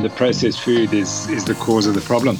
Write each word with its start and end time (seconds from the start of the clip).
and 0.00 0.10
the 0.10 0.16
processed 0.16 0.62
food 0.62 0.94
is 0.94 1.28
is 1.28 1.44
the 1.44 1.54
cause 1.56 1.86
of 1.86 1.94
the 1.94 2.00
problem. 2.00 2.38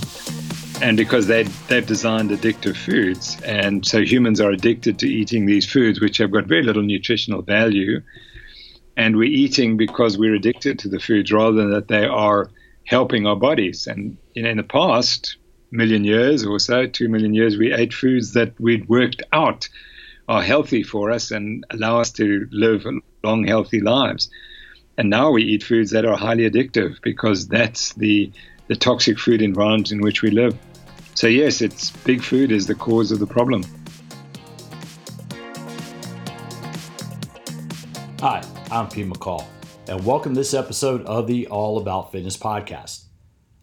And 0.81 0.97
because 0.97 1.27
they 1.27 1.43
they've 1.69 1.87
designed 1.87 2.31
addictive 2.31 2.75
foods, 2.75 3.37
and 3.45 3.85
so 3.85 4.01
humans 4.01 4.41
are 4.41 4.51
addicted 4.51 4.99
to 5.01 5.07
eating 5.07 5.45
these 5.45 5.71
foods, 5.71 6.01
which 6.01 6.17
have 6.19 6.31
got 6.31 6.47
very 6.47 6.63
little 6.63 6.83
nutritional 6.83 7.43
value, 7.43 8.01
and 8.97 9.15
we're 9.15 9.35
eating 9.45 9.77
because 9.77 10.17
we're 10.17 10.35
addicted 10.35 10.79
to 10.79 10.89
the 10.89 10.99
foods 10.99 11.31
rather 11.31 11.55
than 11.55 11.71
that 11.73 11.89
they 11.89 12.07
are 12.07 12.51
helping 12.85 13.27
our 13.27 13.37
bodies. 13.37 13.87
And 13.87 14.17
you 14.33 14.43
know, 14.43 14.49
in 14.49 14.57
the 14.57 14.63
past 14.63 15.37
million 15.71 16.03
years 16.05 16.47
or 16.47 16.59
so, 16.59 16.87
two 16.87 17.11
million 17.11 17.35
years, 17.35 17.59
we 17.59 17.75
ate 17.75 17.93
foods 17.93 18.33
that 18.33 18.59
we'd 18.59 18.89
worked 18.89 19.23
out 19.35 19.69
are 20.31 20.43
healthy 20.43 20.83
for 20.83 21.11
us 21.11 21.31
and 21.31 21.67
allow 21.69 22.01
us 22.01 22.11
to 22.13 22.49
live 22.53 22.87
long, 23.23 23.47
healthy 23.47 23.81
lives. 23.81 24.31
And 25.01 25.09
now 25.09 25.31
we 25.31 25.43
eat 25.43 25.63
foods 25.63 25.93
that 25.93 26.05
are 26.05 26.15
highly 26.15 26.43
addictive 26.43 27.01
because 27.01 27.49
that's 27.49 27.95
the 27.95 28.31
the 28.67 28.77
toxic 28.77 29.19
food 29.19 29.41
environment 29.41 29.93
in 29.93 30.03
which 30.03 30.21
we 30.21 30.31
live. 30.31 30.55
So 31.15 31.27
yes, 31.27 31.63
it's 31.63 31.91
big 32.05 32.23
food 32.23 32.53
is 32.53 32.67
the 32.67 32.75
cause 32.75 33.11
of 33.11 33.19
the 33.19 33.27
problem. 33.27 33.65
Hi, 38.21 38.45
I'm 38.71 38.91
Pete 38.91 39.07
McCall, 39.07 39.47
and 39.89 40.05
welcome 40.05 40.35
to 40.35 40.41
this 40.41 40.53
episode 40.53 41.03
of 41.07 41.27
the 41.27 41.47
All 41.47 41.79
About 41.79 42.13
Fitness 42.13 42.37
podcast. 42.37 43.05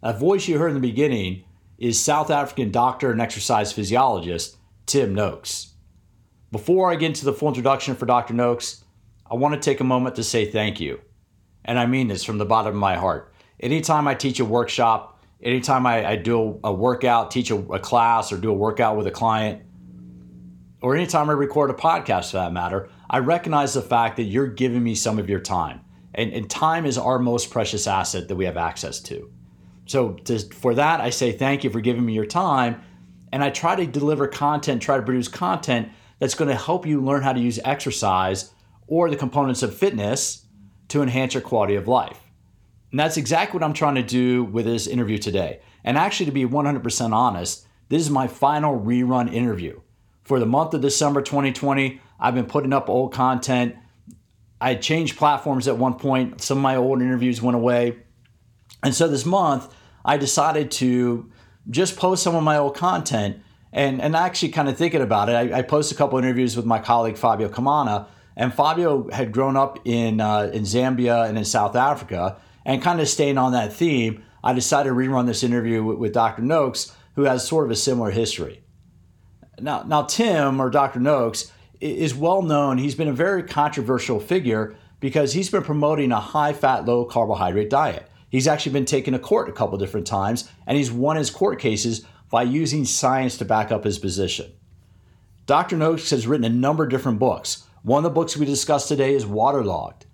That 0.02 0.18
voice 0.18 0.48
you 0.48 0.58
heard 0.58 0.70
in 0.70 0.74
the 0.74 0.80
beginning 0.80 1.44
is 1.78 2.00
South 2.00 2.32
African 2.32 2.72
doctor 2.72 3.12
and 3.12 3.20
exercise 3.20 3.72
physiologist 3.72 4.56
Tim 4.86 5.14
Noakes. 5.14 5.74
Before 6.50 6.90
I 6.90 6.96
get 6.96 7.06
into 7.10 7.24
the 7.24 7.32
full 7.32 7.46
introduction 7.46 7.94
for 7.94 8.06
Dr. 8.06 8.34
Noakes, 8.34 8.82
I 9.30 9.36
want 9.36 9.54
to 9.54 9.60
take 9.60 9.78
a 9.78 9.84
moment 9.84 10.16
to 10.16 10.24
say 10.24 10.44
thank 10.44 10.80
you. 10.80 11.00
And 11.68 11.78
I 11.78 11.84
mean 11.84 12.08
this 12.08 12.24
from 12.24 12.38
the 12.38 12.46
bottom 12.46 12.70
of 12.70 12.80
my 12.80 12.96
heart. 12.96 13.34
Anytime 13.60 14.08
I 14.08 14.14
teach 14.14 14.40
a 14.40 14.44
workshop, 14.44 15.22
anytime 15.42 15.84
I, 15.84 16.12
I 16.12 16.16
do 16.16 16.58
a, 16.64 16.72
workout, 16.72 17.30
teach 17.30 17.50
a, 17.50 17.56
a 17.56 17.78
class, 17.78 18.32
or 18.32 18.38
do 18.38 18.50
a 18.50 18.54
workout 18.54 18.96
with 18.96 19.06
a 19.06 19.10
client, 19.10 19.62
or 20.80 20.96
anytime 20.96 21.28
I 21.28 21.34
record 21.34 21.68
a 21.68 21.74
podcast 21.74 22.30
for 22.30 22.38
that 22.38 22.54
matter, 22.54 22.88
I 23.10 23.18
recognize 23.18 23.74
the 23.74 23.82
fact 23.82 24.16
that 24.16 24.22
you're 24.22 24.46
giving 24.46 24.82
me 24.82 24.94
some 24.94 25.18
of 25.18 25.28
your 25.28 25.40
time. 25.40 25.82
And, 26.14 26.32
and 26.32 26.48
time 26.48 26.86
is 26.86 26.96
our 26.96 27.18
most 27.18 27.50
precious 27.50 27.86
asset 27.86 28.28
that 28.28 28.36
we 28.36 28.46
have 28.46 28.56
access 28.56 28.98
to. 29.00 29.30
So 29.84 30.12
to, 30.12 30.38
for 30.38 30.74
that, 30.74 31.02
I 31.02 31.10
say 31.10 31.32
thank 31.32 31.64
you 31.64 31.70
for 31.70 31.82
giving 31.82 32.06
me 32.06 32.14
your 32.14 32.24
time. 32.24 32.80
And 33.30 33.44
I 33.44 33.50
try 33.50 33.76
to 33.76 33.86
deliver 33.86 34.26
content, 34.26 34.80
try 34.80 34.96
to 34.96 35.02
produce 35.02 35.28
content 35.28 35.90
that's 36.18 36.34
going 36.34 36.48
to 36.48 36.56
help 36.56 36.86
you 36.86 37.02
learn 37.02 37.22
how 37.22 37.34
to 37.34 37.40
use 37.40 37.60
exercise 37.62 38.52
or 38.86 39.10
the 39.10 39.16
components 39.16 39.62
of 39.62 39.76
fitness 39.76 40.46
to 40.88 41.02
enhance 41.02 41.34
your 41.34 41.42
quality 41.42 41.74
of 41.74 41.88
life. 41.88 42.20
And 42.90 42.98
that's 42.98 43.16
exactly 43.16 43.58
what 43.58 43.64
I'm 43.64 43.74
trying 43.74 43.96
to 43.96 44.02
do 44.02 44.44
with 44.44 44.64
this 44.64 44.86
interview 44.86 45.18
today. 45.18 45.60
And 45.84 45.98
actually, 45.98 46.26
to 46.26 46.32
be 46.32 46.46
100% 46.46 47.12
honest, 47.12 47.66
this 47.88 48.02
is 48.02 48.10
my 48.10 48.26
final 48.26 48.78
rerun 48.78 49.32
interview. 49.32 49.80
For 50.24 50.38
the 50.38 50.46
month 50.46 50.74
of 50.74 50.80
December 50.80 51.22
2020, 51.22 52.00
I've 52.20 52.34
been 52.34 52.46
putting 52.46 52.72
up 52.72 52.88
old 52.88 53.12
content. 53.12 53.76
I 54.60 54.74
changed 54.74 55.16
platforms 55.16 55.68
at 55.68 55.78
one 55.78 55.94
point. 55.94 56.40
Some 56.40 56.58
of 56.58 56.62
my 56.62 56.76
old 56.76 57.00
interviews 57.00 57.40
went 57.40 57.54
away. 57.54 57.98
And 58.82 58.94
so 58.94 59.08
this 59.08 59.24
month, 59.24 59.74
I 60.04 60.16
decided 60.16 60.70
to 60.72 61.30
just 61.70 61.96
post 61.96 62.22
some 62.22 62.34
of 62.34 62.42
my 62.42 62.56
old 62.56 62.76
content 62.76 63.38
and, 63.72 64.00
and 64.00 64.16
actually 64.16 64.50
kind 64.50 64.68
of 64.68 64.76
thinking 64.76 65.02
about 65.02 65.28
it. 65.28 65.34
I, 65.34 65.58
I 65.58 65.62
posted 65.62 65.96
a 65.96 65.98
couple 65.98 66.18
interviews 66.18 66.56
with 66.56 66.64
my 66.64 66.78
colleague 66.78 67.18
Fabio 67.18 67.48
Comana, 67.48 68.06
and 68.38 68.54
Fabio 68.54 69.10
had 69.10 69.32
grown 69.32 69.56
up 69.56 69.80
in, 69.84 70.20
uh, 70.20 70.50
in 70.54 70.62
Zambia 70.62 71.28
and 71.28 71.36
in 71.36 71.44
South 71.44 71.74
Africa. 71.74 72.40
And 72.64 72.80
kind 72.80 73.00
of 73.00 73.08
staying 73.08 73.36
on 73.36 73.52
that 73.52 73.72
theme, 73.72 74.22
I 74.44 74.52
decided 74.52 74.90
to 74.90 74.94
rerun 74.94 75.26
this 75.26 75.42
interview 75.42 75.82
with, 75.82 75.98
with 75.98 76.12
Dr. 76.12 76.42
Noakes, 76.42 76.94
who 77.16 77.24
has 77.24 77.46
sort 77.46 77.64
of 77.64 77.72
a 77.72 77.76
similar 77.76 78.12
history. 78.12 78.62
Now, 79.60 79.82
now 79.82 80.02
Tim 80.02 80.60
or 80.60 80.70
Dr. 80.70 81.00
Noakes 81.00 81.50
is 81.80 82.14
well 82.14 82.42
known. 82.42 82.78
He's 82.78 82.94
been 82.94 83.08
a 83.08 83.12
very 83.12 83.42
controversial 83.42 84.20
figure 84.20 84.76
because 85.00 85.32
he's 85.32 85.50
been 85.50 85.64
promoting 85.64 86.12
a 86.12 86.20
high 86.20 86.52
fat, 86.52 86.84
low 86.84 87.04
carbohydrate 87.04 87.70
diet. 87.70 88.08
He's 88.30 88.46
actually 88.46 88.72
been 88.72 88.84
taken 88.84 89.14
to 89.14 89.18
court 89.18 89.48
a 89.48 89.52
couple 89.52 89.78
different 89.78 90.06
times, 90.06 90.48
and 90.66 90.76
he's 90.76 90.92
won 90.92 91.16
his 91.16 91.30
court 91.30 91.58
cases 91.58 92.04
by 92.30 92.42
using 92.44 92.84
science 92.84 93.36
to 93.38 93.44
back 93.44 93.72
up 93.72 93.82
his 93.82 93.98
position. 93.98 94.52
Dr. 95.46 95.76
Noakes 95.76 96.10
has 96.10 96.26
written 96.26 96.44
a 96.44 96.54
number 96.54 96.84
of 96.84 96.90
different 96.90 97.18
books. 97.18 97.64
One 97.82 98.04
of 98.04 98.10
the 98.10 98.14
books 98.14 98.36
we 98.36 98.44
discussed 98.44 98.88
today 98.88 99.14
is 99.14 99.24
Waterlogged. 99.24 100.06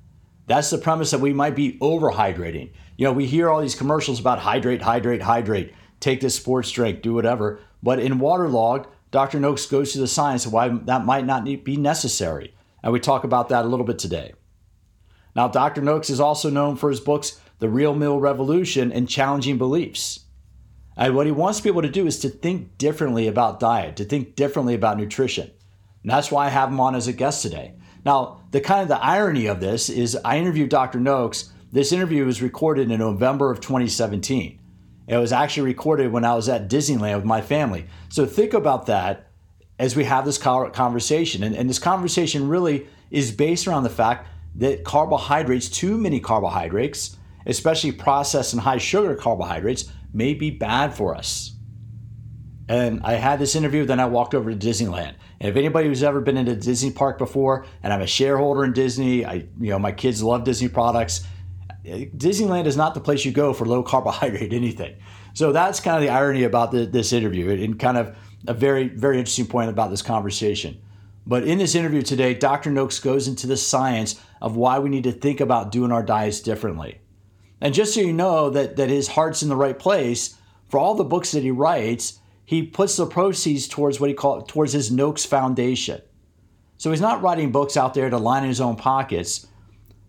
That's 0.47 0.69
the 0.69 0.77
premise 0.77 1.11
that 1.13 1.21
we 1.21 1.33
might 1.33 1.57
be 1.57 1.79
overhydrating. 1.79 2.73
You 2.99 3.07
know, 3.07 3.13
we 3.13 3.27
hear 3.27 3.49
all 3.49 3.63
these 3.63 3.75
commercials 3.75 4.21
about 4.21 4.41
hydrate, 4.41 4.83
hydrate, 4.83 5.23
hydrate, 5.23 5.73
take 5.99 6.21
this 6.21 6.35
sports 6.35 6.71
drink, 6.71 7.01
do 7.01 7.15
whatever. 7.15 7.61
But 7.83 8.01
in 8.01 8.19
Waterlogged, 8.19 8.89
Dr. 9.11 9.41
Noakes 9.41 9.67
goes 9.67 9.93
to 9.93 9.99
the 9.99 10.07
science 10.07 10.45
of 10.45 10.53
why 10.53 10.69
that 10.69 11.07
might 11.07 11.25
not 11.25 11.45
be 11.45 11.77
necessary. 11.77 12.55
And 12.83 12.93
we 12.93 13.01
talk 13.01 13.25
about 13.25 13.49
that 13.49 13.65
a 13.65 13.69
little 13.69 13.87
bit 13.87 13.99
today. 13.99 14.35
Now, 15.35 15.49
Dr. 15.49 15.81
Noakes 15.81 16.11
is 16.11 16.21
also 16.21 16.51
known 16.51 16.77
for 16.77 16.91
his 16.91 17.01
books, 17.01 17.41
The 17.59 17.69
Real 17.69 17.95
Meal 17.95 18.21
Revolution 18.21 18.93
and 18.93 19.09
Challenging 19.09 19.57
Beliefs. 19.57 20.21
And 20.97 21.17
what 21.17 21.27
he 21.27 21.33
wants 21.33 21.61
people 21.61 21.83
to 21.83 21.89
do 21.89 22.07
is 22.07 22.19
to 22.21 22.29
think 22.29 22.77
differently 22.77 23.27
about 23.27 23.59
diet, 23.59 23.97
to 23.97 24.05
think 24.05 24.37
differently 24.37 24.75
about 24.75 24.99
nutrition. 24.99 25.51
And 26.05 26.11
that's 26.11 26.31
why 26.31 26.47
I 26.47 26.51
have 26.51 26.69
him 26.69 26.81
on 26.81 26.95
as 26.95 27.09
a 27.09 27.15
guest 27.15 27.41
today. 27.41 27.75
Now, 28.05 28.43
the 28.51 28.61
kind 28.61 28.83
of 28.83 28.89
the 28.89 29.03
irony 29.03 29.47
of 29.47 29.61
this 29.61 29.89
is 29.89 30.17
I 30.23 30.39
interviewed 30.39 30.69
Dr. 30.69 31.01
Noakes. 31.01 31.51
This 31.73 31.93
interview 31.93 32.27
was 32.27 32.43
recorded 32.43 32.91
in 32.91 32.99
November 32.99 33.51
of 33.51 33.61
2017. 33.61 34.61
It 35.09 35.17
was 35.17 35.33
actually 35.33 35.69
recorded 35.69 36.13
when 36.13 36.27
I 36.27 36.35
was 36.35 36.49
at 36.51 36.69
Disneyland 36.69 37.17
with 37.17 37.25
my 37.25 37.41
family. 37.41 37.87
So 38.11 38.27
think 38.27 38.53
about 38.53 38.87
that 38.87 39.31
as 39.79 39.97
we 39.97 40.05
have 40.05 40.27
this 40.27 40.37
conversation. 40.37 41.43
And, 41.43 41.57
and 41.57 41.69
this 41.69 41.79
conversation 41.79 42.49
really 42.49 42.87
is 43.11 43.33
based 43.33 43.67
around 43.67 43.85
the 43.85 43.91
fact 43.91 44.29
that 44.57 44.85
carbohydrates, 44.85 45.71
too 45.71 45.97
many 45.97 46.21
carbohydrates, 46.21 47.17
especially 47.47 47.93
processed 47.93 48.53
and 48.53 48.61
high 48.61 48.79
sugar 48.79 49.15
carbohydrates, 49.15 49.87
may 50.13 50.35
be 50.35 50.51
bad 50.51 50.95
for 50.95 51.15
us. 51.15 51.53
And 52.69 53.01
I 53.05 53.15
had 53.15 53.39
this 53.39 53.57
interview, 53.57 53.85
then 53.85 54.01
I 54.01 54.07
walked 54.07 54.35
over 54.35 54.51
to 54.51 54.57
Disneyland. 54.57 55.15
And 55.41 55.49
if 55.49 55.57
anybody 55.57 55.89
who's 55.89 56.03
ever 56.03 56.21
been 56.21 56.37
into 56.37 56.55
Disney 56.57 56.91
Park 56.91 57.19
before, 57.19 57.67
and 57.83 57.93
I'm 57.93 58.01
a 58.01 58.07
shareholder 58.07 58.65
in 58.65 58.73
Disney, 58.73 59.25
I 59.25 59.47
you 59.61 59.71
know 59.71 59.79
my 59.79 59.93
kids 59.93 60.23
love 60.23 60.45
Disney 60.45 60.69
products. 60.69 61.27
Disneyland 61.85 62.67
is 62.67 62.77
not 62.77 62.95
the 62.95 63.01
place 63.01 63.25
you 63.25 63.33
go 63.33 63.53
for 63.53 63.67
low 63.67 63.83
carbohydrate 63.93 64.53
anything. 64.53 64.97
So 65.35 65.53
that's 65.53 65.81
kind 65.81 65.97
of 65.97 66.03
the 66.03 66.11
irony 66.11 66.45
about 66.45 66.71
the, 66.71 66.87
this 66.87 67.13
interview, 67.13 67.51
and 67.51 67.79
kind 67.79 67.99
of 67.99 68.17
a 68.47 68.55
very 68.55 68.89
very 68.89 69.19
interesting 69.19 69.47
point 69.47 69.71
about 69.71 69.91
this 69.91 70.03
conversation. 70.03 70.81
But 71.27 71.45
in 71.45 71.59
this 71.59 71.75
interview 71.75 72.03
today, 72.03 72.35
Dr. 72.35 72.71
Noakes 72.71 73.01
goes 73.01 73.29
into 73.29 73.47
the 73.47 73.57
science 73.57 74.21
of 74.43 74.57
why 74.57 74.79
we 74.79 74.91
need 74.91 75.05
to 75.05 75.13
think 75.13 75.41
about 75.41 75.73
doing 75.73 75.91
our 75.91 76.03
diets 76.03 76.41
differently. 76.41 77.01
And 77.61 77.73
just 77.73 77.95
so 77.95 78.01
you 78.01 78.13
know 78.13 78.51
that, 78.51 78.77
that 78.77 78.91
his 78.91 79.09
heart's 79.09 79.43
in 79.43 79.49
the 79.49 79.57
right 79.57 79.79
place, 79.79 80.37
for 80.69 80.79
all 80.79 80.95
the 80.95 81.05
books 81.05 81.33
that 81.33 81.43
he 81.43 81.51
writes, 81.51 82.19
he 82.45 82.63
puts 82.63 82.97
the 82.97 83.07
proceeds 83.07 83.67
towards 83.67 84.01
what 84.01 84.11
he 84.11 84.15
calls 84.15 84.45
towards 84.49 84.73
his 84.73 84.91
Noakes 84.91 85.25
Foundation. 85.25 86.01
So 86.77 86.91
he's 86.91 87.01
not 87.01 87.23
writing 87.23 87.53
books 87.53 87.77
out 87.77 87.95
there 87.95 88.11
to 88.11 88.19
line 88.19 88.45
his 88.45 88.61
own 88.61 88.77
pockets. 88.77 89.47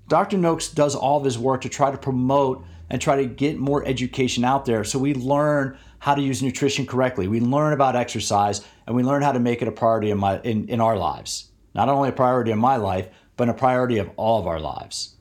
Dr. 0.07 0.37
Noakes 0.37 0.67
does 0.69 0.95
all 0.95 1.17
of 1.17 1.25
his 1.25 1.39
work 1.39 1.61
to 1.61 1.69
try 1.69 1.91
to 1.91 1.97
promote 1.97 2.65
and 2.89 3.01
try 3.01 3.15
to 3.15 3.25
get 3.25 3.57
more 3.57 3.85
education 3.85 4.43
out 4.43 4.65
there 4.65 4.83
so 4.83 4.99
we 4.99 5.13
learn 5.13 5.77
how 5.99 6.13
to 6.13 6.21
use 6.21 6.43
nutrition 6.43 6.85
correctly. 6.85 7.27
We 7.27 7.39
learn 7.39 7.73
about 7.73 7.95
exercise 7.95 8.61
and 8.85 8.95
we 8.95 9.03
learn 9.03 9.23
how 9.23 9.31
to 9.31 9.39
make 9.39 9.61
it 9.61 9.67
a 9.67 9.71
priority 9.71 10.11
in, 10.11 10.19
my, 10.19 10.39
in, 10.41 10.67
in 10.69 10.81
our 10.81 10.97
lives. 10.97 11.49
Not 11.73 11.89
only 11.89 12.09
a 12.09 12.13
priority 12.13 12.51
in 12.51 12.59
my 12.59 12.75
life, 12.75 13.07
but 13.37 13.49
a 13.49 13.53
priority 13.53 13.97
of 13.97 14.11
all 14.15 14.39
of 14.39 14.47
our 14.47 14.59
lives. 14.59 15.15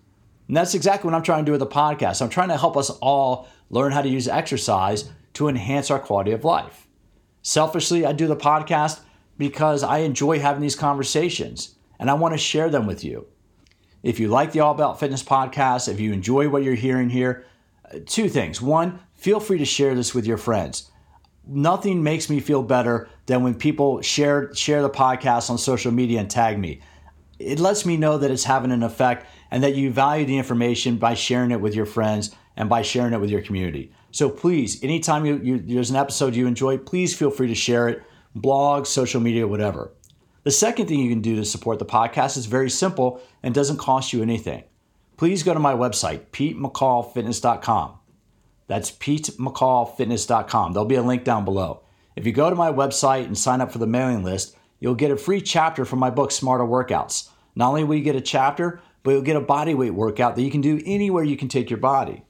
And 0.47 0.57
that's 0.57 0.75
exactly 0.75 1.09
what 1.09 1.17
I'm 1.17 1.23
trying 1.23 1.45
to 1.45 1.47
do 1.47 1.53
with 1.53 1.61
the 1.61 1.67
podcast. 1.67 2.21
I'm 2.21 2.29
trying 2.29 2.49
to 2.49 2.59
help 2.59 2.77
us 2.77 2.91
all 2.91 3.49
learn 3.71 3.93
how 3.93 4.03
to 4.03 4.09
use 4.09 4.29
exercise 4.29 5.11
to 5.35 5.49
enhance 5.49 5.91
our 5.91 5.99
quality 5.99 6.33
of 6.33 6.45
life. 6.45 6.84
Selfishly, 7.47 8.07
I 8.07 8.13
do 8.13 8.27
the 8.27 8.37
podcast 8.37 9.01
because 9.37 9.83
I 9.83 9.99
enjoy 9.99 10.39
having 10.39 10.63
these 10.63 10.75
conversations 10.75 11.75
and 11.99 12.11
I 12.11 12.15
want 12.15 12.33
to 12.33 12.39
share 12.39 12.71
them 12.71 12.87
with 12.87 13.05
you. 13.05 13.27
If 14.03 14.19
you 14.19 14.29
like 14.29 14.53
the 14.53 14.61
All 14.61 14.73
About 14.73 14.99
Fitness 14.99 15.23
podcast, 15.23 15.87
if 15.87 16.01
you 16.01 16.15
enjoy 16.15 16.49
what 16.49 16.63
you're 16.63 16.75
hearing 16.75 17.11
here, 17.11 17.45
uh, 17.93 17.99
two 18.07 18.31
things. 18.31 18.63
One, 18.63 18.99
feel 19.13 19.41
free 19.41 19.59
to 19.59 19.67
share 19.67 19.95
this 19.95 20.15
with 20.15 20.27
your 20.27 20.39
friends. 20.39 20.91
Nothing 21.47 22.03
makes 22.03 22.31
me 22.31 22.41
feel 22.41 22.63
better 22.63 23.11
than 23.27 23.43
when 23.43 23.55
people 23.55 24.01
share 24.01 24.55
share 24.55 24.81
the 24.81 24.89
podcast 24.89 25.51
on 25.51 25.59
social 25.59 25.93
media 25.93 26.21
and 26.21 26.31
tag 26.31 26.59
me. 26.59 26.81
It 27.39 27.61
lets 27.61 27.85
me 27.85 27.99
know 27.99 28.17
that 28.17 28.31
it's 28.31 28.45
having 28.45 28.73
an 28.73 28.83
effect 28.83 29.27
and 29.51 29.63
that 29.63 29.75
you 29.75 29.91
value 29.91 30.25
the 30.25 30.39
information 30.39 30.97
by 30.97 31.13
sharing 31.13 31.51
it 31.51 31.61
with 31.61 31.75
your 31.75 31.85
friends 31.85 32.35
and 32.57 32.71
by 32.71 32.81
sharing 32.81 33.13
it 33.13 33.21
with 33.21 33.29
your 33.29 33.43
community. 33.43 33.93
So 34.15 34.31
please, 34.31 34.81
anytime 34.85 35.27
you, 35.27 35.41
you, 35.43 35.59
there's 35.59 35.91
an 35.91 35.97
episode 35.97 36.37
you 36.37 36.47
enjoy, 36.47 36.79
please 36.79 37.17
feel 37.17 37.33
free 37.33 37.49
to 37.49 37.55
share 37.57 37.89
it, 37.89 38.01
blog, 38.33 38.87
social 38.87 39.21
media, 39.21 39.49
whatever. 39.49 39.91
The 40.45 40.53
second 40.53 40.87
thing 40.87 41.01
you 41.01 41.11
can 41.11 41.21
do 41.21 41.35
to 41.35 41.45
support 41.45 41.81
the 41.81 41.85
podcast 41.85 42.37
is 42.37 42.47
very 42.47 42.71
simple 42.71 43.21
and 43.43 43.53
doesn't 43.53 43.79
cost 43.79 44.13
you 44.13 44.23
anything. 44.23 44.63
Please 45.17 45.43
go 45.43 45.53
to 45.53 45.59
my 45.59 45.75
website, 45.75 46.27
petemccallfitness.com. 46.27 47.99
That's 48.69 48.93
PeteMcCallFitness.com. 48.93 50.73
There'll 50.73 50.87
be 50.87 50.95
a 50.95 51.03
link 51.03 51.25
down 51.25 51.45
below. 51.45 51.83
If 52.15 52.25
you 52.25 52.31
go 52.31 52.49
to 52.49 52.55
my 52.55 52.71
website 52.71 53.25
and 53.25 53.37
sign 53.37 53.61
up 53.61 53.73
for 53.73 53.79
the 53.79 53.89
mailing 53.89 54.23
list, 54.23 54.57
you'll 54.79 54.95
get 54.95 55.11
a 55.11 55.17
free 55.17 55.41
chapter 55.41 55.85
from 55.85 55.99
my 55.99 56.11
book, 56.11 56.31
Smarter 56.31 56.63
Workouts. 56.63 57.31
Not 57.57 57.71
only 57.71 57.83
will 57.83 57.97
you 57.97 58.05
get 58.05 58.15
a 58.15 58.21
chapter, 58.21 58.81
but 59.03 59.11
you'll 59.11 59.23
get 59.23 59.35
a 59.35 59.41
body 59.41 59.75
weight 59.75 59.91
workout 59.91 60.37
that 60.37 60.43
you 60.43 60.53
can 60.53 60.61
do 60.61 60.81
anywhere 60.87 61.25
you 61.25 61.37
can 61.37 61.49
take 61.49 61.69
your 61.69 61.81
body. 61.81 62.23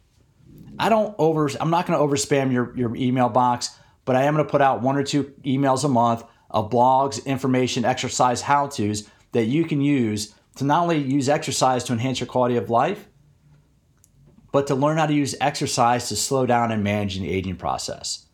I 0.79 0.89
don't 0.89 1.15
over, 1.19 1.49
I'm 1.61 1.71
not 1.71 1.87
going 1.87 1.99
to 1.99 2.03
over 2.03 2.17
spam 2.17 2.53
your, 2.53 2.77
your 2.77 2.95
email 2.97 3.29
box, 3.29 3.79
but 4.05 4.17
I 4.17 4.25
am 4.25 4.35
going 4.35 4.45
to 4.45 4.51
put 4.51 4.61
out 4.61 4.83
one 4.83 4.97
or 4.97 5.03
two 5.03 5.33
emails 5.45 5.85
a 5.85 5.89
month 5.89 6.25
of 6.51 6.71
blogs, 6.71 7.25
information, 7.25 7.85
exercise 7.85 8.43
how 8.43 8.69
to's 8.69 9.09
that 9.33 9.47
you 9.47 9.65
can 9.65 9.81
use 9.81 10.35
to 10.57 10.65
not 10.65 10.83
only 10.83 10.99
use 10.99 11.29
exercise 11.29 11.85
to 11.85 11.93
enhance 11.93 12.21
your 12.21 12.27
quality 12.27 12.57
of 12.57 12.71
life, 12.71 13.09
but 14.53 14.69
to 14.69 14.75
learn 14.75 14.99
how 14.99 15.07
to 15.07 15.13
use 15.13 15.35
exercise 15.41 16.09
to 16.09 16.17
slow 16.17 16.47
down 16.47 16.71
and 16.71 16.85
manage 16.85 17.19
the 17.19 17.29
aging 17.29 17.57
process. 17.57 18.27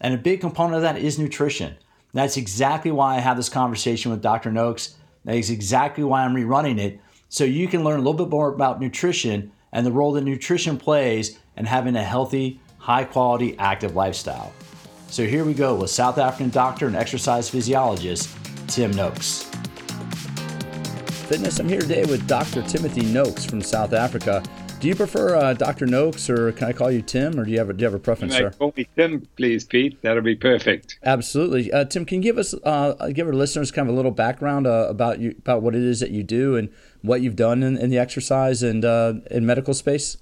And 0.00 0.12
a 0.12 0.18
big 0.18 0.40
component 0.40 0.76
of 0.76 0.82
that 0.82 0.98
is 0.98 1.18
nutrition. 1.18 1.76
That's 2.12 2.36
exactly 2.36 2.90
why 2.90 3.16
I 3.16 3.20
have 3.20 3.36
this 3.36 3.48
conversation 3.48 4.10
with 4.10 4.22
Dr. 4.22 4.50
Noakes. 4.50 4.96
That 5.24 5.36
is 5.36 5.50
exactly 5.50 6.02
why 6.02 6.24
I'm 6.24 6.34
rerunning 6.34 6.78
it, 6.78 7.00
so 7.28 7.44
you 7.44 7.68
can 7.68 7.84
learn 7.84 8.00
a 8.00 8.02
little 8.02 8.14
bit 8.14 8.28
more 8.28 8.52
about 8.52 8.80
nutrition 8.80 9.52
and 9.72 9.84
the 9.84 9.92
role 9.92 10.12
that 10.12 10.22
nutrition 10.22 10.78
plays 10.78 11.38
in 11.56 11.64
having 11.64 11.96
a 11.96 12.02
healthy, 12.02 12.60
high 12.78 13.04
quality, 13.04 13.58
active 13.58 13.94
lifestyle. 13.94 14.52
So 15.08 15.24
here 15.24 15.44
we 15.44 15.54
go 15.54 15.74
with 15.74 15.90
South 15.90 16.18
African 16.18 16.50
doctor 16.50 16.86
and 16.86 16.96
exercise 16.96 17.48
physiologist 17.48 18.28
Tim 18.68 18.90
Noakes. 18.90 19.44
Fitness, 21.28 21.58
I'm 21.58 21.68
here 21.68 21.80
today 21.80 22.04
with 22.04 22.26
Dr. 22.28 22.62
Timothy 22.62 23.04
Noakes 23.04 23.44
from 23.44 23.60
South 23.60 23.92
Africa. 23.92 24.42
Do 24.78 24.88
you 24.88 24.94
prefer 24.94 25.34
uh, 25.34 25.54
Dr. 25.54 25.86
Noakes, 25.86 26.28
or 26.28 26.52
can 26.52 26.68
I 26.68 26.72
call 26.72 26.90
you 26.90 27.00
Tim, 27.00 27.40
or 27.40 27.44
do 27.44 27.50
you 27.50 27.58
have 27.58 27.70
a, 27.70 27.72
do 27.72 27.80
you 27.80 27.86
have 27.86 27.94
a 27.94 27.98
preference, 27.98 28.34
sir? 28.34 28.50
Call 28.50 28.74
me 28.76 28.86
Tim, 28.94 29.26
please, 29.36 29.64
Pete. 29.64 30.00
That'll 30.02 30.22
be 30.22 30.36
perfect. 30.36 30.98
Absolutely, 31.02 31.72
uh, 31.72 31.86
Tim. 31.86 32.04
Can 32.04 32.18
you 32.18 32.22
give 32.22 32.36
us, 32.36 32.54
uh, 32.62 32.92
give 33.14 33.26
our 33.26 33.32
listeners, 33.32 33.70
kind 33.70 33.88
of 33.88 33.94
a 33.94 33.96
little 33.96 34.10
background 34.10 34.66
uh, 34.66 34.86
about 34.88 35.18
you, 35.18 35.34
about 35.38 35.62
what 35.62 35.74
it 35.74 35.82
is 35.82 36.00
that 36.00 36.10
you 36.10 36.22
do, 36.22 36.56
and 36.56 36.68
what 37.00 37.22
you've 37.22 37.36
done 37.36 37.62
in, 37.62 37.78
in 37.78 37.88
the 37.88 37.98
exercise 37.98 38.62
and 38.62 38.84
uh, 38.84 39.14
in 39.30 39.46
medical 39.46 39.72
space? 39.72 40.18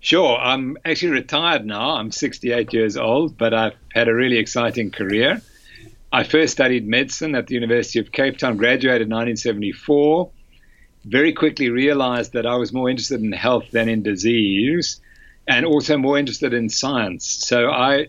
Sure. 0.00 0.38
I'm 0.38 0.76
actually 0.84 1.12
retired 1.12 1.64
now. 1.64 1.90
I'm 1.96 2.10
68 2.10 2.72
years 2.72 2.96
old, 2.96 3.36
but 3.36 3.52
I've 3.54 3.74
had 3.92 4.08
a 4.08 4.14
really 4.14 4.38
exciting 4.38 4.90
career. 4.90 5.40
I 6.12 6.24
first 6.24 6.52
studied 6.52 6.88
medicine 6.88 7.34
at 7.34 7.46
the 7.46 7.54
University 7.54 8.00
of 8.00 8.10
Cape 8.10 8.38
Town, 8.38 8.56
graduated 8.56 9.02
in 9.02 9.14
1974 9.14 10.30
very 11.04 11.32
quickly 11.32 11.70
realized 11.70 12.32
that 12.34 12.46
I 12.46 12.56
was 12.56 12.72
more 12.72 12.90
interested 12.90 13.20
in 13.20 13.32
health 13.32 13.70
than 13.70 13.88
in 13.88 14.02
disease 14.02 15.00
and 15.46 15.64
also 15.64 15.96
more 15.96 16.18
interested 16.18 16.52
in 16.52 16.68
science. 16.68 17.26
So 17.26 17.70
I 17.70 18.08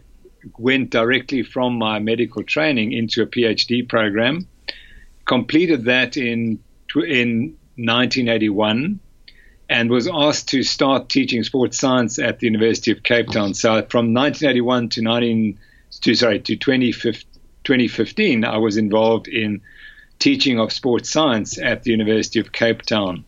went 0.58 0.90
directly 0.90 1.44
from 1.44 1.78
my 1.78 2.00
medical 2.00 2.44
training 2.44 2.92
into 2.94 3.22
a 3.22 3.28
PhD 3.28 3.88
program, 3.88 4.48
completed 5.26 5.86
that 5.86 6.18
in, 6.18 6.60
in 6.96 7.58
1981 7.78 9.00
and 9.72 9.90
was 9.90 10.08
asked 10.12 10.50
to 10.50 10.62
start 10.64 11.08
teaching 11.08 11.44
sports 11.44 11.80
science 11.80 12.20
at 12.20 12.40
the 12.40 12.46
University 12.46 12.92
of 12.92 13.04
Cape 13.04 13.28
Town. 13.28 13.54
So 13.54 13.70
from 13.90 14.14
1981 14.14 14.90
to 14.90 15.02
19 15.02 15.58
to 16.02 16.14
sorry 16.14 16.42
to 16.42 16.58
2015, 16.58 18.44
I 18.44 18.58
was 18.58 18.76
involved 18.76 19.30
in 19.30 19.62
teaching 20.20 20.60
of 20.60 20.74
sports 20.74 21.10
science 21.10 21.58
at 21.58 21.84
the 21.84 21.92
University 21.92 22.42
of 22.42 22.52
Cape 22.52 22.82
Town. 22.82 23.24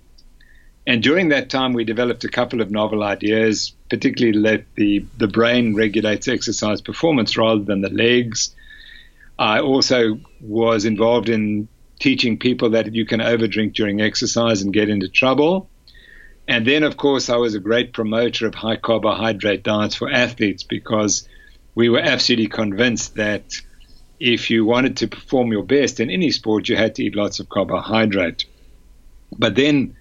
And 0.86 1.02
during 1.02 1.30
that 1.30 1.50
time, 1.50 1.72
we 1.72 1.86
developed 1.86 2.26
a 2.26 2.30
couple 2.30 2.60
of 2.60 2.70
novel 2.70 3.04
ideas, 3.04 3.74
particularly 3.90 4.42
that 4.42 4.66
the, 4.76 5.06
the 5.18 5.30
brain 5.30 5.76
regulates 5.76 6.28
exercise 6.28 6.82
performance 6.82 7.38
rather 7.38 7.64
than 7.64 7.80
the 7.80 7.90
legs. 7.90 8.54
I 9.40 9.62
also 9.62 10.20
was 10.42 10.84
involved 10.84 11.30
in 11.30 11.70
teaching 12.02 12.38
people 12.38 12.72
that 12.72 12.94
you 12.94 13.06
can 13.06 13.22
overdrink 13.22 13.76
during 13.76 14.02
exercise 14.02 14.62
and 14.62 14.74
get 14.74 14.90
into 14.90 15.08
trouble. 15.08 15.70
And 16.48 16.68
then, 16.68 16.84
of 16.84 16.98
course, 16.98 17.30
I 17.30 17.38
was 17.38 17.56
a 17.56 17.60
great 17.60 17.94
promoter 17.94 18.48
of 18.48 18.56
high 18.56 18.76
carbohydrate 18.76 19.64
diets 19.64 19.96
for 19.96 20.12
athletes 20.12 20.64
because 20.64 21.28
we 21.76 21.90
were 21.90 22.00
absolutely 22.00 22.48
convinced 22.48 23.16
that 23.16 23.54
if 24.20 24.50
you 24.50 24.66
wanted 24.66 24.98
to 24.98 25.08
perform 25.08 25.52
your 25.52 25.64
best 25.64 26.00
in 26.00 26.10
any 26.10 26.32
sport, 26.32 26.70
you 26.70 26.76
had 26.76 26.96
to 26.96 27.04
eat 27.04 27.16
lots 27.16 27.40
of 27.40 27.50
carbohydrate. 27.50 28.46
But 29.38 29.56
then, 29.56 29.96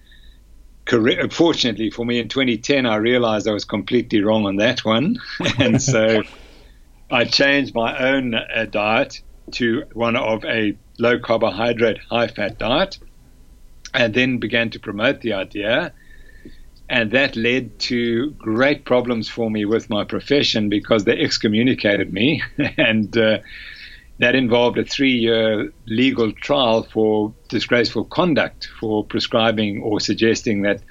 fortunately 1.31 1.89
for 1.89 2.05
me, 2.05 2.19
in 2.19 2.27
2010, 2.27 2.85
I 2.85 2.97
realized 2.97 3.47
I 3.47 3.53
was 3.53 3.65
completely 3.65 4.21
wrong 4.21 4.45
on 4.45 4.57
that 4.57 4.83
one. 4.83 5.19
and 5.59 5.81
so 5.81 6.23
I 7.09 7.25
changed 7.25 7.73
my 7.73 7.97
own 7.97 8.35
uh, 8.35 8.65
diet 8.69 9.21
to 9.51 9.83
one 9.93 10.15
of 10.15 10.45
a 10.45 10.77
low 10.99 11.19
carbohydrate, 11.19 11.99
high 12.09 12.27
fat 12.27 12.57
diet, 12.57 12.99
and 13.93 14.13
then 14.13 14.37
began 14.37 14.69
to 14.71 14.79
promote 14.79 15.21
the 15.21 15.33
idea. 15.33 15.93
And 16.89 17.11
that 17.11 17.35
led 17.35 17.79
to 17.79 18.31
great 18.31 18.85
problems 18.85 19.29
for 19.29 19.49
me 19.49 19.65
with 19.65 19.89
my 19.89 20.03
profession 20.03 20.69
because 20.69 21.05
they 21.05 21.17
excommunicated 21.17 22.13
me. 22.13 22.43
and 22.77 23.15
uh, 23.17 23.39
that 24.19 24.35
involved 24.35 24.77
a 24.77 24.83
three 24.83 25.13
year 25.13 25.71
legal 25.87 26.31
trial 26.33 26.83
for 26.83 27.33
disgraceful 27.49 28.05
conduct 28.05 28.67
for 28.79 29.03
prescribing 29.03 29.81
or 29.81 29.99
suggesting 29.99 30.61
that 30.63 30.81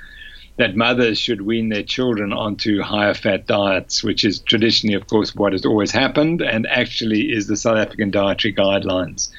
that 0.58 0.76
mothers 0.76 1.18
should 1.18 1.40
wean 1.40 1.70
their 1.70 1.82
children 1.82 2.32
onto 2.32 2.82
higher 2.82 3.14
fat 3.14 3.46
diets, 3.46 4.04
which 4.04 4.22
is 4.22 4.40
traditionally, 4.40 4.94
of 4.94 5.06
course, 5.06 5.34
what 5.34 5.52
has 5.52 5.64
always 5.64 5.90
happened 5.90 6.42
and 6.42 6.66
actually 6.66 7.32
is 7.32 7.46
the 7.46 7.56
South 7.56 7.78
African 7.78 8.10
dietary 8.10 8.52
guidelines. 8.54 9.30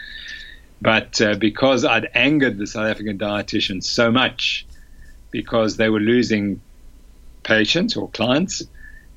But 0.82 1.22
uh, 1.22 1.36
because 1.36 1.86
I'd 1.86 2.10
angered 2.16 2.58
the 2.58 2.66
South 2.66 2.88
African 2.88 3.18
dietitians 3.20 3.84
so 3.84 4.12
much, 4.12 4.66
because 5.34 5.76
they 5.76 5.90
were 5.90 6.00
losing 6.00 6.62
patients 7.44 7.98
or 7.98 8.10
clients 8.12 8.64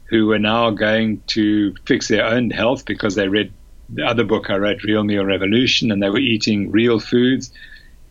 who 0.06 0.26
were 0.26 0.38
now 0.38 0.70
going 0.70 1.22
to 1.28 1.74
fix 1.84 2.08
their 2.08 2.24
own 2.24 2.50
health 2.50 2.84
because 2.84 3.14
they 3.14 3.28
read 3.28 3.52
the 3.88 4.04
other 4.04 4.24
book 4.24 4.50
I 4.50 4.56
wrote, 4.56 4.82
Real 4.82 5.04
Meal 5.04 5.24
Revolution, 5.24 5.92
and 5.92 6.02
they 6.02 6.10
were 6.10 6.18
eating 6.18 6.72
real 6.72 6.98
foods 6.98 7.52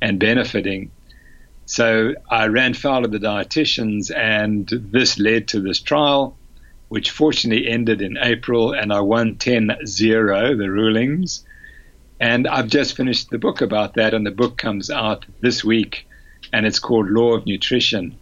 and 0.01 0.19
benefiting. 0.19 0.91
So 1.65 2.13
I 2.29 2.47
ran 2.47 2.73
foul 2.75 3.03
of 3.03 3.11
the 3.11 3.17
dietitians, 3.17 4.15
and 4.15 4.69
this 4.69 5.19
led 5.19 5.49
to 5.49 5.59
this 5.59 5.81
trial, 5.81 6.37
which 6.89 7.11
fortunately 7.11 7.67
ended 7.67 8.01
in 8.01 8.17
April, 8.21 8.71
and 8.71 8.93
I 8.93 9.01
won 9.01 9.35
10 9.35 9.85
0, 9.85 10.55
the 10.55 10.69
rulings. 10.69 11.43
And 12.19 12.47
I've 12.47 12.67
just 12.67 12.95
finished 12.95 13.29
the 13.29 13.39
book 13.39 13.61
about 13.61 13.95
that, 13.95 14.13
and 14.13 14.25
the 14.25 14.31
book 14.31 14.57
comes 14.57 14.89
out 14.89 15.25
this 15.41 15.63
week, 15.63 16.07
and 16.53 16.65
it's 16.65 16.79
called 16.79 17.09
Lore 17.09 17.37
of 17.37 17.45
Nutrition. 17.45 18.17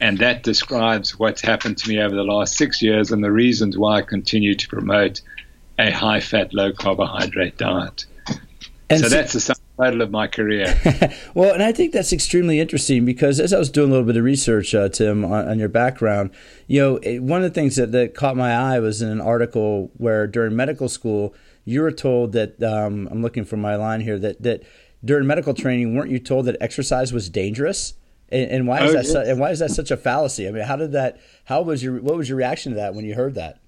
And 0.00 0.18
that 0.18 0.42
describes 0.42 1.18
what's 1.18 1.40
happened 1.40 1.78
to 1.78 1.88
me 1.88 2.00
over 2.00 2.14
the 2.14 2.24
last 2.24 2.56
six 2.56 2.82
years 2.82 3.10
and 3.10 3.24
the 3.24 3.32
reasons 3.32 3.78
why 3.78 3.98
I 3.98 4.02
continue 4.02 4.54
to 4.54 4.68
promote 4.68 5.22
a 5.78 5.90
high 5.90 6.20
fat, 6.20 6.52
low 6.52 6.72
carbohydrate 6.72 7.56
diet. 7.56 8.04
And 8.88 9.00
so, 9.00 9.08
so 9.08 9.14
that's 9.16 9.32
the 9.32 9.40
sum 9.40 9.56
total 9.76 10.02
of 10.02 10.10
my 10.10 10.26
career. 10.26 10.78
well, 11.34 11.52
and 11.52 11.62
I 11.62 11.72
think 11.72 11.92
that's 11.92 12.12
extremely 12.12 12.60
interesting 12.60 13.04
because 13.04 13.40
as 13.40 13.52
I 13.52 13.58
was 13.58 13.70
doing 13.70 13.88
a 13.88 13.92
little 13.92 14.06
bit 14.06 14.16
of 14.16 14.24
research, 14.24 14.74
uh, 14.74 14.88
Tim, 14.88 15.24
on, 15.24 15.48
on, 15.48 15.58
your 15.58 15.68
background, 15.68 16.30
you 16.66 16.80
know, 16.80 17.20
one 17.20 17.42
of 17.42 17.50
the 17.50 17.54
things 17.54 17.76
that, 17.76 17.92
that 17.92 18.14
caught 18.14 18.36
my 18.36 18.54
eye 18.54 18.78
was 18.78 19.02
in 19.02 19.08
an 19.08 19.20
article 19.20 19.90
where 19.96 20.26
during 20.26 20.56
medical 20.56 20.88
school, 20.88 21.34
you 21.64 21.82
were 21.82 21.92
told 21.92 22.32
that 22.32 22.62
um, 22.62 23.08
I'm 23.10 23.22
looking 23.22 23.44
for 23.44 23.56
my 23.56 23.76
line 23.76 24.00
here 24.00 24.18
that 24.20 24.40
that 24.42 24.62
during 25.06 25.26
medical 25.26 25.54
training, 25.54 25.96
weren't 25.96 26.10
you 26.10 26.18
told 26.18 26.46
that 26.46 26.56
exercise 26.60 27.12
was 27.12 27.30
dangerous? 27.30 27.94
And, 28.28 28.50
and 28.50 28.68
why 28.68 28.84
is 28.84 28.90
oh, 28.90 28.92
that? 28.94 29.04
Yes. 29.04 29.12
Su- 29.12 29.30
and 29.30 29.40
why 29.40 29.50
is 29.50 29.60
that 29.60 29.70
such 29.70 29.90
a 29.90 29.96
fallacy? 29.96 30.48
I 30.48 30.50
mean, 30.50 30.64
how 30.64 30.76
did 30.76 30.92
that? 30.92 31.20
How 31.44 31.62
was 31.62 31.82
your? 31.82 32.00
What 32.00 32.16
was 32.16 32.28
your 32.28 32.38
reaction 32.38 32.72
to 32.72 32.76
that 32.76 32.94
when 32.94 33.04
you 33.04 33.14
heard 33.14 33.34
that? 33.36 33.60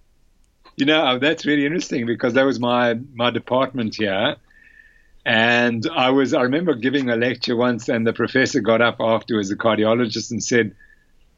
You 0.77 0.87
know, 0.87 1.05
oh, 1.07 1.19
that's 1.19 1.47
really 1.47 1.65
interesting 1.65 2.07
because 2.07 2.35
that 2.35 2.45
was 2.45 2.61
my 2.61 2.95
my 3.15 3.31
department 3.31 3.97
here. 3.97 4.37
And 5.25 5.87
I 5.95 6.11
was 6.11 6.35
I 6.35 6.43
remember 6.43 6.75
giving 6.75 7.11
a 7.11 7.17
lecture 7.17 7.57
once 7.57 7.89
and 7.89 8.07
the 8.07 8.13
professor 8.13 8.61
got 8.61 8.81
up 8.81 8.97
afterwards, 9.01 9.49
the 9.49 9.57
cardiologist, 9.57 10.31
and 10.31 10.43
said, 10.43 10.75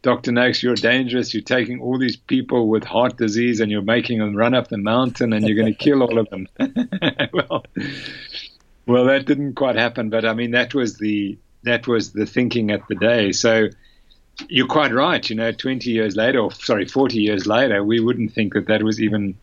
Dr. 0.03 0.33
Noakes, 0.33 0.63
you're 0.63 0.77
dangerous. 0.77 1.35
You're 1.35 1.43
taking 1.43 1.81
all 1.81 1.99
these 1.99 2.17
people 2.17 2.69
with 2.69 2.85
heart 2.85 3.19
disease 3.19 3.61
and 3.61 3.71
you're 3.71 3.83
making 3.83 4.19
them 4.19 4.35
run 4.35 4.55
up 4.55 4.69
the 4.69 4.79
mountain 4.79 5.33
and 5.33 5.47
you're 5.47 5.57
going 5.57 5.73
to 5.73 5.79
kill 5.79 6.03
all 6.03 6.19
of 6.19 6.29
them. 6.31 6.49
well, 7.33 7.65
well, 8.91 9.05
that 9.07 9.27
didn't 9.27 9.55
quite 9.55 9.77
happen, 9.77 10.11
but 10.11 10.25
I 10.25 10.35
mean 10.35 10.51
that 10.51 10.75
was 10.75 10.99
the 10.99 11.39
that 11.63 11.87
was 11.87 12.13
the 12.13 12.27
thinking 12.27 12.71
at 12.71 12.87
the 12.89 12.95
day. 12.95 13.33
So 13.33 13.69
you're 14.49 14.67
quite 14.67 14.93
right. 14.93 15.29
You 15.29 15.37
know, 15.37 15.53
20 15.53 15.91
years 15.91 16.17
later, 16.17 16.41
or 16.41 16.53
sorry, 16.53 16.87
40 16.87 17.19
years 17.19 17.47
later, 17.47 17.85
we 17.85 18.01
wouldn't 18.01 18.33
think 18.33 18.55
that 18.55 18.67
that 18.67 18.83
was 18.83 19.01
even 19.01 19.37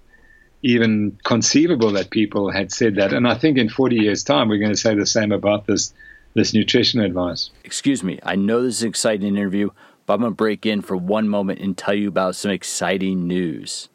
even 0.63 1.18
conceivable 1.24 1.92
that 1.92 2.10
people 2.10 2.51
had 2.51 2.72
said 2.72 2.96
that. 2.96 3.13
And 3.13 3.27
I 3.27 3.36
think 3.36 3.58
in 3.58 3.70
40 3.70 3.96
years' 3.96 4.24
time, 4.24 4.50
we're 4.50 4.58
going 4.58 4.72
to 4.72 4.77
say 4.77 4.96
the 4.96 5.06
same 5.06 5.32
about 5.32 5.68
this 5.68 5.94
this 6.34 6.54
nutrition 6.54 7.00
advice. 7.00 7.50
Excuse 7.63 8.04
me. 8.04 8.20
I 8.24 8.36
know 8.36 8.62
this 8.62 8.77
is 8.77 8.84
an 8.84 8.89
exciting 8.89 9.27
interview, 9.27 9.70
but 10.06 10.16
I'm 10.16 10.20
going 10.22 10.34
to 10.34 10.36
break 10.36 10.66
in 10.66 10.82
for 10.82 10.98
one 10.98 11.30
moment 11.30 11.60
and 11.60 11.77
tell 11.77 11.94
you 11.94 12.10
about 12.10 12.36
some 12.36 12.51
exciting 12.51 13.27
news. 13.27 13.89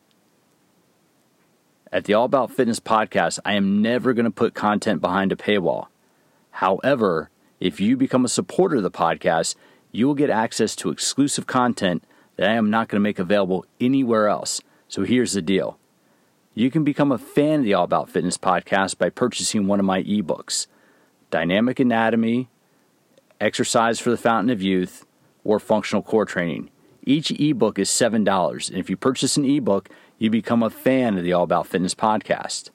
At 1.95 2.05
the 2.05 2.15
All 2.15 2.25
About 2.25 2.51
Fitness 2.51 2.81
podcast, 2.81 3.39
I 3.45 3.53
am 3.53 3.83
never 3.83 4.15
going 4.15 4.25
to 4.25 4.31
put 4.31 4.55
content 4.55 5.03
behind 5.03 5.31
a 5.31 5.37
paywall. 5.37 5.89
However, 6.53 7.29
if 7.61 7.81
you 7.81 7.99
become 7.99 8.25
a 8.25 8.31
supporter 8.31 8.77
of 8.77 8.83
the 8.83 8.91
podcast, 8.91 9.57
you 9.91 10.07
will 10.07 10.15
get 10.15 10.31
access 10.31 10.75
to 10.77 10.89
exclusive 10.89 11.47
content 11.47 12.03
that 12.37 12.49
I 12.49 12.55
am 12.55 12.71
not 12.71 12.89
going 12.89 12.99
to 12.99 13.03
make 13.03 13.19
available 13.19 13.67
anywhere 13.79 14.29
else. 14.29 14.63
So 14.89 15.03
here's 15.03 15.35
the 15.35 15.43
deal 15.43 15.79
you 16.55 16.71
can 16.71 16.83
become 16.83 17.13
a 17.13 17.19
fan 17.19 17.59
of 17.59 17.65
the 17.67 17.75
All 17.75 17.85
About 17.85 18.09
Fitness 18.09 18.39
podcast 18.39 18.97
by 18.97 19.11
purchasing 19.11 19.67
one 19.67 19.79
of 19.79 19.85
my 19.85 20.03
ebooks 20.03 20.69
Dynamic 21.31 21.79
Anatomy, 21.79 22.49
Exercise 23.39 24.01
for 24.01 24.09
the 24.09 24.17
Fountain 24.17 24.49
of 24.49 24.63
Youth, 24.63 25.05
or 25.45 25.61
Functional 25.61 26.03
Core 26.03 26.25
Training. 26.25 26.71
Each 27.05 27.31
ebook 27.33 27.79
is 27.79 27.91
$7, 27.91 28.71
and 28.71 28.79
if 28.79 28.89
you 28.89 28.97
purchase 28.97 29.37
an 29.37 29.45
ebook, 29.45 29.89
you 30.23 30.31
become 30.31 30.63
a 30.63 30.71
fan 30.71 31.19
of 31.19 31.25
the 31.25 31.33
All 31.33 31.43
About 31.43 31.67
Fitness 31.67 31.97
podcast. 31.97 32.71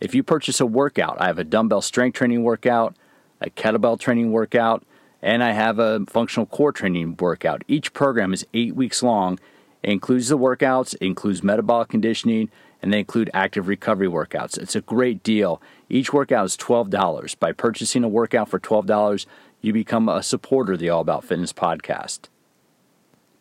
If 0.00 0.14
you 0.14 0.22
purchase 0.22 0.58
a 0.58 0.64
workout, 0.64 1.20
I 1.20 1.26
have 1.26 1.38
a 1.38 1.44
dumbbell 1.44 1.82
strength 1.82 2.14
training 2.14 2.44
workout, 2.44 2.96
a 3.42 3.50
kettlebell 3.50 4.00
training 4.00 4.32
workout, 4.32 4.82
and 5.20 5.44
I 5.44 5.52
have 5.52 5.78
a 5.78 6.06
functional 6.06 6.46
core 6.46 6.72
training 6.72 7.18
workout. 7.20 7.62
Each 7.68 7.92
program 7.92 8.32
is 8.32 8.46
eight 8.54 8.74
weeks 8.74 9.02
long. 9.02 9.38
It 9.82 9.90
includes 9.90 10.30
the 10.30 10.38
workouts, 10.38 10.94
includes 10.94 11.42
metabolic 11.42 11.90
conditioning, 11.90 12.48
and 12.80 12.90
they 12.90 13.00
include 13.00 13.28
active 13.34 13.68
recovery 13.68 14.08
workouts. 14.08 14.56
It's 14.56 14.74
a 14.74 14.80
great 14.80 15.22
deal. 15.22 15.60
Each 15.90 16.10
workout 16.10 16.46
is 16.46 16.56
$12. 16.56 17.38
By 17.38 17.52
purchasing 17.52 18.02
a 18.02 18.08
workout 18.08 18.48
for 18.48 18.58
$12, 18.58 19.26
you 19.60 19.74
become 19.74 20.08
a 20.08 20.22
supporter 20.22 20.72
of 20.72 20.78
the 20.78 20.88
All 20.88 21.02
About 21.02 21.22
Fitness 21.22 21.52
podcast. 21.52 22.30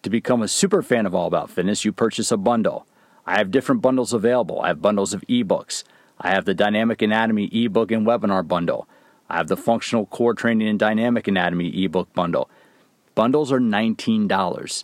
To 0.04 0.10
become 0.10 0.42
a 0.42 0.50
super 0.50 0.84
fan 0.84 1.06
of 1.06 1.16
All 1.16 1.28
About 1.28 1.50
Fitness, 1.50 1.86
you 1.86 1.94
purchase 1.94 2.30
a 2.30 2.36
bundle. 2.36 2.86
I 3.26 3.38
have 3.38 3.52
different 3.52 3.82
bundles 3.82 4.14
available. 4.14 4.62
I 4.62 4.68
have 4.68 4.82
bundles 4.82 5.14
of 5.14 5.22
ebooks. 5.28 5.84
I 6.20 6.30
have 6.30 6.46
the 6.46 6.54
Dynamic 6.54 7.02
Anatomy 7.02 7.46
ebook 7.52 7.92
and 7.92 8.06
webinar 8.06 8.48
bundle. 8.48 8.88
I 9.30 9.38
have 9.38 9.48
the 9.48 9.58
Functional 9.58 10.06
Core 10.06 10.34
Training 10.34 10.68
and 10.68 10.80
Dynamic 10.80 11.28
Anatomy 11.28 11.84
ebook 11.84 12.14
bundle. 12.14 12.50
Bundles 13.16 13.52
are 13.52 13.60
$19. 13.60 14.84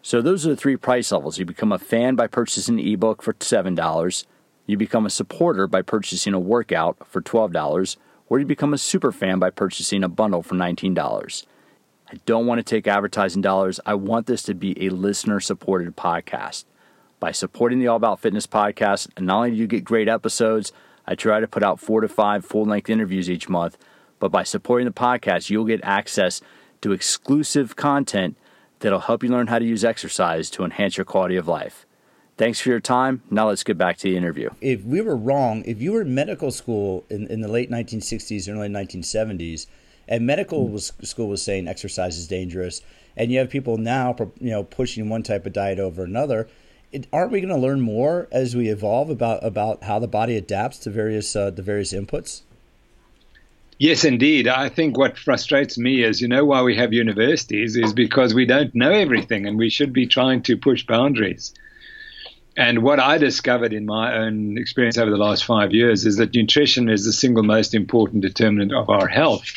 So 0.00 0.20
those 0.20 0.46
are 0.46 0.50
the 0.50 0.56
three 0.56 0.76
price 0.76 1.12
levels. 1.12 1.38
You 1.38 1.44
become 1.44 1.72
a 1.72 1.78
fan 1.78 2.16
by 2.16 2.26
purchasing 2.26 2.76
the 2.76 2.92
ebook 2.92 3.22
for 3.22 3.34
$7. 3.34 4.24
You 4.66 4.76
become 4.76 5.06
a 5.06 5.10
supporter 5.10 5.66
by 5.66 5.82
purchasing 5.82 6.32
a 6.32 6.40
workout 6.40 7.06
for 7.06 7.20
$12, 7.20 7.96
or 8.28 8.38
you 8.38 8.46
become 8.46 8.72
a 8.72 8.78
super 8.78 9.12
fan 9.12 9.38
by 9.38 9.50
purchasing 9.50 10.02
a 10.02 10.08
bundle 10.08 10.42
for 10.42 10.54
$19. 10.54 11.46
I 12.10 12.20
don't 12.26 12.46
want 12.46 12.58
to 12.58 12.62
take 12.62 12.86
advertising 12.86 13.42
dollars. 13.42 13.80
I 13.86 13.94
want 13.94 14.26
this 14.26 14.42
to 14.44 14.54
be 14.54 14.86
a 14.86 14.90
listener 14.90 15.40
supported 15.40 15.96
podcast. 15.96 16.64
By 17.22 17.30
supporting 17.30 17.78
the 17.78 17.86
All 17.86 17.98
About 17.98 18.18
Fitness 18.18 18.48
podcast, 18.48 19.08
not 19.20 19.36
only 19.36 19.50
do 19.52 19.56
you 19.56 19.68
get 19.68 19.84
great 19.84 20.08
episodes, 20.08 20.72
I 21.06 21.14
try 21.14 21.38
to 21.38 21.46
put 21.46 21.62
out 21.62 21.78
four 21.78 22.00
to 22.00 22.08
five 22.08 22.44
full 22.44 22.64
length 22.64 22.90
interviews 22.90 23.30
each 23.30 23.48
month. 23.48 23.78
But 24.18 24.32
by 24.32 24.42
supporting 24.42 24.86
the 24.86 24.92
podcast, 24.92 25.48
you'll 25.48 25.64
get 25.64 25.78
access 25.84 26.40
to 26.80 26.90
exclusive 26.90 27.76
content 27.76 28.36
that'll 28.80 28.98
help 28.98 29.22
you 29.22 29.28
learn 29.28 29.46
how 29.46 29.60
to 29.60 29.64
use 29.64 29.84
exercise 29.84 30.50
to 30.50 30.64
enhance 30.64 30.96
your 30.96 31.04
quality 31.04 31.36
of 31.36 31.46
life. 31.46 31.86
Thanks 32.38 32.58
for 32.58 32.70
your 32.70 32.80
time. 32.80 33.22
Now 33.30 33.46
let's 33.46 33.62
get 33.62 33.78
back 33.78 33.98
to 33.98 34.10
the 34.10 34.16
interview. 34.16 34.50
If 34.60 34.82
we 34.82 35.00
were 35.00 35.14
wrong, 35.14 35.62
if 35.64 35.80
you 35.80 35.92
were 35.92 36.02
in 36.02 36.12
medical 36.16 36.50
school 36.50 37.04
in, 37.08 37.28
in 37.28 37.40
the 37.40 37.46
late 37.46 37.70
1960s 37.70 38.48
and 38.48 38.58
early 38.58 38.68
1970s, 38.68 39.68
and 40.08 40.26
medical 40.26 40.66
mm. 40.66 40.72
was, 40.72 40.92
school 41.02 41.28
was 41.28 41.40
saying 41.40 41.68
exercise 41.68 42.18
is 42.18 42.26
dangerous, 42.26 42.82
and 43.16 43.30
you 43.30 43.38
have 43.38 43.48
people 43.48 43.76
now, 43.76 44.16
you 44.40 44.50
know, 44.50 44.64
pushing 44.64 45.08
one 45.08 45.22
type 45.22 45.46
of 45.46 45.52
diet 45.52 45.78
over 45.78 46.02
another, 46.02 46.48
it, 46.92 47.06
aren't 47.12 47.32
we 47.32 47.40
going 47.40 47.54
to 47.54 47.60
learn 47.60 47.80
more 47.80 48.28
as 48.30 48.54
we 48.54 48.68
evolve 48.68 49.10
about 49.10 49.44
about 49.44 49.82
how 49.84 49.98
the 49.98 50.06
body 50.06 50.36
adapts 50.36 50.78
to 50.78 50.90
various 50.90 51.34
uh, 51.34 51.50
the 51.50 51.62
various 51.62 51.92
inputs? 51.92 52.42
Yes, 53.78 54.04
indeed. 54.04 54.46
I 54.46 54.68
think 54.68 54.96
what 54.96 55.18
frustrates 55.18 55.76
me 55.76 56.04
is, 56.04 56.20
you 56.20 56.28
know, 56.28 56.44
why 56.44 56.62
we 56.62 56.76
have 56.76 56.92
universities 56.92 57.76
is 57.76 57.92
because 57.92 58.32
we 58.32 58.46
don't 58.46 58.72
know 58.74 58.92
everything, 58.92 59.46
and 59.46 59.58
we 59.58 59.70
should 59.70 59.92
be 59.92 60.06
trying 60.06 60.42
to 60.42 60.56
push 60.56 60.86
boundaries. 60.86 61.52
And 62.56 62.82
what 62.82 63.00
I 63.00 63.18
discovered 63.18 63.72
in 63.72 63.86
my 63.86 64.14
own 64.14 64.58
experience 64.58 64.98
over 64.98 65.10
the 65.10 65.16
last 65.16 65.44
five 65.44 65.72
years 65.72 66.04
is 66.04 66.18
that 66.18 66.34
nutrition 66.34 66.88
is 66.90 67.04
the 67.04 67.12
single 67.12 67.42
most 67.42 67.74
important 67.74 68.22
determinant 68.22 68.72
of 68.72 68.90
our 68.90 69.08
health. 69.08 69.50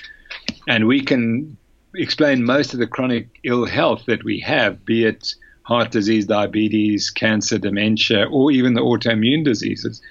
And 0.68 0.88
we 0.88 1.02
can 1.02 1.58
explain 1.94 2.46
most 2.46 2.74
of 2.74 2.80
the 2.80 2.88
chronic 2.88 3.28
ill 3.44 3.66
health 3.66 4.06
that 4.08 4.24
we 4.24 4.40
have, 4.40 4.86
be 4.86 5.04
it 5.04 5.36
heart 5.66 5.92
disease, 5.92 6.26
diabetes, 6.28 7.10
cancer, 7.10 7.58
dementia, 7.58 8.28
or 8.32 8.52
even 8.52 8.76
the 8.76 8.82
autoimmune 8.82 9.44
diseases 9.44 10.02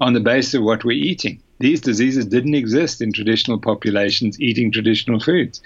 on 0.00 0.12
the 0.12 0.20
basis 0.20 0.54
of 0.54 0.62
what 0.62 0.84
we're 0.84 0.92
eating. 0.92 1.42
These 1.58 1.80
diseases 1.80 2.26
didn't 2.26 2.54
exist 2.54 3.00
in 3.00 3.12
traditional 3.12 3.58
populations 3.58 4.38
eating 4.40 4.70
traditional 4.70 5.18
foods. 5.18 5.62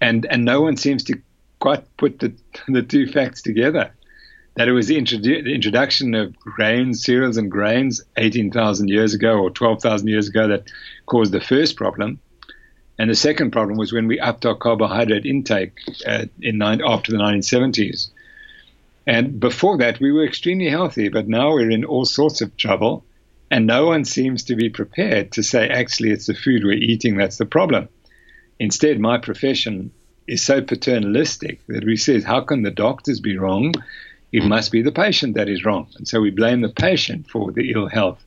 And, 0.00 0.26
and 0.26 0.44
no 0.44 0.60
one 0.60 0.76
seems 0.76 1.04
to 1.04 1.20
quite 1.60 1.84
put 1.96 2.18
the, 2.18 2.32
the 2.68 2.82
two 2.82 3.06
facts 3.06 3.42
together. 3.42 3.92
That 4.56 4.66
it 4.66 4.72
was 4.72 4.88
the, 4.88 4.96
introdu- 4.96 5.44
the 5.44 5.54
introduction 5.54 6.16
of 6.16 6.36
grains, 6.36 7.04
cereals, 7.04 7.36
and 7.36 7.48
grains 7.48 8.02
18,000 8.16 8.88
years 8.88 9.14
ago 9.14 9.38
or 9.38 9.50
12,000 9.50 10.08
years 10.08 10.28
ago 10.28 10.48
that 10.48 10.64
caused 11.06 11.30
the 11.30 11.40
first 11.40 11.76
problem. 11.76 12.18
And 12.98 13.08
the 13.08 13.14
second 13.14 13.52
problem 13.52 13.78
was 13.78 13.92
when 13.92 14.08
we 14.08 14.18
upped 14.18 14.44
our 14.44 14.56
carbohydrate 14.56 15.26
intake 15.26 15.78
uh, 16.04 16.24
in 16.42 16.58
nine, 16.58 16.80
after 16.84 17.12
the 17.12 17.18
1970s. 17.18 18.10
And 19.08 19.40
before 19.40 19.78
that, 19.78 20.00
we 20.00 20.12
were 20.12 20.26
extremely 20.26 20.68
healthy, 20.68 21.08
but 21.08 21.26
now 21.26 21.54
we're 21.54 21.70
in 21.70 21.86
all 21.86 22.04
sorts 22.04 22.42
of 22.42 22.54
trouble. 22.58 23.06
And 23.50 23.66
no 23.66 23.86
one 23.86 24.04
seems 24.04 24.44
to 24.44 24.54
be 24.54 24.68
prepared 24.68 25.32
to 25.32 25.42
say, 25.42 25.66
actually, 25.66 26.10
it's 26.10 26.26
the 26.26 26.34
food 26.34 26.62
we're 26.62 26.72
eating 26.72 27.16
that's 27.16 27.38
the 27.38 27.46
problem. 27.46 27.88
Instead, 28.60 29.00
my 29.00 29.16
profession 29.16 29.92
is 30.26 30.42
so 30.42 30.60
paternalistic 30.60 31.66
that 31.68 31.86
we 31.86 31.96
say, 31.96 32.20
how 32.20 32.42
can 32.42 32.62
the 32.62 32.70
doctors 32.70 33.18
be 33.18 33.38
wrong? 33.38 33.72
It 34.30 34.44
must 34.44 34.70
be 34.70 34.82
the 34.82 34.92
patient 34.92 35.36
that 35.36 35.48
is 35.48 35.64
wrong. 35.64 35.88
And 35.96 36.06
so 36.06 36.20
we 36.20 36.30
blame 36.30 36.60
the 36.60 36.68
patient 36.68 37.30
for 37.30 37.50
the 37.50 37.72
ill 37.72 37.88
health 37.88 38.22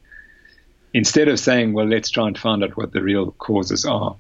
instead 0.96 1.28
of 1.28 1.40
saying, 1.40 1.74
well, 1.74 1.88
let's 1.88 2.10
try 2.10 2.26
and 2.26 2.36
find 2.36 2.64
out 2.64 2.76
what 2.76 2.92
the 2.92 3.04
real 3.04 3.34
causes 3.34 3.86
are. 3.86 4.16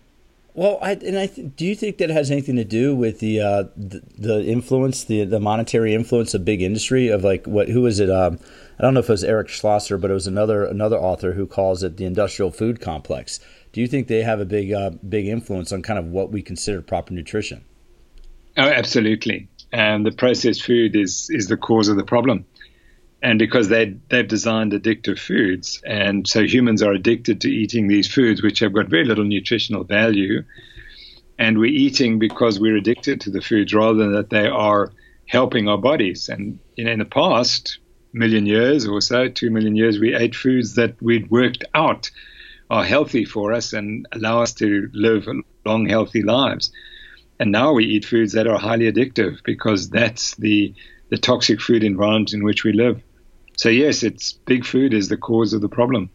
Well, 0.54 0.80
I, 0.82 0.94
and 0.94 1.18
I 1.18 1.28
th- 1.28 1.56
do 1.56 1.66
you 1.66 1.76
think 1.76 1.98
that 2.00 2.10
has 2.10 2.30
anything 2.30 2.58
to 2.58 2.66
do 2.66 2.94
with 2.94 3.20
the 3.20 3.40
uh, 3.40 3.64
the, 3.78 4.02
the, 4.18 4.46
influence, 4.46 5.04
the 5.06 5.24
the 5.24 5.40
monetary 5.40 5.94
influence 5.94 6.34
of 6.34 6.44
big 6.44 6.62
industry 6.62 7.08
of 7.08 7.24
like 7.24 7.46
what 7.46 7.70
who 7.70 7.82
was 7.82 8.00
it? 8.02 8.10
Um, 8.10 8.38
I 8.78 8.82
don't 8.82 8.94
know 8.94 9.00
if 9.00 9.10
it 9.10 9.14
was 9.14 9.24
Eric 9.24 9.48
Schlosser, 9.48 9.98
but 9.98 10.12
it 10.12 10.14
was 10.14 10.28
another 10.28 10.66
another 10.66 10.98
author 10.98 11.34
who 11.34 11.48
calls 11.48 11.84
it 11.84 11.96
the 11.96 12.06
industrial 12.06 12.52
food 12.52 12.82
complex. 12.82 13.40
Do 13.72 13.80
you 13.80 13.88
think 13.88 14.08
they 14.08 14.24
have 14.24 14.42
a 14.42 14.46
big 14.46 14.74
uh, 14.74 14.90
big 15.08 15.28
influence 15.28 15.72
on 15.72 15.82
kind 15.82 15.98
of 15.98 16.08
what 16.08 16.32
we 16.32 16.42
consider 16.42 16.82
proper 16.82 17.14
nutrition? 17.14 17.64
Oh, 18.58 18.64
absolutely. 18.68 19.48
And 19.72 20.06
the 20.06 20.12
processed 20.12 20.64
food 20.64 20.98
is 20.98 21.30
is 21.30 21.48
the 21.48 21.56
cause 21.56 21.88
of 21.88 21.96
the 21.96 22.04
problem 22.04 22.46
and 23.22 23.38
because 23.38 23.70
they 23.70 23.96
they've 24.10 24.28
designed 24.28 24.72
addictive 24.72 25.20
foods, 25.20 25.82
and 25.86 26.28
so 26.28 26.44
humans 26.44 26.82
are 26.82 26.92
addicted 26.92 27.42
to 27.42 27.50
eating 27.50 27.88
these 27.88 28.12
foods, 28.12 28.42
which 28.42 28.60
have 28.60 28.74
got 28.74 28.88
very 28.88 29.06
little 29.06 29.26
nutritional 29.26 29.84
value, 29.84 30.44
and 31.38 31.58
we're 31.58 31.66
eating 31.66 32.20
because 32.20 32.60
we're 32.60 32.78
addicted 32.78 33.22
to 33.22 33.30
the 33.30 33.42
foods 33.42 33.74
rather 33.74 33.98
than 33.98 34.14
that 34.14 34.30
they 34.30 34.48
are 34.48 34.92
helping 35.28 35.68
our 35.68 35.78
bodies. 35.78 36.30
And 36.30 36.60
you 36.76 36.86
know, 36.86 36.92
in 36.92 37.00
the 37.00 37.06
past 37.06 37.80
million 38.14 38.46
years 38.46 38.88
or 38.88 39.02
so, 39.02 39.30
two 39.30 39.52
million 39.52 39.76
years, 39.76 40.00
we 40.00 40.16
ate 40.16 40.36
foods 40.36 40.76
that 40.76 41.02
we'd 41.02 41.30
worked 41.30 41.64
out 41.74 42.10
are 42.70 42.84
healthy 42.84 43.26
for 43.26 43.54
us 43.54 43.74
and 43.74 44.08
allow 44.14 44.42
us 44.42 44.54
to 44.54 44.90
live 44.94 45.28
long, 45.66 45.88
healthy 45.88 46.24
lives. 46.24 46.72
And 47.40 47.52
now 47.52 47.74
we 47.74 47.86
eat 47.86 48.06
foods 48.06 48.34
that 48.34 48.48
are 48.48 48.58
highly 48.58 48.92
addictive 48.92 49.44
because 49.44 49.90
that's 49.90 50.36
the 50.36 50.74
the 51.10 51.18
toxic 51.18 51.60
food 51.60 51.84
environment 51.84 52.34
in 52.34 52.44
which 52.44 52.64
we 52.64 52.72
live. 52.72 53.04
So 53.62 53.70
yes, 53.70 54.02
it's 54.02 54.34
big 54.34 54.66
food 54.66 54.92
is 54.92 55.10
the 55.10 55.18
cause 55.18 55.54
of 55.54 55.62
the 55.62 55.70
problem. 55.70 56.10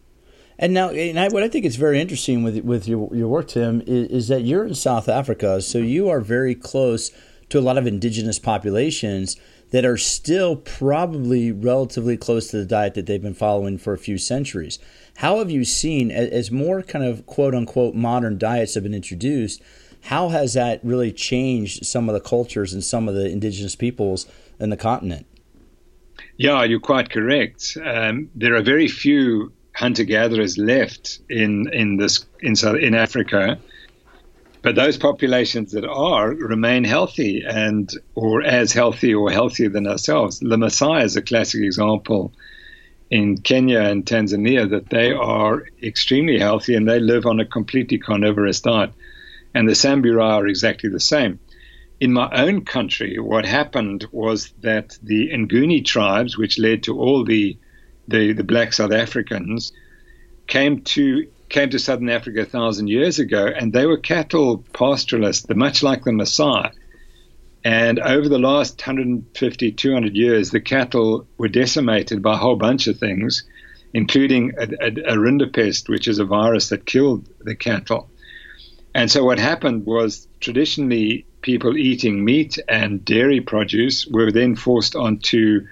And 0.59 0.75
now, 0.75 0.91
and 0.91 1.17
I, 1.17 1.29
what 1.29 1.45
I 1.45 1.49
think 1.49 1.65
is 1.65 1.77
very 1.77 2.01
interesting 2.01 2.43
with 2.43 2.59
with 2.65 2.89
your 2.89 3.09
your 3.15 3.29
work, 3.29 3.47
Tim, 3.47 3.83
is, 3.87 4.09
is, 4.09 4.29
that 4.29 4.43
you're 4.43 4.67
in 4.67 4.75
South 4.75 5.09
Africa, 5.09 5.63
so 5.63 5.79
you 5.79 6.09
are 6.09 6.21
very 6.21 6.57
close 6.57 7.13
to 7.51 7.61
a 7.61 7.61
lot 7.61 7.79
of 7.79 7.87
indigenous 7.87 8.41
populations 8.41 9.37
that 9.71 9.85
are 9.85 9.97
still 9.97 10.57
probably 10.57 11.53
relatively 11.53 12.17
close 12.17 12.49
to 12.49 12.57
the 12.57 12.65
diet 12.65 12.95
that 12.95 13.07
they've 13.07 13.23
been 13.23 13.33
following 13.33 13.79
for 13.79 13.93
a 13.93 13.99
few 13.99 14.19
centuries. 14.19 14.81
How 15.19 15.39
have 15.39 15.49
you 15.49 15.65
seen, 15.65 16.11
as 16.11 16.51
more 16.51 16.83
kind 16.83 17.05
of 17.05 17.27
quote 17.27 17.55
unquote 17.55 17.95
modern 17.95 18.39
diets 18.39 18.75
have 18.75 18.83
been 18.83 18.93
introduced, 18.93 19.63
how 20.07 20.31
has 20.31 20.55
that 20.55 20.81
really 20.83 21.13
changed 21.13 21.87
some 21.87 22.09
of 22.09 22.13
the 22.13 22.29
cultures 22.29 22.73
and 22.73 22.83
some 22.83 23.09
of 23.09 23.15
the 23.15 23.31
indigenous 23.31 23.77
peoples 23.77 24.27
in 24.59 24.71
the 24.71 24.77
continent? 24.77 25.27
Yeah, 26.37 26.65
you're 26.65 26.81
quite 26.81 27.11
correct. 27.11 27.79
Um, 27.83 28.31
there 28.35 28.55
are 28.57 28.63
very 28.63 28.89
few 28.89 29.53
hunter 29.75 30.05
gatherers 30.05 30.59
left 30.59 31.21
in 31.29 31.69
in 31.73 31.97
this 31.97 32.27
in 32.41 32.57
South, 32.57 32.77
in 32.77 32.95
Africa, 32.95 33.59
but 34.63 34.75
those 34.75 34.99
populations 34.99 35.73
that 35.73 35.87
are 35.87 36.31
remain 36.31 36.85
healthy 36.85 37.45
and 37.47 37.91
or 38.15 38.43
as 38.43 38.73
healthy 38.73 39.15
or 39.15 39.31
healthier 39.31 39.71
than 39.71 39.87
ourselves. 39.87 40.41
The 40.41 40.57
Maasai 40.57 41.05
is 41.05 41.17
a 41.17 41.23
classic 41.23 41.63
example 41.63 42.33
in 43.11 43.39
Kenya 43.39 43.81
and 43.81 44.05
Tanzania 44.05 44.69
that 44.71 44.91
they 44.91 45.13
are 45.13 45.65
extremely 45.83 46.39
healthy 46.39 46.75
and 46.75 46.89
they 46.89 46.99
live 46.99 47.25
on 47.25 47.41
a 47.41 47.47
completely 47.47 47.99
carnivorous 47.99 48.61
diet. 48.61 48.91
And 49.55 49.69
the 49.69 49.75
Samburu 49.75 50.21
are 50.21 50.47
exactly 50.47 50.91
the 50.91 51.01
same. 51.01 51.39
In 51.99 52.13
my 52.13 52.29
own 52.33 52.65
country, 52.65 53.19
what 53.19 53.47
happened 53.47 54.07
was 54.13 54.53
that 54.61 54.99
the 55.03 55.31
Nguni 55.31 55.85
tribes, 55.85 56.37
which 56.37 56.59
led 56.59 56.83
to 56.85 56.99
all 56.99 57.25
the, 57.25 57.57
the, 58.07 58.33
the 58.33 58.45
black 58.45 58.75
South 58.75 58.93
Africans, 58.93 59.73
came 60.47 60.83
to 60.83 61.27
came 61.49 61.71
to 61.71 61.79
southern 61.79 62.09
Africa 62.09 62.41
a 62.41 62.45
thousand 62.45 62.89
years 62.89 63.19
ago, 63.21 63.47
and 63.47 63.73
they 63.73 63.87
were 63.87 63.97
cattle 63.97 64.65
pastoralists, 64.73 65.47
much 65.55 65.83
like 65.83 66.03
the 66.05 66.11
Maasai. 66.11 66.73
And 67.65 67.99
over 67.99 68.29
the 68.29 68.39
last 68.39 68.81
150, 68.81 69.73
200 69.73 70.15
years, 70.15 70.51
the 70.51 70.61
cattle 70.61 71.27
were 71.39 71.49
decimated 71.49 72.23
by 72.23 72.35
a 72.35 72.37
whole 72.37 72.57
bunch 72.57 72.87
of 72.89 72.99
things, 72.99 73.45
including 73.95 74.53
a, 74.59 74.63
a, 74.63 75.15
a 75.15 75.17
rinderpest, 75.17 75.89
which 75.89 76.09
is 76.09 76.19
a 76.19 76.25
virus 76.25 76.69
that 76.69 76.87
killed 76.87 77.29
the 77.41 77.55
cattle. 77.55 78.11
And 78.95 79.11
so 79.11 79.25
what 79.25 79.39
happened 79.39 79.87
was 79.87 80.27
traditionally 80.41 81.27
people 81.47 81.79
eating 81.79 82.25
meat 82.25 82.59
and 82.69 83.05
dairy 83.05 83.41
produce 83.41 84.05
were 84.05 84.33
then 84.33 84.57
forced 84.57 84.97
onto 84.97 85.65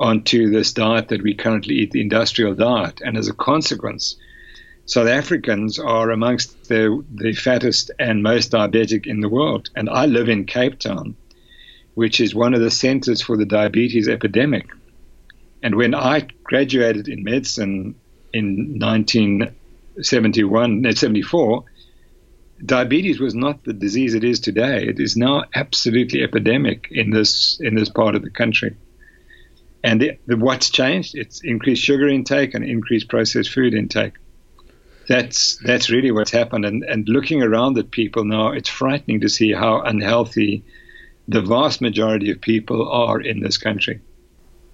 onto 0.00 0.50
this 0.50 0.72
diet 0.72 1.08
that 1.08 1.22
we 1.22 1.34
currently 1.34 1.76
eat, 1.76 1.90
the 1.90 2.00
industrial 2.00 2.54
diet. 2.54 3.02
And 3.04 3.16
as 3.16 3.28
a 3.28 3.34
consequence, 3.34 4.16
South 4.86 5.08
Africans 5.08 5.78
are 5.78 6.10
amongst 6.10 6.68
the, 6.68 7.04
the 7.14 7.32
fattest 7.32 7.90
and 7.98 8.22
most 8.22 8.52
diabetic 8.52 9.06
in 9.06 9.20
the 9.20 9.28
world. 9.28 9.70
And 9.74 9.88
I 9.88 10.06
live 10.06 10.28
in 10.28 10.44
Cape 10.44 10.78
Town, 10.78 11.16
which 11.94 12.20
is 12.20 12.34
one 12.34 12.54
of 12.54 12.60
the 12.60 12.70
centers 12.70 13.22
for 13.22 13.36
the 13.36 13.46
diabetes 13.46 14.08
epidemic. 14.08 14.66
And 15.62 15.76
when 15.76 15.94
I 15.94 16.26
graduated 16.44 17.08
in 17.08 17.24
medicine 17.24 17.94
in 18.32 18.78
1971, 18.78 20.92
74, 20.92 21.64
diabetes 22.64 23.20
was 23.20 23.34
not 23.34 23.64
the 23.64 23.72
disease 23.72 24.14
it 24.14 24.24
is 24.24 24.40
today. 24.40 24.86
It 24.86 25.00
is 25.00 25.16
now 25.16 25.44
absolutely 25.54 26.22
epidemic 26.22 26.88
in 26.90 27.10
this 27.10 27.58
in 27.60 27.74
this 27.74 27.88
part 27.88 28.14
of 28.14 28.22
the 28.22 28.30
country. 28.30 28.76
And 29.84 30.00
the, 30.00 30.18
the, 30.26 30.36
what's 30.36 30.70
changed? 30.70 31.14
It's 31.14 31.42
increased 31.44 31.82
sugar 31.82 32.08
intake 32.08 32.54
and 32.54 32.64
increased 32.64 33.08
processed 33.08 33.52
food 33.52 33.72
intake 33.72 34.14
that's 35.06 35.56
that's 35.64 35.90
really 35.90 36.10
what's 36.10 36.30
happened. 36.30 36.64
And 36.64 36.84
and 36.84 37.08
looking 37.08 37.42
around 37.42 37.78
at 37.78 37.90
people 37.90 38.24
now, 38.24 38.48
it's 38.52 38.68
frightening 38.68 39.20
to 39.20 39.28
see 39.28 39.52
how 39.52 39.80
unhealthy 39.80 40.64
the 41.28 41.42
vast 41.42 41.80
majority 41.80 42.30
of 42.30 42.40
people 42.40 42.88
are 42.90 43.20
in 43.20 43.40
this 43.40 43.58
country. 43.58 44.00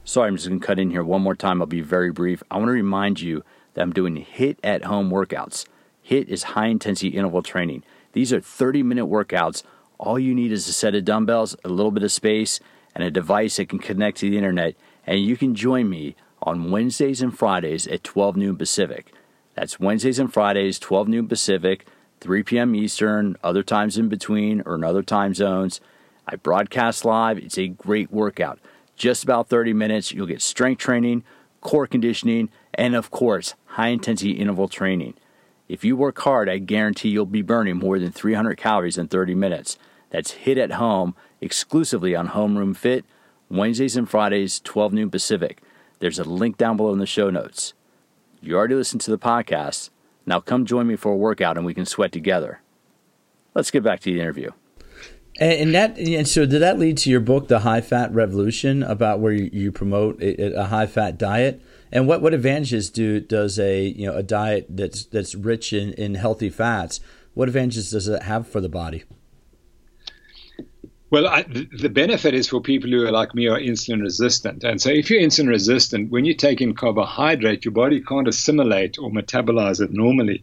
Sorry, 0.05 0.29
I'm 0.29 0.37
just 0.37 0.49
going 0.49 0.61
to 0.61 0.67
cut 0.67 0.79
in 0.79 0.91
here 0.91 1.05
one 1.05 1.23
more 1.23 1.37
time. 1.37 1.63
I'll 1.63 1.67
be 1.67 1.81
very 1.81 2.11
brief. 2.11 2.43
I 2.51 2.57
want 2.57 2.69
to 2.69 2.73
remind 2.73 3.21
you 3.21 3.45
that 3.75 3.83
I'm 3.83 3.93
doing 3.93 4.17
HIT 4.17 4.59
at 4.65 4.85
home 4.85 5.11
workouts. 5.11 5.65
HIT 6.03 6.29
is 6.29 6.43
high 6.43 6.67
intensity 6.67 7.17
interval 7.17 7.43
training. 7.43 7.85
These 8.13 8.33
are 8.33 8.41
30 8.41 8.83
minute 8.83 9.07
workouts. 9.07 9.63
All 9.99 10.19
you 10.19 10.35
need 10.35 10.53
is 10.53 10.69
a 10.69 10.73
set 10.73 10.95
of 10.95 11.05
dumbbells, 11.05 11.57
a 11.65 11.69
little 11.69 11.93
bit 11.93 12.03
of 12.03 12.13
space, 12.13 12.61
and 12.95 13.05
a 13.05 13.11
device 13.11 13.57
that 13.57 13.69
can 13.69 13.79
connect 13.79 14.19
to 14.19 14.29
the 14.29 14.37
internet. 14.37 14.75
And 15.07 15.21
you 15.21 15.37
can 15.37 15.55
join 15.55 15.89
me 15.89 16.17
on 16.43 16.71
Wednesdays 16.71 17.23
and 17.23 17.37
Fridays 17.37 17.87
at 17.87 18.05
12 18.05 18.37
noon 18.37 18.57
Pacific. 18.57 19.13
That's 19.55 19.79
Wednesdays 19.79 20.19
and 20.19 20.33
Fridays, 20.33 20.79
12 20.79 21.09
noon 21.09 21.29
Pacific, 21.29 21.87
3 22.21 22.43
p.m. 22.43 22.75
Eastern, 22.75 23.37
other 23.43 23.63
times 23.63 23.97
in 23.97 24.09
between 24.09 24.63
or 24.67 24.75
in 24.75 24.85
other 24.85 25.03
time 25.03 25.35
zones. 25.35 25.81
I 26.27 26.37
broadcast 26.37 27.05
live. 27.05 27.39
It's 27.39 27.59
a 27.59 27.69
great 27.69 28.13
workout. 28.13 28.59
Just 28.97 29.25
about 29.25 29.49
30 29.49 29.73
minutes. 29.73 30.13
You'll 30.13 30.27
get 30.27 30.43
strength 30.43 30.79
training, 30.79 31.25
core 31.61 31.87
conditioning, 31.87 32.51
and 32.75 32.95
of 32.95 33.11
course, 33.11 33.55
high 33.67 33.89
intensity 33.89 34.33
interval 34.33 34.69
training. 34.69 35.15
If 35.73 35.87
you 35.87 35.97
work 35.97 36.19
hard, 36.19 36.51
I 36.51 36.59
guarantee 36.59 37.09
you'll 37.09 37.25
be 37.25 37.41
burning 37.41 37.79
more 37.79 37.99
than 37.99 38.13
300 38.13 38.59
calories 38.59 38.99
in 38.99 39.09
30 39.09 39.35
minutes. 39.35 39.79
That's 40.11 40.33
HIT 40.33 40.59
at 40.59 40.73
home 40.73 41.15
exclusively 41.41 42.15
on 42.15 42.29
Homeroom 42.29 42.77
Fit, 42.77 43.07
Wednesdays 43.49 43.97
and 43.97 44.07
Fridays, 44.07 44.61
12 44.61 44.93
noon 44.93 45.11
Pacific. 45.11 45.63
There's 45.99 46.19
a 46.19 46.25
link 46.25 46.59
down 46.59 46.77
below 46.77 46.93
in 46.93 46.99
the 46.99 47.07
show 47.07 47.31
notes. 47.31 47.73
You 48.43 48.55
already 48.55 48.75
listened 48.75 49.01
to 49.01 49.11
the 49.11 49.17
podcast. 49.17 49.89
Now 50.27 50.41
come 50.41 50.67
join 50.67 50.87
me 50.87 50.97
for 50.97 51.13
a 51.13 51.17
workout 51.17 51.57
and 51.57 51.65
we 51.65 51.73
can 51.73 51.87
sweat 51.87 52.13
together. 52.13 52.61
Let's 53.55 53.71
get 53.71 53.83
back 53.83 54.01
to 54.01 54.13
the 54.13 54.21
interview. 54.21 54.51
And, 55.41 55.75
that, 55.75 55.97
and 55.97 56.29
so, 56.29 56.45
did 56.45 56.61
that 56.61 56.79
lead 56.79 56.99
to 56.99 57.11
your 57.11 57.21
book, 57.21 57.49
The 57.49 57.61
High 57.61 57.81
Fat 57.81 58.13
Revolution, 58.13 58.83
about 58.83 59.21
where 59.21 59.33
you, 59.33 59.73
promote 59.73 60.23
a 60.23 60.67
high 60.67 60.87
fat 60.87 61.17
diet? 61.17 61.63
And 61.93 62.09
what, 62.09 62.23
what 62.23 62.33
advantages 62.33 62.89
do 62.91 63.21
does 63.21 63.59
a 63.59 63.85
you 63.85 64.07
know 64.07 64.17
a 64.17 64.23
diet 64.23 64.67
that's 64.71 65.05
that's 65.05 65.35
rich 65.35 65.73
in, 65.73 65.93
in 65.93 66.15
healthy 66.15 66.51
fats? 66.51 67.01
What 67.35 67.49
advantages 67.49 67.91
does 67.91 68.09
it 68.09 68.23
have 68.23 68.49
for 68.49 68.61
the 68.61 68.69
body? 68.69 69.05
Well, 71.11 71.27
I, 71.27 71.43
the 71.43 71.91
benefit 71.91 72.33
is 72.33 72.49
for 72.49 72.63
people 72.63 72.89
who 72.89 73.07
are 73.07 73.11
like 73.11 73.35
me 73.35 73.47
are 73.47 73.61
insulin 73.61 74.01
resistant. 74.01 74.65
And 74.65 74.81
so, 74.81 74.89
if 74.89 75.11
you're 75.11 75.21
insulin 75.21 75.49
resistant, 75.49 76.11
when 76.11 76.25
you 76.25 76.33
take 76.33 76.63
in 76.63 76.75
carbohydrate, 76.75 77.67
your 77.67 77.73
body 77.73 78.01
can't 78.01 78.27
assimilate 78.27 78.99
or 78.99 79.11
metabolize 79.11 79.83
it 79.83 79.93
normally. 79.93 80.43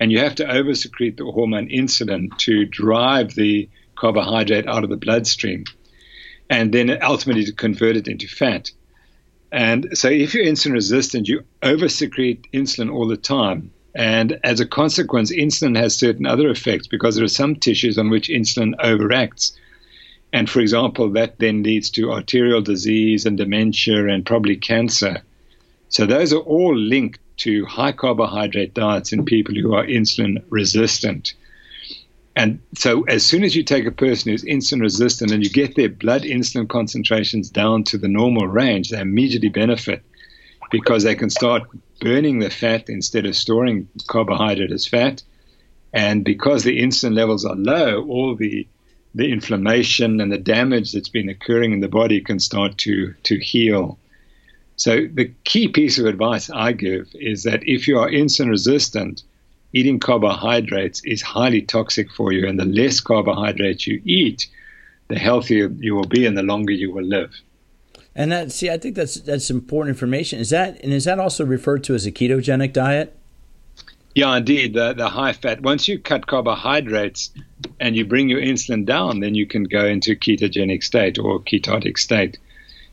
And 0.00 0.10
you 0.10 0.18
have 0.20 0.34
to 0.36 0.44
oversecrete 0.44 1.18
the 1.18 1.24
hormone 1.24 1.68
insulin 1.68 2.36
to 2.38 2.64
drive 2.64 3.34
the 3.34 3.68
carbohydrate 3.94 4.66
out 4.66 4.84
of 4.84 4.90
the 4.90 4.96
bloodstream 4.96 5.64
and 6.48 6.72
then 6.72 6.96
ultimately 7.02 7.44
to 7.44 7.52
convert 7.52 7.96
it 7.96 8.08
into 8.08 8.28
fat. 8.28 8.70
And 9.56 9.88
so, 9.94 10.08
if 10.08 10.34
you're 10.34 10.44
insulin 10.44 10.74
resistant, 10.74 11.28
you 11.28 11.42
oversecrete 11.62 12.44
insulin 12.52 12.92
all 12.92 13.08
the 13.08 13.16
time. 13.16 13.72
And 13.94 14.38
as 14.44 14.60
a 14.60 14.66
consequence, 14.66 15.32
insulin 15.32 15.76
has 15.76 15.96
certain 15.96 16.26
other 16.26 16.48
effects 16.50 16.86
because 16.86 17.16
there 17.16 17.24
are 17.24 17.28
some 17.42 17.56
tissues 17.56 17.98
on 17.98 18.10
which 18.10 18.28
insulin 18.28 18.74
overacts 18.76 19.52
and 20.32 20.50
for 20.50 20.60
example, 20.60 21.10
that 21.12 21.38
then 21.38 21.62
leads 21.62 21.90
to 21.90 22.12
arterial 22.12 22.60
disease 22.60 23.26
and 23.26 23.38
dementia 23.38 24.06
and 24.06 24.26
probably 24.26 24.56
cancer. 24.56 25.22
So 25.88 26.04
those 26.04 26.32
are 26.32 26.40
all 26.40 26.76
linked 26.76 27.20
to 27.38 27.64
high 27.64 27.92
carbohydrate 27.92 28.74
diets 28.74 29.12
in 29.12 29.24
people 29.24 29.54
who 29.54 29.74
are 29.74 29.86
insulin 29.86 30.42
resistant. 30.50 31.34
And 32.36 32.60
so, 32.76 33.02
as 33.04 33.24
soon 33.24 33.44
as 33.44 33.56
you 33.56 33.62
take 33.62 33.86
a 33.86 33.90
person 33.90 34.30
who's 34.30 34.44
insulin 34.44 34.82
resistant 34.82 35.32
and 35.32 35.42
you 35.42 35.48
get 35.48 35.74
their 35.74 35.88
blood 35.88 36.22
insulin 36.22 36.68
concentrations 36.68 37.48
down 37.48 37.82
to 37.84 37.96
the 37.96 38.08
normal 38.08 38.46
range, 38.46 38.90
they 38.90 39.00
immediately 39.00 39.48
benefit 39.48 40.02
because 40.70 41.02
they 41.02 41.14
can 41.14 41.30
start 41.30 41.62
burning 41.98 42.40
the 42.40 42.50
fat 42.50 42.90
instead 42.90 43.24
of 43.24 43.34
storing 43.34 43.88
carbohydrate 44.06 44.70
as 44.70 44.86
fat. 44.86 45.22
And 45.94 46.26
because 46.26 46.62
the 46.62 46.78
insulin 46.78 47.14
levels 47.14 47.46
are 47.46 47.56
low, 47.56 48.04
all 48.04 48.36
the 48.36 48.68
the 49.14 49.32
inflammation 49.32 50.20
and 50.20 50.30
the 50.30 50.36
damage 50.36 50.92
that's 50.92 51.08
been 51.08 51.30
occurring 51.30 51.72
in 51.72 51.80
the 51.80 51.88
body 51.88 52.20
can 52.20 52.38
start 52.38 52.76
to 52.78 53.14
to 53.22 53.38
heal. 53.38 53.98
So 54.76 55.06
the 55.10 55.32
key 55.44 55.68
piece 55.68 55.98
of 55.98 56.04
advice 56.04 56.50
I 56.50 56.72
give 56.72 57.08
is 57.14 57.44
that 57.44 57.62
if 57.62 57.88
you 57.88 57.98
are 57.98 58.10
insulin 58.10 58.50
resistant, 58.50 59.22
eating 59.76 60.00
carbohydrates 60.00 61.04
is 61.04 61.20
highly 61.20 61.60
toxic 61.60 62.10
for 62.10 62.32
you, 62.32 62.48
and 62.48 62.58
the 62.58 62.64
less 62.64 63.00
carbohydrates 63.00 63.86
you 63.86 64.00
eat, 64.04 64.48
the 65.08 65.18
healthier 65.18 65.68
you 65.68 65.94
will 65.94 66.06
be 66.06 66.24
and 66.24 66.36
the 66.36 66.42
longer 66.42 66.72
you 66.72 66.90
will 66.90 67.04
live. 67.04 67.30
And 68.14 68.32
that 68.32 68.52
see, 68.52 68.70
I 68.70 68.78
think 68.78 68.96
that's 68.96 69.16
that's 69.16 69.50
important 69.50 69.94
information. 69.94 70.40
Is 70.40 70.48
that 70.50 70.80
and 70.82 70.92
is 70.92 71.04
that 71.04 71.18
also 71.18 71.44
referred 71.44 71.84
to 71.84 71.94
as 71.94 72.06
a 72.06 72.12
ketogenic 72.12 72.72
diet? 72.72 73.14
Yeah, 74.14 74.34
indeed. 74.34 74.72
The, 74.72 74.94
the 74.94 75.10
high 75.10 75.34
fat, 75.34 75.60
once 75.60 75.86
you 75.88 75.98
cut 75.98 76.26
carbohydrates 76.26 77.30
and 77.78 77.94
you 77.94 78.06
bring 78.06 78.30
your 78.30 78.40
insulin 78.40 78.86
down, 78.86 79.20
then 79.20 79.34
you 79.34 79.46
can 79.46 79.64
go 79.64 79.84
into 79.84 80.16
ketogenic 80.16 80.82
state 80.82 81.18
or 81.18 81.40
ketotic 81.40 81.98
state. 81.98 82.38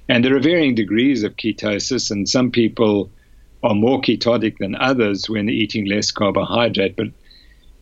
And 0.10 0.26
there 0.26 0.36
are 0.36 0.42
varying 0.42 0.76
degrees 0.76 1.24
of 1.24 1.38
ketosis, 1.38 2.12
and 2.12 2.28
some 2.28 2.52
people 2.52 3.10
are 3.64 3.76
more 3.76 4.02
ketotic 4.02 4.58
than 4.58 4.76
others 4.76 5.30
when 5.30 5.50
eating 5.50 5.86
less 5.86 6.12
carbohydrate. 6.12 6.96
But 6.96 7.08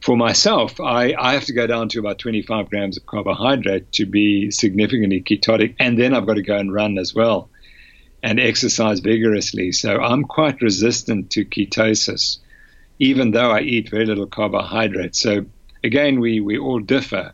for 0.02 0.15
myself, 0.15 0.80
I, 0.80 1.13
I 1.17 1.34
have 1.34 1.46
to 1.46 1.54
go 1.54 1.67
down 1.67 1.89
to 1.89 2.00
about 2.00 2.20
25 2.20 2.70
grams 2.70 2.98
of 2.98 3.06
carbohydrate 3.06 3.91
to 3.94 4.06
be 4.06 4.52
significantly 4.52 5.22
ketotic. 5.22 5.76
And 5.80 5.98
then 5.98 6.13
I've 6.13 6.28
got 6.28 6.36
to 6.36 6.44
go 6.44 6.58
and 6.58 6.74
run 6.74 6.98
as 6.98 7.13
well 7.13 7.50
and 8.24 8.39
exercise 8.39 9.00
vigorously. 9.00 9.72
So 9.72 10.00
I'm 10.00 10.24
quite 10.24 10.62
resistant 10.62 11.32
to 11.32 11.46
ketosis 11.46 12.38
even 13.02 13.32
though 13.32 13.50
I 13.50 13.62
eat 13.62 13.89
very 13.89 14.06
little 14.06 14.28
carbohydrate. 14.28 15.15
So 15.15 15.48
again, 15.84 16.20
we, 16.20 16.39
we 16.39 16.60
all 16.60 16.80
differ. 16.80 17.34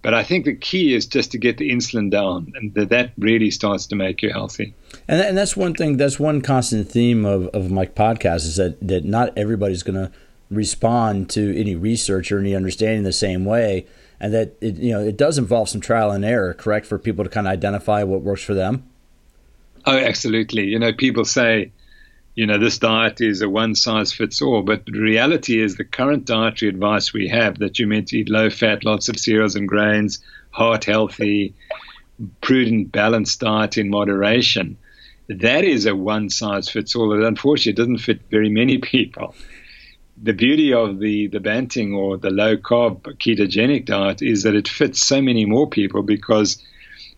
But 0.00 0.14
I 0.14 0.22
think 0.22 0.44
the 0.44 0.54
key 0.54 0.94
is 0.94 1.06
just 1.06 1.32
to 1.32 1.38
get 1.38 1.58
the 1.58 1.70
insulin 1.70 2.10
down, 2.10 2.52
and 2.54 2.72
that, 2.74 2.88
that 2.90 3.12
really 3.18 3.50
starts 3.50 3.86
to 3.88 3.96
make 3.96 4.22
you 4.22 4.30
healthy. 4.30 4.74
And, 5.08 5.20
and 5.20 5.36
that's 5.36 5.56
one 5.56 5.74
thing, 5.74 5.96
that's 5.96 6.20
one 6.20 6.40
constant 6.40 6.88
theme 6.88 7.24
of, 7.24 7.48
of 7.48 7.70
my 7.70 7.86
podcast 7.86 8.46
is 8.46 8.56
that, 8.56 8.78
that 8.86 9.04
not 9.04 9.36
everybody's 9.36 9.82
going 9.82 9.96
to 9.96 10.12
respond 10.50 11.28
to 11.30 11.58
any 11.58 11.74
research 11.74 12.30
or 12.30 12.38
any 12.38 12.54
understanding 12.54 13.02
the 13.02 13.12
same 13.12 13.44
way, 13.44 13.86
and 14.20 14.32
that 14.32 14.54
it, 14.60 14.76
you 14.76 14.92
know 14.92 15.00
it 15.00 15.16
does 15.16 15.36
involve 15.36 15.68
some 15.68 15.80
trial 15.80 16.10
and 16.10 16.24
error, 16.24 16.54
correct, 16.54 16.86
for 16.86 16.98
people 16.98 17.24
to 17.24 17.30
kind 17.30 17.46
of 17.46 17.52
identify 17.52 18.02
what 18.02 18.22
works 18.22 18.42
for 18.42 18.54
them. 18.54 18.84
Oh, 19.84 19.96
absolutely. 19.96 20.64
You 20.64 20.78
know, 20.78 20.92
people 20.92 21.24
say, 21.24 21.72
you 22.38 22.46
know, 22.46 22.56
this 22.56 22.78
diet 22.78 23.20
is 23.20 23.42
a 23.42 23.48
one 23.48 23.74
size 23.74 24.12
fits 24.12 24.40
all, 24.40 24.62
but 24.62 24.86
the 24.86 25.00
reality 25.00 25.60
is 25.60 25.74
the 25.74 25.84
current 25.84 26.24
dietary 26.24 26.68
advice 26.68 27.12
we 27.12 27.26
have 27.26 27.58
that 27.58 27.80
you're 27.80 27.88
meant 27.88 28.06
to 28.06 28.18
eat 28.18 28.28
low 28.28 28.48
fat, 28.48 28.84
lots 28.84 29.08
of 29.08 29.18
cereals 29.18 29.56
and 29.56 29.66
grains, 29.66 30.20
heart 30.50 30.84
healthy, 30.84 31.56
prudent, 32.40 32.92
balanced 32.92 33.40
diet 33.40 33.76
in 33.76 33.90
moderation. 33.90 34.78
That 35.28 35.64
is 35.64 35.84
a 35.86 35.96
one 35.96 36.30
size 36.30 36.68
fits 36.68 36.94
all. 36.94 37.12
And 37.12 37.24
unfortunately, 37.24 37.72
it 37.72 37.76
doesn't 37.76 38.06
fit 38.06 38.20
very 38.30 38.50
many 38.50 38.78
people. 38.94 39.34
The 40.22 40.32
beauty 40.32 40.72
of 40.72 41.00
the, 41.00 41.26
the 41.26 41.40
Banting 41.40 41.92
or 41.92 42.18
the 42.18 42.30
low 42.30 42.56
carb 42.56 43.00
ketogenic 43.18 43.84
diet 43.84 44.22
is 44.22 44.44
that 44.44 44.54
it 44.54 44.68
fits 44.68 45.00
so 45.04 45.20
many 45.20 45.44
more 45.44 45.68
people 45.68 46.02
because 46.04 46.62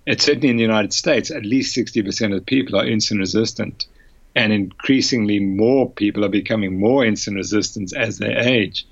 it's 0.06 0.24
certainly 0.24 0.48
in 0.48 0.56
the 0.56 0.62
United 0.62 0.94
States, 0.94 1.30
at 1.30 1.44
least 1.44 1.76
60% 1.76 2.34
of 2.34 2.46
people 2.46 2.80
are 2.80 2.86
insulin 2.86 3.18
resistant. 3.18 3.84
And 4.34 4.52
increasingly 4.52 5.40
more 5.40 5.90
people 5.90 6.24
are 6.24 6.28
becoming 6.28 6.78
more 6.78 7.02
insulin 7.02 7.36
resistant 7.36 7.94
as 7.96 8.18
they 8.18 8.34
age. 8.34 8.86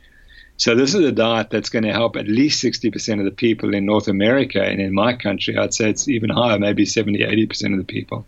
So 0.57 0.75
this 0.75 0.93
is 0.93 1.05
a 1.05 1.13
diet 1.13 1.51
that's 1.51 1.69
going 1.69 1.85
to 1.85 1.93
help 1.93 2.17
at 2.17 2.27
least 2.27 2.63
60% 2.65 3.21
of 3.21 3.25
the 3.25 3.31
people 3.31 3.75
in 3.75 3.87
North 3.87 4.09
America. 4.09 4.61
And 4.61 4.81
in 4.81 4.93
my 4.93 5.15
country, 5.15 5.57
I'd 5.57 5.73
say 5.73 5.89
it's 5.89 6.09
even 6.09 6.31
higher, 6.31 6.59
maybe 6.59 6.85
70, 6.85 7.21
80% 7.21 7.73
of 7.73 7.79
the 7.79 7.85
people. 7.85 8.27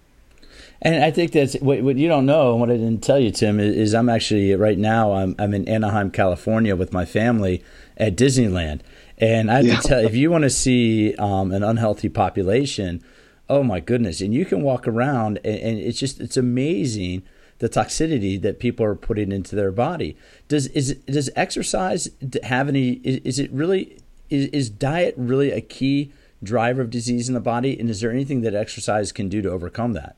And 0.83 1.05
I 1.05 1.11
think 1.11 1.33
that's 1.33 1.55
what, 1.57 1.83
what, 1.83 1.97
you 1.97 2.09
don't 2.09 2.25
know, 2.25 2.53
and 2.53 2.61
what 2.61 2.71
I 2.71 2.77
didn't 2.77 3.03
tell 3.03 3.19
you, 3.19 3.31
Tim, 3.31 3.61
is, 3.61 3.77
is 3.77 3.95
I'm 3.95 4.09
actually 4.09 4.55
right 4.55 4.79
now 4.79 5.13
I'm, 5.13 5.35
I'm 5.39 5.53
in 5.53 5.69
Anaheim, 5.69 6.11
California, 6.11 6.75
with 6.75 6.91
my 6.91 7.05
family 7.05 7.63
at 7.99 8.17
Disneyland, 8.17 8.81
and 9.19 9.51
I 9.51 9.57
have 9.57 9.67
yeah. 9.67 9.81
to 9.81 9.89
tell, 9.89 9.99
if 9.99 10.15
you 10.15 10.31
want 10.31 10.45
to 10.45 10.51
see 10.51 11.15
um, 11.17 11.53
an 11.53 11.63
unhealthy 11.63 12.09
population, 12.09 13.05
oh 13.51 13.65
my 13.65 13.81
goodness, 13.81 14.21
and 14.23 14.33
you 14.33 14.47
can 14.47 14.63
walk 14.63 14.89
around, 14.89 15.39
and, 15.45 15.59
and 15.59 15.79
it's 15.79 15.99
just 15.99 16.21
it's 16.21 16.39
amazing 16.39 17.23
the 17.59 17.69
toxicity 17.69 18.41
that 18.41 18.59
people 18.59 18.87
are 18.87 18.95
putting 18.95 19.33
into 19.33 19.55
their 19.55 19.73
body. 19.73 20.17
Does 20.49 20.69
is 20.69 20.95
does 21.07 21.29
exercise 21.37 22.09
have 22.45 22.69
any? 22.69 22.93
Is, 23.05 23.17
is 23.25 23.39
it 23.39 23.53
really 23.53 23.99
is, 24.31 24.47
is 24.47 24.71
diet 24.71 25.15
really 25.19 25.51
a 25.51 25.61
key 25.61 26.13
driver 26.43 26.81
of 26.81 26.89
disease 26.91 27.29
in 27.29 27.35
the 27.35 27.41
body? 27.41 27.79
And 27.79 27.91
is 27.91 28.01
there 28.01 28.11
anything 28.11 28.41
that 28.43 28.55
exercise 28.55 29.13
can 29.13 29.29
do 29.29 29.43
to 29.43 29.51
overcome 29.51 29.93
that? 29.93 30.17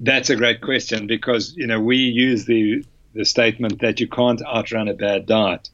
That's 0.00 0.30
a 0.30 0.36
great 0.36 0.62
question 0.62 1.06
because 1.06 1.54
you 1.56 1.66
know 1.66 1.78
we 1.78 1.96
use 1.96 2.46
the 2.46 2.84
the 3.14 3.24
statement 3.26 3.80
that 3.82 4.00
you 4.00 4.08
can't 4.08 4.42
outrun 4.42 4.88
a 4.88 4.94
bad 4.94 5.26
diet. 5.26 5.68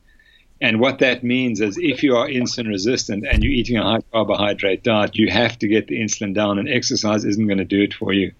And 0.60 0.80
what 0.80 0.98
that 0.98 1.22
means 1.22 1.60
is 1.60 1.78
if 1.78 2.02
you 2.02 2.16
are 2.16 2.26
insulin 2.26 2.66
resistant 2.66 3.24
and 3.30 3.44
you're 3.44 3.52
eating 3.52 3.76
a 3.76 3.84
high 3.84 4.00
carbohydrate 4.12 4.82
diet, 4.82 5.16
you 5.16 5.30
have 5.30 5.58
to 5.60 5.68
get 5.68 5.86
the 5.86 6.00
insulin 6.00 6.34
down, 6.34 6.58
and 6.58 6.68
exercise 6.68 7.24
isn't 7.24 7.46
going 7.46 7.58
to 7.58 7.64
do 7.64 7.82
it 7.82 7.94
for 7.94 8.12
you. 8.12 8.32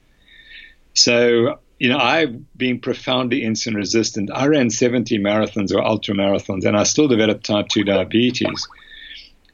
So, 0.95 1.61
you 1.79 1.89
know, 1.89 1.99
I've 1.99 2.57
been 2.57 2.81
profoundly 2.81 3.43
insulin 3.43 3.77
resistant. 3.77 4.31
I 4.35 4.47
ran 4.47 4.69
70 4.71 5.19
marathons 5.21 5.73
or 5.73 5.81
ultra 5.81 6.15
marathons, 6.15 6.65
and 6.65 6.77
I 6.77 6.83
still 6.83 7.07
developed 7.07 7.45
type 7.45 7.69
2 7.69 7.85
diabetes. 7.85 8.67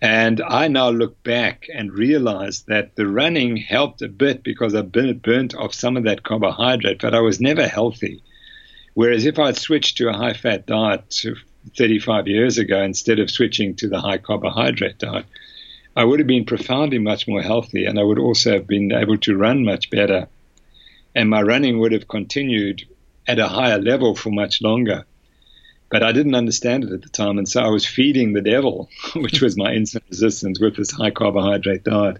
And 0.00 0.40
I 0.42 0.68
now 0.68 0.88
look 0.88 1.22
back 1.22 1.66
and 1.72 1.92
realize 1.92 2.62
that 2.68 2.96
the 2.96 3.06
running 3.06 3.56
helped 3.56 4.00
a 4.02 4.08
bit 4.08 4.42
because 4.42 4.74
I 4.74 4.82
burnt 4.82 5.54
off 5.54 5.74
some 5.74 5.98
of 5.98 6.04
that 6.04 6.22
carbohydrate, 6.22 7.00
but 7.00 7.14
I 7.14 7.20
was 7.20 7.40
never 7.40 7.66
healthy. 7.66 8.22
Whereas 8.94 9.26
if 9.26 9.38
I'd 9.38 9.56
switched 9.56 9.98
to 9.98 10.08
a 10.08 10.12
high 10.14 10.34
fat 10.34 10.66
diet 10.66 11.12
35 11.76 12.28
years 12.28 12.58
ago 12.58 12.82
instead 12.82 13.18
of 13.18 13.30
switching 13.30 13.74
to 13.76 13.88
the 13.88 14.00
high 14.00 14.18
carbohydrate 14.18 14.98
diet, 14.98 15.26
I 15.96 16.04
would 16.04 16.18
have 16.18 16.26
been 16.26 16.44
profoundly 16.44 16.98
much 16.98 17.28
more 17.28 17.42
healthy 17.42 17.86
and 17.86 17.98
I 17.98 18.02
would 18.02 18.18
also 18.18 18.52
have 18.52 18.66
been 18.66 18.92
able 18.92 19.18
to 19.18 19.36
run 19.36 19.64
much 19.64 19.90
better. 19.90 20.28
And 21.14 21.30
my 21.30 21.42
running 21.42 21.78
would 21.78 21.92
have 21.92 22.08
continued 22.08 22.86
at 23.26 23.38
a 23.38 23.48
higher 23.48 23.78
level 23.78 24.14
for 24.14 24.30
much 24.30 24.60
longer. 24.60 25.04
But 25.90 26.02
I 26.02 26.12
didn't 26.12 26.34
understand 26.34 26.84
it 26.84 26.92
at 26.92 27.02
the 27.02 27.08
time. 27.08 27.38
And 27.38 27.48
so 27.48 27.62
I 27.62 27.68
was 27.68 27.86
feeding 27.86 28.32
the 28.32 28.40
devil, 28.40 28.88
which 29.14 29.40
was 29.40 29.56
my 29.56 29.70
insulin 29.70 30.02
resistance 30.10 30.60
with 30.60 30.76
this 30.76 30.90
high 30.90 31.10
carbohydrate 31.10 31.84
diet. 31.84 32.18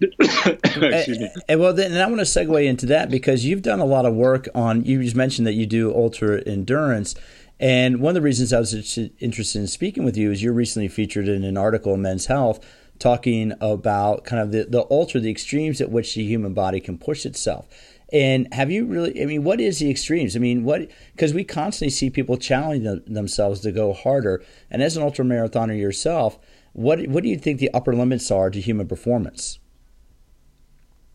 Excuse 0.20 1.18
me. 1.18 1.30
And, 1.48 1.60
well, 1.60 1.72
then 1.72 1.92
and 1.92 2.02
I 2.02 2.06
want 2.06 2.18
to 2.18 2.22
segue 2.22 2.64
into 2.64 2.86
that 2.86 3.10
because 3.10 3.44
you've 3.44 3.62
done 3.62 3.80
a 3.80 3.84
lot 3.84 4.06
of 4.06 4.14
work 4.14 4.48
on. 4.54 4.84
You 4.84 5.02
just 5.02 5.16
mentioned 5.16 5.46
that 5.46 5.54
you 5.54 5.66
do 5.66 5.94
ultra 5.94 6.42
endurance, 6.42 7.14
and 7.60 8.00
one 8.00 8.10
of 8.10 8.14
the 8.14 8.22
reasons 8.22 8.52
I 8.52 8.58
was 8.58 8.74
interested 9.18 9.58
in 9.58 9.66
speaking 9.66 10.04
with 10.04 10.16
you 10.16 10.30
is 10.30 10.42
you're 10.42 10.52
recently 10.52 10.88
featured 10.88 11.28
in 11.28 11.44
an 11.44 11.56
article 11.56 11.94
in 11.94 12.02
Men's 12.02 12.26
Health 12.26 12.64
talking 12.98 13.52
about 13.60 14.24
kind 14.24 14.40
of 14.40 14.52
the, 14.52 14.64
the 14.64 14.86
ultra, 14.90 15.20
the 15.20 15.30
extremes 15.30 15.80
at 15.80 15.90
which 15.90 16.14
the 16.14 16.24
human 16.24 16.54
body 16.54 16.80
can 16.80 16.98
push 16.98 17.26
itself. 17.26 17.66
And 18.12 18.52
have 18.52 18.70
you 18.70 18.86
really, 18.86 19.20
I 19.22 19.26
mean, 19.26 19.42
what 19.42 19.60
is 19.60 19.78
the 19.78 19.90
extremes? 19.90 20.36
I 20.36 20.38
mean, 20.38 20.64
what, 20.64 20.88
because 21.12 21.34
we 21.34 21.42
constantly 21.42 21.90
see 21.90 22.10
people 22.10 22.36
challenging 22.36 23.02
themselves 23.06 23.60
to 23.60 23.72
go 23.72 23.92
harder. 23.92 24.44
And 24.70 24.82
as 24.82 24.96
an 24.96 25.02
ultra 25.02 25.24
marathoner 25.24 25.78
yourself, 25.78 26.38
what, 26.72 27.06
what 27.08 27.22
do 27.22 27.28
you 27.28 27.38
think 27.38 27.58
the 27.58 27.72
upper 27.74 27.94
limits 27.94 28.30
are 28.30 28.50
to 28.50 28.60
human 28.60 28.86
performance? 28.86 29.58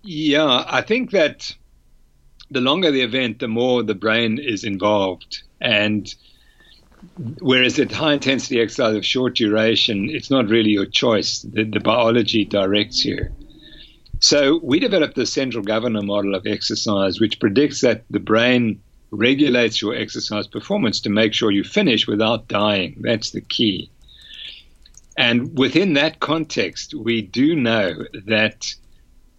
Yeah, 0.01 0.65
I 0.67 0.81
think 0.81 1.11
that 1.11 1.55
the 2.49 2.61
longer 2.61 2.91
the 2.91 3.01
event, 3.01 3.39
the 3.39 3.47
more 3.47 3.83
the 3.83 3.95
brain 3.95 4.39
is 4.39 4.63
involved. 4.63 5.43
And 5.61 6.13
whereas 7.39 7.79
at 7.79 7.91
high 7.91 8.13
intensity 8.13 8.59
exercise 8.59 8.95
of 8.95 9.05
short 9.05 9.35
duration, 9.35 10.09
it's 10.09 10.29
not 10.29 10.49
really 10.49 10.71
your 10.71 10.85
choice. 10.85 11.41
The, 11.41 11.63
the 11.63 11.79
biology 11.79 12.45
directs 12.45 13.05
you. 13.05 13.29
So 14.19 14.59
we 14.63 14.79
developed 14.79 15.15
the 15.15 15.25
central 15.25 15.63
governor 15.63 16.01
model 16.01 16.35
of 16.35 16.45
exercise, 16.45 17.19
which 17.19 17.39
predicts 17.39 17.81
that 17.81 18.03
the 18.09 18.19
brain 18.19 18.81
regulates 19.11 19.81
your 19.81 19.95
exercise 19.95 20.45
performance 20.47 20.99
to 21.01 21.09
make 21.09 21.33
sure 21.33 21.51
you 21.51 21.63
finish 21.63 22.07
without 22.07 22.47
dying. 22.47 22.97
That's 22.99 23.31
the 23.31 23.41
key. 23.41 23.89
And 25.17 25.57
within 25.57 25.93
that 25.93 26.19
context, 26.19 26.93
we 26.93 27.21
do 27.21 27.55
know 27.55 28.05
that 28.25 28.73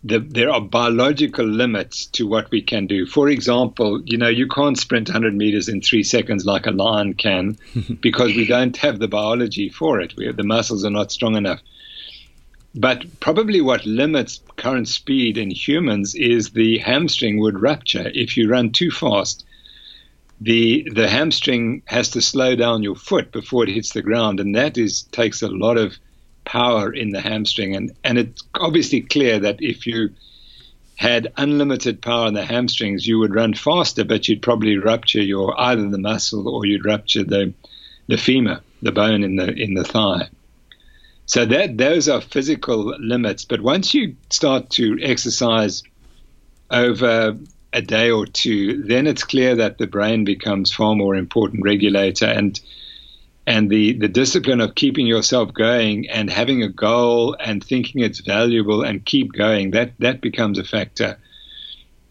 the, 0.02 0.18
there 0.18 0.50
are 0.50 0.60
biological 0.60 1.44
limits 1.44 2.06
to 2.06 2.26
what 2.26 2.50
we 2.50 2.62
can 2.62 2.86
do. 2.86 3.06
For 3.06 3.28
example, 3.28 4.00
you 4.04 4.16
know, 4.16 4.28
you 4.28 4.48
can't 4.48 4.78
sprint 4.78 5.08
100 5.08 5.34
meters 5.34 5.68
in 5.68 5.82
three 5.82 6.02
seconds 6.02 6.46
like 6.46 6.66
a 6.66 6.70
lion 6.70 7.14
can 7.14 7.58
because 8.00 8.34
we 8.34 8.46
don't 8.46 8.76
have 8.78 8.98
the 8.98 9.08
biology 9.08 9.68
for 9.68 10.00
it. 10.00 10.14
We, 10.16 10.32
the 10.32 10.44
muscles 10.44 10.84
are 10.84 10.90
not 10.90 11.12
strong 11.12 11.36
enough. 11.36 11.60
But 12.74 13.20
probably 13.20 13.60
what 13.60 13.84
limits 13.84 14.40
current 14.56 14.88
speed 14.88 15.36
in 15.36 15.50
humans 15.50 16.14
is 16.14 16.50
the 16.50 16.78
hamstring 16.78 17.40
would 17.40 17.60
rupture 17.60 18.10
if 18.14 18.36
you 18.36 18.48
run 18.48 18.70
too 18.70 18.90
fast. 18.90 19.44
The 20.40 20.88
the 20.94 21.08
hamstring 21.08 21.82
has 21.86 22.08
to 22.10 22.22
slow 22.22 22.54
down 22.56 22.82
your 22.82 22.94
foot 22.94 23.32
before 23.32 23.64
it 23.64 23.74
hits 23.74 23.92
the 23.92 24.02
ground, 24.02 24.40
and 24.40 24.54
that 24.54 24.78
is 24.78 25.02
takes 25.10 25.42
a 25.42 25.48
lot 25.48 25.76
of 25.76 25.98
power 26.50 26.92
in 26.92 27.10
the 27.10 27.20
hamstring. 27.20 27.76
And 27.76 27.92
and 28.02 28.18
it's 28.18 28.42
obviously 28.54 29.02
clear 29.02 29.38
that 29.38 29.58
if 29.60 29.86
you 29.86 30.10
had 30.96 31.32
unlimited 31.36 32.02
power 32.02 32.26
in 32.26 32.34
the 32.34 32.44
hamstrings, 32.44 33.06
you 33.06 33.20
would 33.20 33.34
run 33.34 33.54
faster, 33.54 34.04
but 34.04 34.28
you'd 34.28 34.42
probably 34.42 34.76
rupture 34.76 35.22
your 35.22 35.58
either 35.58 35.88
the 35.88 35.98
muscle 35.98 36.48
or 36.48 36.66
you'd 36.66 36.84
rupture 36.84 37.22
the 37.22 37.54
the 38.08 38.18
femur, 38.18 38.60
the 38.82 38.90
bone 38.90 39.22
in 39.22 39.36
the 39.36 39.52
in 39.52 39.74
the 39.74 39.84
thigh. 39.84 40.28
So 41.26 41.46
that 41.46 41.78
those 41.78 42.08
are 42.08 42.20
physical 42.20 42.96
limits. 42.98 43.44
But 43.44 43.60
once 43.60 43.94
you 43.94 44.16
start 44.30 44.70
to 44.70 44.98
exercise 45.00 45.84
over 46.68 47.38
a 47.72 47.82
day 47.82 48.10
or 48.10 48.26
two, 48.26 48.82
then 48.82 49.06
it's 49.06 49.22
clear 49.22 49.54
that 49.54 49.78
the 49.78 49.86
brain 49.86 50.24
becomes 50.24 50.72
far 50.72 50.96
more 50.96 51.14
important 51.14 51.62
regulator 51.62 52.26
and 52.26 52.60
and 53.46 53.70
the, 53.70 53.94
the 53.94 54.08
discipline 54.08 54.60
of 54.60 54.74
keeping 54.74 55.06
yourself 55.06 55.52
going 55.52 56.08
and 56.08 56.30
having 56.30 56.62
a 56.62 56.68
goal 56.68 57.36
and 57.40 57.64
thinking 57.64 58.02
it's 58.02 58.20
valuable 58.20 58.82
and 58.82 59.04
keep 59.04 59.32
going, 59.32 59.72
that 59.72 59.92
that 59.98 60.20
becomes 60.20 60.58
a 60.58 60.64
factor. 60.64 61.18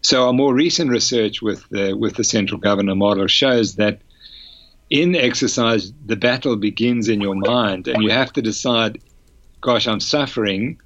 So 0.02 0.26
our 0.26 0.32
more 0.32 0.54
recent 0.54 0.90
research 0.90 1.42
with 1.42 1.68
the 1.68 1.94
with 1.94 2.16
the 2.16 2.24
central 2.24 2.60
governor 2.60 2.94
model 2.94 3.26
shows 3.26 3.76
that 3.76 4.00
in 4.88 5.14
exercise 5.14 5.92
the 6.04 6.16
battle 6.16 6.56
begins 6.56 7.08
in 7.08 7.20
your 7.20 7.36
mind 7.36 7.86
and 7.86 8.02
you 8.02 8.10
have 8.10 8.32
to 8.32 8.42
decide 8.42 9.00
gosh, 9.60 9.86
I'm 9.86 10.00
suffering. 10.00 10.80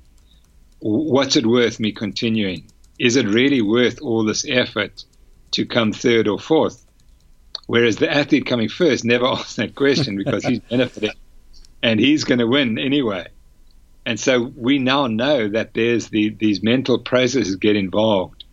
What's 0.80 1.36
it 1.36 1.46
worth 1.46 1.80
me 1.80 1.92
continuing? 1.92 2.70
Is 2.98 3.16
it 3.16 3.26
really 3.26 3.62
worth 3.62 4.02
all 4.02 4.24
this 4.24 4.44
effort 4.48 5.04
to 5.52 5.64
come 5.64 5.92
third 5.92 6.28
or 6.28 6.38
fourth? 6.38 6.83
Whereas 7.66 7.96
the 7.96 8.12
athlete 8.12 8.46
coming 8.46 8.68
first 8.68 9.04
never 9.04 9.26
asks 9.32 9.56
that 9.56 9.74
question 9.74 10.16
because 10.16 10.44
he's 10.44 10.60
benefiting 10.60 11.12
and 11.82 12.00
he's 12.00 12.24
going 12.24 12.38
to 12.38 12.46
win 12.46 12.78
anyway. 12.78 13.28
And 14.06 14.18
so 14.18 14.52
we 14.56 14.78
now 14.78 15.06
know 15.06 15.48
that 15.48 15.74
there's 15.74 16.08
the, 16.08 16.30
these 16.30 16.62
mental 16.62 16.98
processes 16.98 17.56
get 17.56 17.76
involved. 17.76 18.44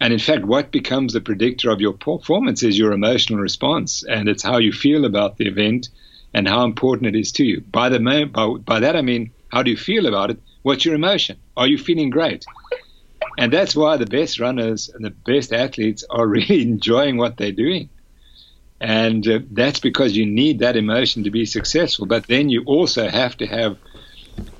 And 0.00 0.12
in 0.12 0.18
fact, 0.18 0.44
what 0.44 0.72
becomes 0.72 1.12
the 1.12 1.20
predictor 1.20 1.70
of 1.70 1.80
your 1.80 1.92
performance 1.92 2.62
is 2.62 2.78
your 2.78 2.92
emotional 2.92 3.38
response, 3.38 4.02
and 4.02 4.28
it's 4.28 4.42
how 4.42 4.58
you 4.58 4.72
feel 4.72 5.04
about 5.04 5.36
the 5.36 5.46
event 5.46 5.88
and 6.34 6.48
how 6.48 6.64
important 6.64 7.14
it 7.14 7.18
is 7.18 7.32
to 7.32 7.44
you. 7.44 7.60
By 7.60 7.88
the 7.88 8.00
by, 8.32 8.46
by 8.46 8.80
that 8.80 8.96
I 8.96 9.02
mean, 9.02 9.30
how 9.48 9.62
do 9.62 9.70
you 9.70 9.76
feel 9.76 10.06
about 10.06 10.30
it? 10.30 10.38
What's 10.62 10.84
your 10.84 10.94
emotion? 10.94 11.36
Are 11.56 11.68
you 11.68 11.78
feeling 11.78 12.10
great? 12.10 12.44
And 13.38 13.52
that's 13.52 13.76
why 13.76 13.96
the 13.96 14.06
best 14.06 14.40
runners 14.40 14.90
and 14.92 15.04
the 15.04 15.10
best 15.10 15.52
athletes 15.52 16.04
are 16.10 16.26
really 16.38 16.62
enjoying 16.62 17.16
what 17.16 17.36
they're 17.36 17.52
doing. 17.52 17.88
And 18.80 19.26
uh, 19.26 19.40
that's 19.50 19.80
because 19.80 20.16
you 20.16 20.26
need 20.26 20.58
that 20.58 20.76
emotion 20.76 21.24
to 21.24 21.30
be 21.30 21.46
successful. 21.46 22.06
But 22.06 22.26
then 22.26 22.48
you 22.48 22.62
also 22.66 23.08
have 23.08 23.36
to 23.38 23.46
have 23.46 23.78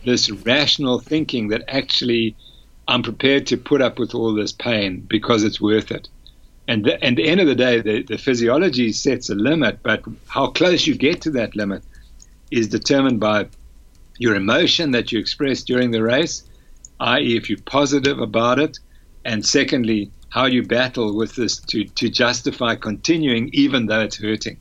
this 0.04 0.30
rational 0.30 1.00
thinking 1.00 1.48
that 1.48 1.64
actually 1.68 2.36
I'm 2.86 3.02
prepared 3.02 3.46
to 3.48 3.56
put 3.56 3.80
up 3.82 3.98
with 3.98 4.14
all 4.14 4.34
this 4.34 4.52
pain 4.52 5.04
because 5.08 5.44
it's 5.44 5.60
worth 5.60 5.90
it. 5.90 6.08
And 6.68 6.84
the, 6.84 7.02
at 7.04 7.16
the 7.16 7.26
end 7.26 7.40
of 7.40 7.46
the 7.46 7.54
day, 7.54 7.80
the, 7.80 8.02
the 8.02 8.18
physiology 8.18 8.92
sets 8.92 9.28
a 9.28 9.34
limit, 9.34 9.80
but 9.82 10.02
how 10.26 10.48
close 10.48 10.86
you 10.86 10.94
get 10.96 11.22
to 11.22 11.30
that 11.32 11.56
limit 11.56 11.82
is 12.50 12.68
determined 12.68 13.20
by 13.20 13.48
your 14.18 14.34
emotion 14.34 14.92
that 14.92 15.12
you 15.12 15.18
express 15.18 15.62
during 15.62 15.90
the 15.90 16.02
race, 16.02 16.44
i.e., 17.00 17.36
if 17.36 17.50
you're 17.50 17.58
positive 17.66 18.18
about 18.18 18.58
it, 18.58 18.78
and 19.24 19.44
secondly, 19.44 20.12
how 20.34 20.48
do 20.48 20.54
you 20.56 20.64
battle 20.64 21.14
with 21.14 21.36
this 21.36 21.58
to, 21.58 21.84
to 21.84 22.08
justify 22.08 22.74
continuing 22.74 23.48
even 23.52 23.86
though 23.86 24.00
it's 24.00 24.16
hurting. 24.16 24.58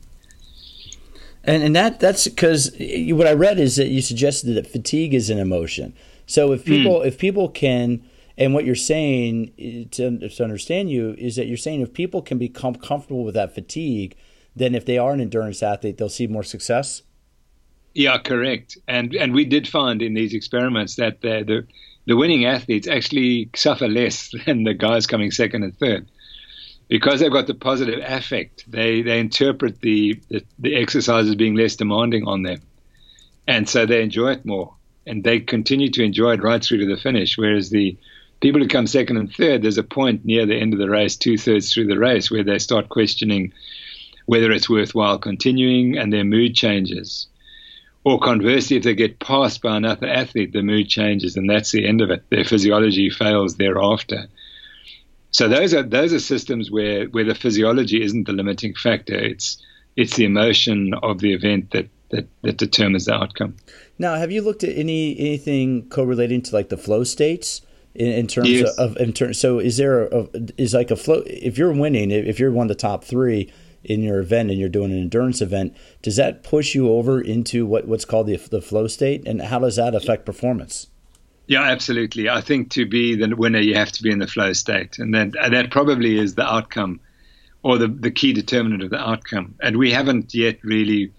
And 1.42 1.64
and 1.64 1.74
that 1.74 1.98
that's 1.98 2.28
because 2.28 2.74
what 2.78 3.26
I 3.26 3.32
read 3.32 3.58
is 3.58 3.74
that 3.76 3.88
you 3.88 4.00
suggested 4.00 4.54
that 4.54 4.68
fatigue 4.68 5.12
is 5.12 5.30
an 5.30 5.38
emotion. 5.38 5.92
So 6.26 6.52
if 6.52 6.64
people 6.64 7.00
mm. 7.00 7.06
if 7.06 7.18
people 7.18 7.48
can 7.48 8.04
and 8.38 8.54
what 8.54 8.64
you're 8.64 8.76
saying 8.76 9.88
to, 9.90 10.28
to 10.28 10.44
understand 10.44 10.90
you 10.90 11.16
is 11.18 11.34
that 11.36 11.48
you're 11.48 11.56
saying 11.56 11.80
if 11.80 11.92
people 11.92 12.22
can 12.22 12.38
become 12.38 12.76
comfortable 12.76 13.24
with 13.24 13.34
that 13.34 13.52
fatigue, 13.52 14.16
then 14.54 14.76
if 14.76 14.86
they 14.86 14.96
are 14.96 15.12
an 15.12 15.20
endurance 15.20 15.60
athlete, 15.60 15.98
they'll 15.98 16.08
see 16.08 16.28
more 16.28 16.44
success. 16.44 17.02
Yeah, 17.94 18.16
correct. 18.18 18.78
And 18.86 19.12
and 19.16 19.34
we 19.34 19.44
did 19.44 19.66
find 19.66 20.00
in 20.00 20.14
these 20.14 20.34
experiments 20.34 20.94
that 20.96 21.20
the 21.20 21.42
the, 21.44 21.66
the 22.06 22.16
winning 22.16 22.44
athletes 22.44 22.88
actually 22.88 23.50
suffer 23.54 23.88
less 23.88 24.30
than 24.46 24.64
the 24.64 24.74
guys 24.74 25.06
coming 25.06 25.30
second 25.30 25.62
and 25.62 25.78
third 25.78 26.08
because 26.88 27.20
they've 27.20 27.32
got 27.32 27.46
the 27.46 27.54
positive 27.54 28.00
affect, 28.06 28.70
they, 28.70 29.02
they 29.02 29.18
interpret 29.18 29.80
the, 29.80 30.20
the, 30.28 30.44
the 30.58 30.76
exercise 30.76 31.28
as 31.28 31.34
being 31.34 31.54
less 31.54 31.76
demanding 31.76 32.26
on 32.26 32.42
them. 32.42 32.60
And 33.46 33.68
so 33.68 33.86
they 33.86 34.02
enjoy 34.02 34.32
it 34.32 34.44
more. 34.44 34.74
And 35.06 35.22
they 35.22 35.40
continue 35.40 35.90
to 35.90 36.02
enjoy 36.02 36.32
it 36.32 36.42
right 36.42 36.62
through 36.62 36.78
to 36.78 36.86
the 36.86 37.00
finish. 37.00 37.36
Whereas 37.36 37.70
the 37.70 37.96
people 38.40 38.60
who 38.60 38.68
come 38.68 38.86
second 38.86 39.16
and 39.16 39.32
third, 39.32 39.62
there's 39.62 39.78
a 39.78 39.82
point 39.82 40.24
near 40.24 40.46
the 40.46 40.56
end 40.56 40.72
of 40.72 40.78
the 40.78 40.88
race, 40.88 41.16
two 41.16 41.36
thirds 41.36 41.72
through 41.72 41.86
the 41.86 41.98
race, 41.98 42.30
where 42.30 42.44
they 42.44 42.58
start 42.58 42.88
questioning 42.88 43.52
whether 44.26 44.50
it's 44.50 44.70
worthwhile 44.70 45.18
continuing 45.18 45.98
and 45.98 46.12
their 46.12 46.24
mood 46.24 46.54
changes. 46.54 47.26
Or 48.04 48.20
conversely, 48.20 48.76
if 48.76 48.82
they 48.82 48.94
get 48.94 49.18
passed 49.18 49.62
by 49.62 49.78
another 49.78 50.06
athlete, 50.06 50.52
the 50.52 50.62
mood 50.62 50.88
changes 50.88 51.36
and 51.36 51.48
that's 51.48 51.72
the 51.72 51.86
end 51.86 52.02
of 52.02 52.10
it. 52.10 52.22
Their 52.30 52.44
physiology 52.44 53.08
fails 53.08 53.56
thereafter. 53.56 54.28
So 55.30 55.48
those 55.48 55.74
are 55.74 55.82
those 55.82 56.12
are 56.12 56.20
systems 56.20 56.70
where 56.70 57.06
where 57.06 57.24
the 57.24 57.34
physiology 57.34 58.02
isn't 58.02 58.26
the 58.26 58.32
limiting 58.32 58.74
factor. 58.74 59.14
It's 59.14 59.60
it's 59.96 60.16
the 60.16 60.26
emotion 60.26 60.94
of 61.02 61.18
the 61.18 61.32
event 61.32 61.70
that 61.70 61.88
that, 62.10 62.28
that 62.42 62.58
determines 62.58 63.06
the 63.06 63.14
outcome. 63.14 63.56
Now, 63.98 64.14
have 64.14 64.30
you 64.30 64.42
looked 64.42 64.62
at 64.62 64.76
any 64.76 65.18
anything 65.18 65.88
correlating 65.88 66.42
to 66.42 66.54
like 66.54 66.68
the 66.68 66.76
flow 66.76 67.04
states 67.04 67.62
in, 67.94 68.12
in 68.12 68.26
terms 68.26 68.50
yes. 68.50 68.78
of 68.78 68.96
in 68.98 69.12
terms? 69.12 69.40
So 69.40 69.58
is 69.58 69.76
there 69.76 70.04
a, 70.04 70.28
is 70.56 70.74
like 70.74 70.90
a 70.90 70.96
flow? 70.96 71.22
If 71.26 71.58
you're 71.58 71.72
winning, 71.72 72.10
if 72.10 72.38
you're 72.38 72.52
one 72.52 72.66
of 72.66 72.76
the 72.76 72.80
top 72.80 73.02
three 73.02 73.50
in 73.84 74.02
your 74.02 74.20
event 74.20 74.50
and 74.50 74.58
you're 74.58 74.68
doing 74.68 74.92
an 74.92 74.98
endurance 74.98 75.40
event, 75.40 75.76
does 76.02 76.16
that 76.16 76.42
push 76.42 76.74
you 76.74 76.90
over 76.90 77.20
into 77.20 77.66
what, 77.66 77.86
what's 77.86 78.04
called 78.04 78.26
the 78.26 78.36
the 78.36 78.62
flow 78.62 78.86
state, 78.86 79.26
and 79.26 79.42
how 79.42 79.58
does 79.58 79.76
that 79.76 79.94
affect 79.94 80.26
performance? 80.26 80.88
Yeah, 81.46 81.62
absolutely. 81.62 82.28
I 82.28 82.40
think 82.40 82.70
to 82.70 82.86
be 82.86 83.16
the 83.16 83.34
winner, 83.36 83.60
you 83.60 83.74
have 83.74 83.92
to 83.92 84.02
be 84.02 84.10
in 84.10 84.18
the 84.18 84.26
flow 84.26 84.52
state, 84.54 84.98
and 84.98 85.14
that 85.14 85.32
that 85.32 85.70
probably 85.70 86.18
is 86.18 86.34
the 86.34 86.46
outcome, 86.46 87.00
or 87.62 87.78
the 87.78 87.88
the 87.88 88.10
key 88.10 88.32
determinant 88.32 88.82
of 88.82 88.90
the 88.90 89.00
outcome. 89.00 89.54
And 89.60 89.76
we 89.76 89.90
haven't 89.92 90.34
yet 90.34 90.62
really 90.62 91.12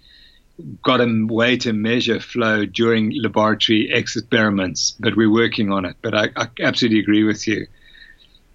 got 0.82 1.02
a 1.02 1.28
way 1.28 1.58
to 1.58 1.74
measure 1.74 2.20
flow 2.20 2.66
during 2.66 3.12
laboratory 3.22 3.92
experiments, 3.92 4.96
but 5.00 5.16
we're 5.16 5.32
working 5.32 5.72
on 5.72 5.86
it. 5.86 5.98
But 6.02 6.16
I, 6.16 6.30
I 6.36 6.48
absolutely 6.62 7.00
agree 7.00 7.24
with 7.24 7.48
you 7.48 7.68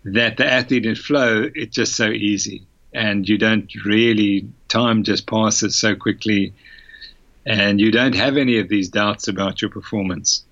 that 0.05 0.39
the 0.39 0.47
athlete 0.47 0.87
in 0.87 0.95
flow, 0.95 1.49
it's 1.55 1.75
just 1.75 1.95
so 1.95 2.09
easy, 2.09 2.67
and 2.93 3.29
you 3.29 3.39
don't 3.39 3.73
really 3.85 4.49
time 4.69 5.03
just 5.03 5.27
passes 5.27 5.77
so 5.77 5.95
quickly, 5.95 6.55
and 7.47 7.81
you 7.81 7.91
don't 7.91 8.15
have 8.15 8.37
any 8.37 8.59
of 8.59 8.69
these 8.69 8.89
doubts 8.89 9.29
about 9.29 9.63
your 9.63 9.71
performance. 9.71 10.45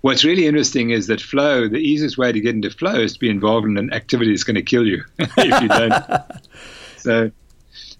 What's 0.00 0.24
really 0.24 0.46
interesting 0.46 0.90
is 0.90 1.06
that 1.08 1.20
flow, 1.20 1.68
the 1.68 1.78
easiest 1.78 2.18
way 2.18 2.30
to 2.32 2.40
get 2.40 2.54
into 2.54 2.70
flow 2.70 2.94
is 2.94 3.14
to 3.14 3.18
be 3.18 3.30
involved 3.30 3.66
in 3.66 3.76
an 3.76 3.92
activity 3.92 4.30
that's 4.30 4.44
going 4.44 4.56
to 4.56 4.62
kill 4.62 4.86
you 4.86 5.04
if 5.18 5.62
you 5.62 5.68
don't. 5.68 5.94
so, 6.96 7.30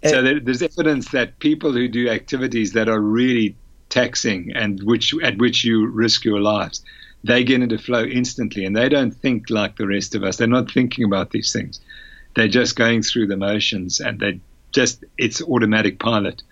so 0.04 0.18
eh. 0.18 0.20
there, 0.20 0.40
there's 0.40 0.62
evidence 0.62 1.10
that 1.10 1.38
people 1.38 1.72
who 1.72 1.88
do 1.88 2.08
activities 2.08 2.72
that 2.72 2.88
are 2.88 3.00
really 3.00 3.56
taxing 3.88 4.52
and 4.54 4.82
which 4.82 5.14
at 5.22 5.38
which 5.38 5.64
you 5.64 5.86
risk 5.86 6.24
your 6.24 6.40
lives, 6.40 6.82
they 7.24 7.44
get 7.44 7.62
into 7.62 7.78
flow 7.78 8.04
instantly, 8.04 8.64
and 8.64 8.76
they 8.76 8.88
don't 8.88 9.12
think 9.12 9.50
like 9.50 9.76
the 9.76 9.86
rest 9.86 10.14
of 10.14 10.22
us. 10.22 10.36
They're 10.36 10.46
not 10.46 10.70
thinking 10.70 11.04
about 11.04 11.30
these 11.30 11.52
things. 11.52 11.80
They're 12.36 12.48
just 12.48 12.76
going 12.76 13.02
through 13.02 13.26
the 13.28 13.36
motions, 13.36 13.98
and 13.98 14.20
they 14.20 14.40
just 14.72 15.04
it's 15.18 15.42
automatic 15.42 15.98
pilot. 15.98 16.42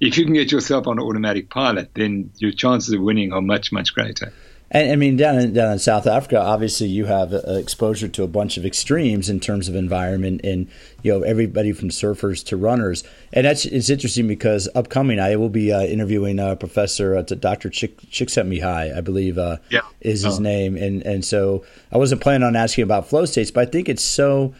If 0.00 0.16
you 0.16 0.24
can 0.24 0.34
get 0.34 0.52
yourself 0.52 0.86
on 0.86 1.00
automatic 1.00 1.50
pilot, 1.50 1.90
then 1.94 2.30
your 2.36 2.52
chances 2.52 2.94
of 2.94 3.00
winning 3.00 3.32
are 3.32 3.40
much 3.40 3.72
much 3.72 3.94
greater. 3.94 4.32
And 4.72 4.92
I 4.92 4.96
mean, 4.96 5.16
down 5.16 5.38
in, 5.38 5.52
down 5.52 5.72
in 5.72 5.78
South 5.80 6.06
Africa, 6.06 6.40
obviously 6.40 6.86
you 6.86 7.06
have 7.06 7.34
uh, 7.34 7.38
exposure 7.54 8.06
to 8.06 8.22
a 8.22 8.28
bunch 8.28 8.56
of 8.56 8.64
extremes 8.64 9.28
in 9.28 9.40
terms 9.40 9.68
of 9.68 9.74
environment, 9.74 10.42
and 10.44 10.68
you 11.02 11.12
know 11.12 11.22
everybody 11.22 11.72
from 11.72 11.88
surfers 11.88 12.44
to 12.46 12.56
runners. 12.56 13.02
And 13.32 13.46
that's 13.46 13.64
it's 13.64 13.90
interesting 13.90 14.28
because 14.28 14.68
upcoming 14.76 15.18
I 15.18 15.34
will 15.34 15.48
be 15.48 15.72
uh, 15.72 15.82
interviewing 15.82 16.38
uh, 16.38 16.54
Professor 16.54 17.16
uh, 17.16 17.22
Dr. 17.22 17.68
Chik, 17.68 18.00
Csikszentmihalyi, 18.10 18.96
I 18.96 19.00
believe, 19.00 19.38
uh, 19.38 19.56
yeah. 19.70 19.80
is 20.00 20.22
his 20.22 20.38
oh. 20.38 20.42
name. 20.42 20.76
And 20.76 21.02
and 21.02 21.24
so 21.24 21.64
I 21.90 21.98
wasn't 21.98 22.20
planning 22.20 22.46
on 22.46 22.54
asking 22.54 22.84
about 22.84 23.08
flow 23.08 23.24
states, 23.24 23.50
but 23.50 23.66
I 23.66 23.70
think 23.70 23.88
it's 23.88 24.04
so 24.04 24.54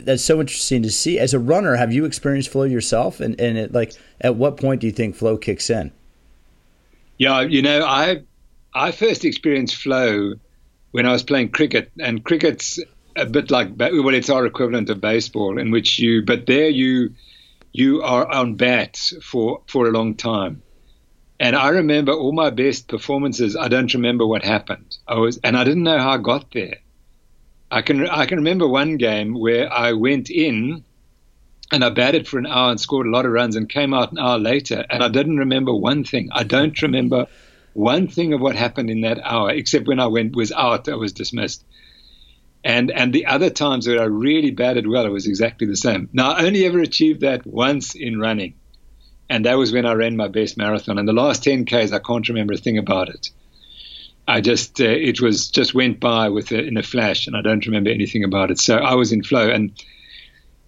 that's 0.00 0.24
so 0.24 0.40
interesting 0.40 0.82
to 0.82 0.90
see. 0.90 1.18
As 1.18 1.34
a 1.34 1.38
runner, 1.38 1.76
have 1.76 1.92
you 1.92 2.04
experienced 2.04 2.50
flow 2.50 2.64
yourself? 2.64 3.20
And 3.20 3.38
and 3.40 3.56
it, 3.58 3.72
like, 3.72 3.92
at 4.20 4.36
what 4.36 4.56
point 4.56 4.80
do 4.80 4.86
you 4.86 4.92
think 4.92 5.14
flow 5.14 5.36
kicks 5.36 5.70
in? 5.70 5.92
Yeah, 7.18 7.42
you 7.42 7.62
know, 7.62 7.84
I 7.84 8.22
I 8.74 8.90
first 8.92 9.24
experienced 9.24 9.76
flow 9.76 10.34
when 10.90 11.06
I 11.06 11.12
was 11.12 11.22
playing 11.22 11.50
cricket, 11.50 11.90
and 12.00 12.24
cricket's 12.24 12.78
a 13.16 13.26
bit 13.26 13.50
like 13.50 13.70
well, 13.76 14.14
it's 14.14 14.30
our 14.30 14.46
equivalent 14.46 14.90
of 14.90 15.00
baseball, 15.00 15.58
in 15.58 15.70
which 15.70 15.98
you, 15.98 16.22
but 16.22 16.46
there 16.46 16.68
you 16.68 17.14
you 17.72 18.02
are 18.02 18.30
on 18.30 18.54
bat 18.54 18.96
for 19.22 19.62
for 19.66 19.86
a 19.86 19.90
long 19.90 20.14
time. 20.14 20.62
And 21.40 21.56
I 21.56 21.68
remember 21.68 22.12
all 22.12 22.32
my 22.32 22.50
best 22.50 22.88
performances. 22.88 23.56
I 23.56 23.68
don't 23.68 23.92
remember 23.92 24.26
what 24.26 24.44
happened. 24.44 24.96
I 25.08 25.16
was, 25.16 25.38
and 25.42 25.56
I 25.56 25.64
didn't 25.64 25.82
know 25.82 25.98
how 25.98 26.10
I 26.10 26.18
got 26.18 26.52
there. 26.52 26.78
I 27.74 27.82
can 27.82 28.08
I 28.08 28.26
can 28.26 28.38
remember 28.38 28.68
one 28.68 28.98
game 28.98 29.34
where 29.34 29.70
I 29.72 29.94
went 29.94 30.30
in 30.30 30.84
and 31.72 31.84
I 31.84 31.90
batted 31.90 32.28
for 32.28 32.38
an 32.38 32.46
hour 32.46 32.70
and 32.70 32.80
scored 32.80 33.08
a 33.08 33.10
lot 33.10 33.26
of 33.26 33.32
runs 33.32 33.56
and 33.56 33.68
came 33.68 33.92
out 33.92 34.12
an 34.12 34.18
hour 34.18 34.38
later 34.38 34.84
and 34.88 35.02
I 35.02 35.08
didn't 35.08 35.38
remember 35.38 35.74
one 35.74 36.04
thing. 36.04 36.28
I 36.30 36.44
don't 36.44 36.80
remember 36.82 37.26
one 37.72 38.06
thing 38.06 38.32
of 38.32 38.40
what 38.40 38.54
happened 38.54 38.90
in 38.90 39.00
that 39.00 39.18
hour, 39.18 39.50
except 39.50 39.88
when 39.88 39.98
I 39.98 40.06
went 40.06 40.36
was 40.36 40.52
out, 40.52 40.88
I 40.88 40.94
was 40.94 41.12
dismissed. 41.12 41.64
And 42.62 42.92
and 42.92 43.12
the 43.12 43.26
other 43.26 43.50
times 43.50 43.86
that 43.86 43.98
I 43.98 44.04
really 44.04 44.52
batted 44.52 44.86
well, 44.86 45.04
it 45.04 45.10
was 45.10 45.26
exactly 45.26 45.66
the 45.66 45.76
same. 45.76 46.08
Now 46.12 46.30
I 46.30 46.46
only 46.46 46.64
ever 46.66 46.78
achieved 46.78 47.22
that 47.22 47.44
once 47.44 47.96
in 47.96 48.20
running, 48.20 48.54
and 49.28 49.46
that 49.46 49.58
was 49.58 49.72
when 49.72 49.84
I 49.84 49.94
ran 49.94 50.16
my 50.16 50.28
best 50.28 50.56
marathon. 50.56 50.96
And 50.96 51.08
the 51.08 51.12
last 51.12 51.42
10 51.42 51.64
k's, 51.64 51.92
I 51.92 51.98
can't 51.98 52.28
remember 52.28 52.52
a 52.54 52.56
thing 52.56 52.78
about 52.78 53.08
it. 53.08 53.30
I 54.26 54.40
just 54.40 54.80
uh, 54.80 54.84
it 54.84 55.20
was 55.20 55.48
just 55.48 55.74
went 55.74 56.00
by 56.00 56.28
with 56.30 56.50
a, 56.50 56.62
in 56.62 56.76
a 56.76 56.82
flash, 56.82 57.26
and 57.26 57.36
I 57.36 57.42
don't 57.42 57.66
remember 57.66 57.90
anything 57.90 58.24
about 58.24 58.50
it. 58.50 58.58
So 58.58 58.76
I 58.76 58.94
was 58.94 59.12
in 59.12 59.22
flow. 59.22 59.50
And 59.50 59.72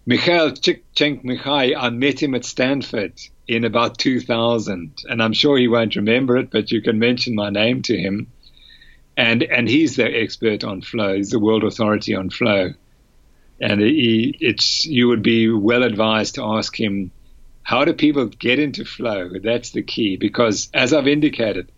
Mihaly 0.08 0.58
Csikszentmihalyi, 0.60 1.74
I 1.76 1.90
met 1.90 2.22
him 2.22 2.34
at 2.34 2.44
Stanford 2.44 3.14
in 3.48 3.64
about 3.64 3.98
2000, 3.98 5.04
and 5.08 5.22
I'm 5.22 5.32
sure 5.32 5.56
he 5.56 5.68
won't 5.68 5.96
remember 5.96 6.36
it, 6.36 6.50
but 6.50 6.70
you 6.70 6.82
can 6.82 6.98
mention 6.98 7.34
my 7.34 7.50
name 7.50 7.82
to 7.82 7.96
him. 7.96 8.28
And 9.16 9.42
and 9.42 9.68
he's 9.68 9.96
the 9.96 10.04
expert 10.04 10.62
on 10.62 10.82
flow. 10.82 11.16
He's 11.16 11.30
the 11.30 11.40
world 11.40 11.64
authority 11.64 12.14
on 12.14 12.28
flow. 12.28 12.74
And 13.58 13.80
he, 13.80 14.36
it's 14.38 14.84
you 14.84 15.08
would 15.08 15.22
be 15.22 15.48
well 15.50 15.82
advised 15.82 16.34
to 16.34 16.44
ask 16.44 16.78
him, 16.78 17.10
how 17.62 17.86
do 17.86 17.94
people 17.94 18.26
get 18.26 18.58
into 18.58 18.84
flow? 18.84 19.30
That's 19.42 19.70
the 19.70 19.82
key, 19.82 20.18
because 20.18 20.68
as 20.74 20.92
I've 20.92 21.08
indicated, 21.08 21.72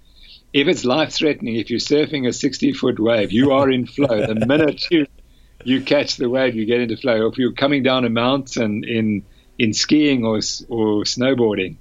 if 0.52 0.66
it's 0.68 0.84
life 0.84 1.12
threatening, 1.12 1.56
if 1.56 1.70
you're 1.70 1.80
surfing 1.80 2.26
a 2.26 2.32
60 2.32 2.72
foot 2.72 2.98
wave, 2.98 3.32
you 3.32 3.52
are 3.52 3.70
in 3.70 3.86
flow. 3.86 4.26
The 4.26 4.34
minute 4.46 4.84
you 4.90 5.06
you 5.64 5.82
catch 5.82 6.16
the 6.16 6.28
wave, 6.28 6.54
you 6.54 6.64
get 6.64 6.80
into 6.80 6.96
flow. 6.96 7.26
If 7.26 7.38
you're 7.38 7.52
coming 7.52 7.82
down 7.82 8.04
a 8.04 8.10
mountain 8.10 8.84
in 8.84 9.24
in 9.58 9.72
skiing 9.72 10.24
or 10.24 10.36
or 10.36 11.04
snowboarding, 11.04 11.76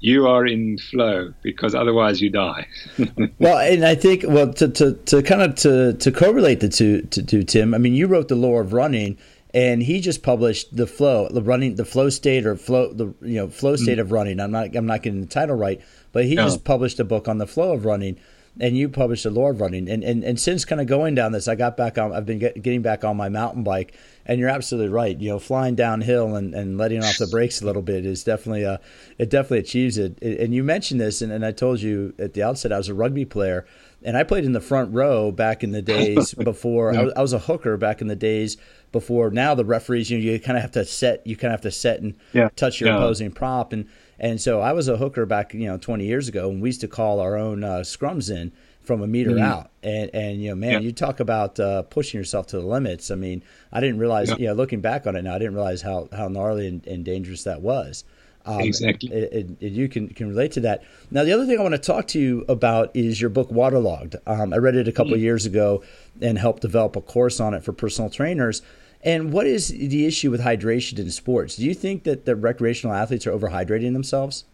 you 0.00 0.26
are 0.26 0.46
in 0.46 0.78
flow 0.78 1.34
because 1.42 1.74
otherwise 1.74 2.20
you 2.20 2.30
die. 2.30 2.66
well, 3.38 3.58
and 3.58 3.84
I 3.84 3.94
think 3.94 4.24
well 4.26 4.52
to, 4.54 4.68
to, 4.68 4.94
to 4.94 5.22
kind 5.22 5.42
of 5.42 5.54
to, 5.56 5.92
to 5.92 6.10
correlate 6.10 6.60
the 6.60 6.68
two 6.68 7.02
to, 7.02 7.22
to 7.22 7.44
Tim. 7.44 7.74
I 7.74 7.78
mean, 7.78 7.94
you 7.94 8.06
wrote 8.06 8.28
the 8.28 8.34
Lore 8.34 8.62
of 8.62 8.72
Running, 8.72 9.18
and 9.52 9.82
he 9.82 10.00
just 10.00 10.22
published 10.22 10.74
the 10.74 10.86
flow, 10.86 11.28
the 11.28 11.42
running, 11.42 11.74
the 11.74 11.84
flow 11.84 12.08
state 12.08 12.46
or 12.46 12.56
flow 12.56 12.92
the 12.92 13.14
you 13.20 13.36
know 13.36 13.48
flow 13.48 13.76
state 13.76 13.98
mm 13.98 14.00
of 14.00 14.12
running. 14.12 14.40
I'm 14.40 14.50
not 14.50 14.74
I'm 14.74 14.86
not 14.86 15.02
getting 15.02 15.20
the 15.20 15.26
title 15.26 15.56
right, 15.56 15.80
but 16.12 16.24
he 16.24 16.34
no. 16.34 16.44
just 16.44 16.64
published 16.64 16.98
a 17.00 17.04
book 17.04 17.28
on 17.28 17.38
the 17.38 17.46
flow 17.46 17.72
of 17.72 17.84
running 17.84 18.18
and 18.58 18.76
you 18.76 18.88
published 18.88 19.24
a 19.24 19.30
Lore 19.30 19.52
of 19.52 19.60
Running. 19.60 19.88
And, 19.88 20.02
and 20.02 20.24
and 20.24 20.40
since 20.40 20.64
kind 20.64 20.80
of 20.80 20.86
going 20.86 21.14
down 21.14 21.32
this 21.32 21.46
i 21.46 21.54
got 21.54 21.76
back 21.76 21.98
on 21.98 22.12
i've 22.12 22.26
been 22.26 22.38
get, 22.38 22.60
getting 22.62 22.82
back 22.82 23.04
on 23.04 23.16
my 23.16 23.28
mountain 23.28 23.62
bike. 23.62 23.94
And 24.26 24.38
you're 24.38 24.48
absolutely 24.48 24.90
right. 24.90 25.18
You 25.18 25.30
know 25.30 25.38
flying 25.38 25.74
downhill 25.74 26.36
and, 26.36 26.54
and 26.54 26.78
letting 26.78 27.02
off 27.02 27.18
the 27.18 27.26
brakes 27.26 27.62
a 27.62 27.66
little 27.66 27.82
bit 27.82 28.04
is 28.04 28.24
definitely 28.24 28.64
a 28.64 28.80
it 29.18 29.30
definitely 29.30 29.58
achieves 29.58 29.98
it. 29.98 30.20
And 30.22 30.54
you 30.54 30.64
mentioned 30.64 31.00
this 31.00 31.22
and, 31.22 31.32
and 31.32 31.44
i 31.44 31.52
told 31.52 31.80
you 31.80 32.14
at 32.18 32.34
the 32.34 32.42
outset 32.42 32.72
i 32.72 32.78
was 32.78 32.88
a 32.88 32.94
rugby 32.94 33.24
player 33.24 33.66
and 34.02 34.16
i 34.16 34.22
played 34.22 34.44
in 34.44 34.52
the 34.52 34.60
front 34.60 34.92
row 34.92 35.30
back 35.30 35.62
in 35.62 35.72
the 35.72 35.82
days 35.82 36.34
before 36.44 36.94
I, 36.94 37.02
was, 37.02 37.12
I 37.16 37.22
was 37.22 37.32
a 37.32 37.38
hooker 37.38 37.76
back 37.76 38.00
in 38.00 38.08
the 38.08 38.16
days 38.16 38.56
before. 38.92 39.30
Now 39.30 39.54
the 39.54 39.64
referees 39.64 40.10
you 40.10 40.18
know, 40.18 40.24
you 40.24 40.40
kind 40.40 40.56
of 40.56 40.62
have 40.62 40.72
to 40.72 40.84
set 40.84 41.26
you 41.26 41.36
kind 41.36 41.52
of 41.52 41.60
have 41.60 41.62
to 41.62 41.70
set 41.70 42.00
and 42.00 42.14
yeah. 42.32 42.48
touch 42.56 42.80
your 42.80 42.90
yeah. 42.90 42.96
opposing 42.96 43.30
prop. 43.30 43.72
And 43.72 43.88
and 44.20 44.40
so 44.40 44.60
I 44.60 44.72
was 44.72 44.86
a 44.86 44.98
hooker 44.98 45.24
back, 45.24 45.54
you 45.54 45.66
know, 45.66 45.78
20 45.78 46.04
years 46.04 46.28
ago, 46.28 46.50
and 46.50 46.60
we 46.60 46.68
used 46.68 46.82
to 46.82 46.88
call 46.88 47.20
our 47.20 47.36
own 47.36 47.64
uh, 47.64 47.78
scrums 47.78 48.30
in 48.30 48.52
from 48.82 49.02
a 49.02 49.06
meter 49.06 49.30
mm-hmm. 49.30 49.42
out. 49.42 49.70
And 49.82 50.10
and 50.12 50.42
you 50.42 50.50
know, 50.50 50.56
man, 50.56 50.72
yeah. 50.72 50.78
you 50.80 50.92
talk 50.92 51.20
about 51.20 51.58
uh, 51.58 51.82
pushing 51.82 52.18
yourself 52.18 52.46
to 52.48 52.58
the 52.58 52.66
limits. 52.66 53.10
I 53.10 53.14
mean, 53.14 53.42
I 53.72 53.80
didn't 53.80 53.98
realize, 53.98 54.28
yeah. 54.28 54.36
you 54.36 54.46
know, 54.48 54.54
looking 54.54 54.80
back 54.80 55.06
on 55.06 55.16
it 55.16 55.22
now, 55.22 55.34
I 55.34 55.38
didn't 55.38 55.54
realize 55.54 55.82
how 55.82 56.08
how 56.12 56.28
gnarly 56.28 56.68
and, 56.68 56.86
and 56.86 57.04
dangerous 57.04 57.44
that 57.44 57.62
was. 57.62 58.04
Um, 58.46 58.60
exactly. 58.60 59.12
It, 59.12 59.32
it, 59.32 59.46
it, 59.60 59.72
you 59.72 59.88
can 59.88 60.08
can 60.08 60.28
relate 60.28 60.52
to 60.52 60.60
that. 60.60 60.82
Now, 61.10 61.24
the 61.24 61.32
other 61.32 61.46
thing 61.46 61.58
I 61.58 61.62
want 61.62 61.74
to 61.74 61.78
talk 61.78 62.06
to 62.08 62.20
you 62.20 62.44
about 62.48 62.90
is 62.94 63.20
your 63.20 63.30
book 63.30 63.50
Waterlogged. 63.50 64.16
Um, 64.26 64.52
I 64.52 64.56
read 64.56 64.74
it 64.74 64.88
a 64.88 64.92
couple 64.92 65.12
mm-hmm. 65.12 65.22
years 65.22 65.46
ago 65.46 65.82
and 66.20 66.38
helped 66.38 66.62
develop 66.62 66.96
a 66.96 67.00
course 67.00 67.40
on 67.40 67.54
it 67.54 67.64
for 67.64 67.72
personal 67.72 68.10
trainers. 68.10 68.62
And 69.02 69.32
what 69.32 69.46
is 69.46 69.68
the 69.68 70.06
issue 70.06 70.30
with 70.30 70.42
hydration 70.42 70.98
in 70.98 71.10
sports? 71.10 71.56
Do 71.56 71.64
you 71.64 71.74
think 71.74 72.04
that 72.04 72.26
the 72.26 72.36
recreational 72.36 72.94
athletes 72.94 73.26
are 73.26 73.32
overhydrating 73.32 73.92
themselves? 73.92 74.44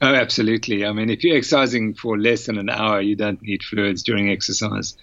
Oh, 0.00 0.14
absolutely. 0.14 0.84
I 0.84 0.92
mean, 0.92 1.10
if 1.10 1.24
you're 1.24 1.36
exercising 1.36 1.94
for 1.94 2.18
less 2.18 2.46
than 2.46 2.58
an 2.58 2.70
hour, 2.70 3.00
you 3.00 3.16
don't 3.16 3.40
need 3.42 3.62
fluids 3.62 4.02
during 4.02 4.30
exercise. 4.30 4.94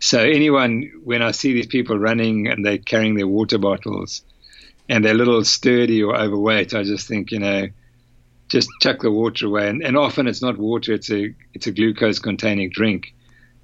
So, 0.00 0.18
anyone, 0.20 0.90
when 1.04 1.22
I 1.22 1.30
see 1.30 1.52
these 1.52 1.66
people 1.66 1.98
running 1.98 2.48
and 2.48 2.64
they're 2.64 2.78
carrying 2.78 3.14
their 3.14 3.26
water 3.26 3.58
bottles 3.58 4.22
and 4.88 5.04
they're 5.04 5.14
a 5.14 5.16
little 5.16 5.44
sturdy 5.44 6.02
or 6.02 6.16
overweight, 6.16 6.74
I 6.74 6.82
just 6.82 7.06
think, 7.06 7.30
you 7.30 7.38
know, 7.38 7.68
just 8.48 8.68
chuck 8.80 9.00
the 9.00 9.10
water 9.10 9.46
away. 9.46 9.68
And, 9.68 9.82
and 9.82 9.96
often 9.96 10.26
it's 10.26 10.42
not 10.42 10.58
water, 10.58 10.92
it's 10.92 11.10
a, 11.10 11.34
it's 11.54 11.66
a 11.66 11.72
glucose 11.72 12.18
containing 12.18 12.70
drink 12.70 13.14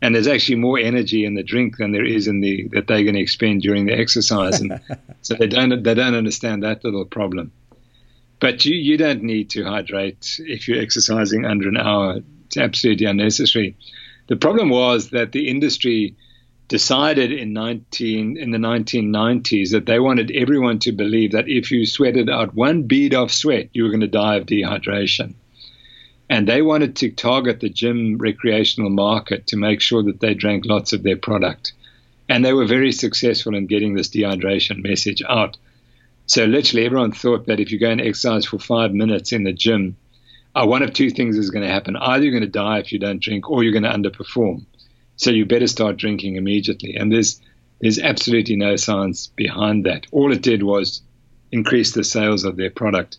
and 0.01 0.15
there's 0.15 0.29
actually 0.29 0.57
more 0.57 0.79
energy 0.79 1.25
in 1.25 1.35
the 1.35 1.43
drink 1.43 1.77
than 1.77 1.93
there 1.93 2.05
is 2.05 2.29
in 2.29 2.41
the 2.41 2.69
that 2.69 2.87
they're 2.87 3.03
going 3.03 3.15
to 3.15 3.21
expend 3.21 3.63
during 3.63 3.87
the 3.87 3.99
exercise, 3.99 4.61
and 4.61 4.81
so 5.23 5.35
they 5.35 5.47
don't 5.47 5.83
they 5.83 5.95
don't 5.95 6.15
understand 6.15 6.63
that 6.63 6.85
little 6.85 7.05
problem. 7.05 7.53
But 8.41 8.65
you 8.65 8.77
you 8.77 8.97
don't 8.97 9.23
need 9.23 9.51
to 9.51 9.65
hydrate 9.65 10.37
if 10.39 10.69
you're 10.69 10.81
exercising 10.81 11.45
under 11.45 11.69
an 11.69 11.77
hour. 11.77 12.21
It's 12.47 12.57
absolutely 12.57 13.07
unnecessary. 13.07 13.77
The 14.29 14.37
problem 14.37 14.71
was 14.71 15.11
that 15.11 15.33
the 15.33 15.49
industry 15.49 16.17
decided 16.69 17.33
in 17.33 17.53
19 17.53 18.37
in 18.37 18.51
the 18.51 18.59
1990s 18.59 19.71
that 19.73 19.87
they 19.87 19.99
wanted 19.99 20.31
everyone 20.31 20.79
to 20.81 20.93
believe 20.93 21.33
that 21.33 21.49
if 21.49 21.71
you 21.71 21.87
sweated 21.87 22.29
out 22.29 22.55
one 22.55 22.83
bead 22.83 23.15
of 23.15 23.33
sweat, 23.33 23.71
you 23.73 23.85
were 23.85 23.91
going 23.91 24.01
to 24.01 24.07
die 24.07 24.37
of 24.37 24.47
dehydration 24.47 25.35
and 26.31 26.47
they 26.47 26.63
wanted 26.63 26.97
to 26.97 27.11
target 27.11 27.61
the 27.61 27.71
gym 27.71 28.19
recreational 28.19 28.91
market 28.91 29.47
to 29.49 29.57
make 29.57 29.81
sure 29.81 30.03
that 30.03 30.21
they 30.21 30.35
drank 30.35 30.65
lots 30.67 30.93
of 30.93 31.03
their 31.03 31.17
product. 31.17 31.73
And 32.29 32.45
they 32.45 32.53
were 32.53 32.67
very 32.67 32.93
successful 32.93 33.55
in 33.55 33.67
getting 33.67 33.95
this 33.95 34.09
dehydration 34.09 34.83
message 34.87 35.23
out. 35.29 35.57
So 36.27 36.45
literally 36.45 36.85
everyone 36.85 37.13
thought 37.13 37.47
that 37.47 37.61
if 37.61 37.73
you 37.73 37.79
go 37.79 37.91
and 37.91 38.01
exercise 38.01 38.45
for 38.45 38.59
five 38.59 38.93
minutes 38.93 39.33
in 39.33 39.45
the 39.45 39.53
gym, 39.53 39.97
uh, 40.55 40.67
one 40.67 40.83
of 40.83 40.93
two 40.93 41.11
things 41.11 41.39
is 41.39 41.51
going 41.51 41.67
to 41.67 41.73
happen. 41.73 41.97
Either 41.97 42.25
you're 42.25 42.33
going 42.33 42.43
to 42.43 42.49
die 42.49 42.79
if 42.79 42.93
you 42.93 42.99
don't 42.99 43.23
drink 43.23 43.49
or 43.49 43.63
you're 43.63 43.73
going 43.73 43.83
to 43.85 44.11
underperform. 44.11 44.67
So 45.17 45.31
you 45.31 45.47
better 45.47 45.67
start 45.67 45.97
drinking 45.97 46.37
immediately. 46.37 46.97
And 46.97 47.11
there's 47.11 47.41
there's 47.81 47.99
absolutely 47.99 48.57
no 48.57 48.77
science 48.77 49.29
behind 49.29 49.87
that. 49.87 50.07
All 50.11 50.33
it 50.33 50.43
did 50.43 50.65
was 50.65 51.01
increase 51.53 51.93
the 51.93 52.05
sales 52.05 52.45
of 52.45 52.57
their 52.57 52.71
product. 52.71 53.19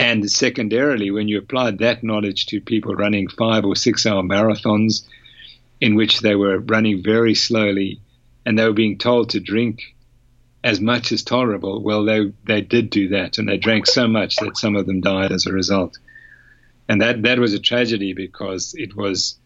And 0.00 0.30
secondarily, 0.30 1.10
when 1.10 1.28
you 1.28 1.36
applied 1.36 1.76
that 1.78 2.02
knowledge 2.02 2.46
to 2.46 2.60
people 2.62 2.94
running 2.94 3.28
five 3.28 3.66
or 3.66 3.76
six 3.76 4.06
hour 4.06 4.22
marathons 4.22 5.06
in 5.78 5.94
which 5.94 6.20
they 6.20 6.34
were 6.34 6.58
running 6.58 7.02
very 7.02 7.34
slowly 7.34 8.00
and 8.46 8.58
they 8.58 8.64
were 8.64 8.72
being 8.72 8.96
told 8.96 9.28
to 9.30 9.40
drink 9.40 9.94
as 10.64 10.80
much 10.80 11.12
as 11.12 11.22
tolerable, 11.22 11.82
well, 11.82 12.06
they, 12.06 12.32
they 12.46 12.62
did 12.62 12.88
do 12.88 13.08
that 13.08 13.36
and 13.36 13.46
they 13.46 13.58
drank 13.58 13.86
so 13.86 14.08
much 14.08 14.36
that 14.36 14.56
some 14.56 14.74
of 14.74 14.86
them 14.86 15.02
died 15.02 15.32
as 15.32 15.44
a 15.44 15.52
result. 15.52 15.98
And 16.88 17.02
that, 17.02 17.22
that 17.24 17.38
was 17.38 17.52
a 17.52 17.58
tragedy 17.58 18.14
because 18.14 18.74
it 18.78 18.96
was 18.96 19.38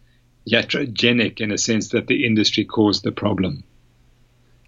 iatrogenic 0.49 1.41
in 1.41 1.51
a 1.51 1.59
sense 1.59 1.89
that 1.89 2.07
the 2.07 2.25
industry 2.25 2.65
caused 2.65 3.03
the 3.03 3.11
problem. 3.11 3.65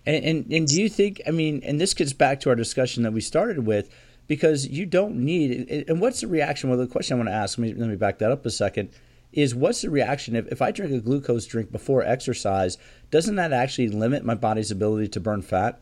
And, 0.05 0.25
and, 0.25 0.53
and 0.53 0.67
do 0.67 0.83
you 0.83 0.89
think, 0.89 1.23
I 1.29 1.31
mean, 1.31 1.63
and 1.65 1.81
this 1.81 1.95
gets 1.95 2.13
back 2.13 2.41
to 2.41 2.49
our 2.49 2.57
discussion 2.57 3.05
that 3.05 3.13
we 3.13 3.21
started 3.21 3.65
with 3.65 3.89
because 4.27 4.67
you 4.67 4.87
don't 4.87 5.17
need. 5.17 5.87
And 5.89 6.01
what's 6.01 6.21
the 6.21 6.27
reaction? 6.27 6.71
Well, 6.71 6.79
the 6.79 6.87
question 6.87 7.15
I 7.15 7.19
want 7.19 7.29
to 7.29 7.35
ask, 7.35 7.59
let 7.59 7.69
me, 7.69 7.75
let 7.75 7.89
me 7.89 7.97
back 7.97 8.19
that 8.19 8.31
up 8.31 8.45
a 8.47 8.51
second, 8.51 8.91
is 9.33 9.55
what's 9.55 9.83
the 9.83 9.91
reaction 9.91 10.37
if, 10.37 10.47
if 10.49 10.63
I 10.63 10.71
drink 10.71 10.93
a 10.93 11.01
glucose 11.01 11.47
drink 11.47 11.71
before 11.71 12.03
exercise? 12.03 12.79
Doesn't 13.11 13.37
that 13.37 13.53
actually 13.53 13.89
limit 13.89 14.25
my 14.25 14.35
body's 14.35 14.71
ability 14.71 15.09
to 15.09 15.21
burn 15.21 15.43
fat? 15.43 15.81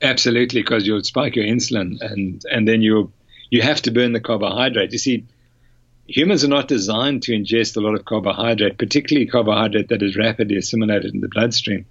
Absolutely, 0.00 0.62
because 0.62 0.86
you'll 0.86 1.02
spike 1.02 1.34
your 1.34 1.44
insulin, 1.44 2.00
and 2.00 2.44
and 2.48 2.68
then 2.68 2.82
you 2.82 3.12
you 3.50 3.62
have 3.62 3.82
to 3.82 3.90
burn 3.90 4.12
the 4.12 4.20
carbohydrate. 4.20 4.92
You 4.92 4.98
see, 4.98 5.26
humans 6.06 6.44
are 6.44 6.48
not 6.48 6.68
designed 6.68 7.24
to 7.24 7.32
ingest 7.32 7.76
a 7.76 7.80
lot 7.80 7.94
of 7.94 8.04
carbohydrate, 8.04 8.78
particularly 8.78 9.26
carbohydrate 9.26 9.88
that 9.88 10.02
is 10.02 10.16
rapidly 10.16 10.56
assimilated 10.56 11.14
in 11.14 11.20
the 11.20 11.28
bloodstream 11.28 11.84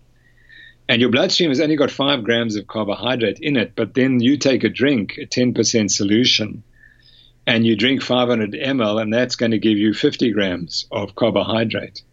and 0.90 1.02
your 1.02 1.12
bloodstream 1.12 1.50
has 1.50 1.60
only 1.60 1.76
got 1.76 1.92
five 1.92 2.24
grams 2.24 2.56
of 2.56 2.68
carbohydrate 2.68 3.40
in 3.40 3.58
it, 3.58 3.74
but 3.76 3.94
then 3.94 4.22
you 4.22 4.38
take 4.38 4.64
a 4.64 4.70
drink, 4.70 5.18
a 5.18 5.26
10% 5.26 5.92
solution, 5.92 6.64
and 7.46 7.66
you 7.66 7.76
drink 7.76 8.02
500 8.02 8.54
ml, 8.54 9.02
and 9.02 9.14
that's 9.14 9.36
going 9.36 9.52
to 9.52 9.58
give 9.58 9.78
you 9.78 9.94
50 9.94 10.32
grams 10.32 10.88
of 10.92 11.16
carbohydrate. 11.16 12.04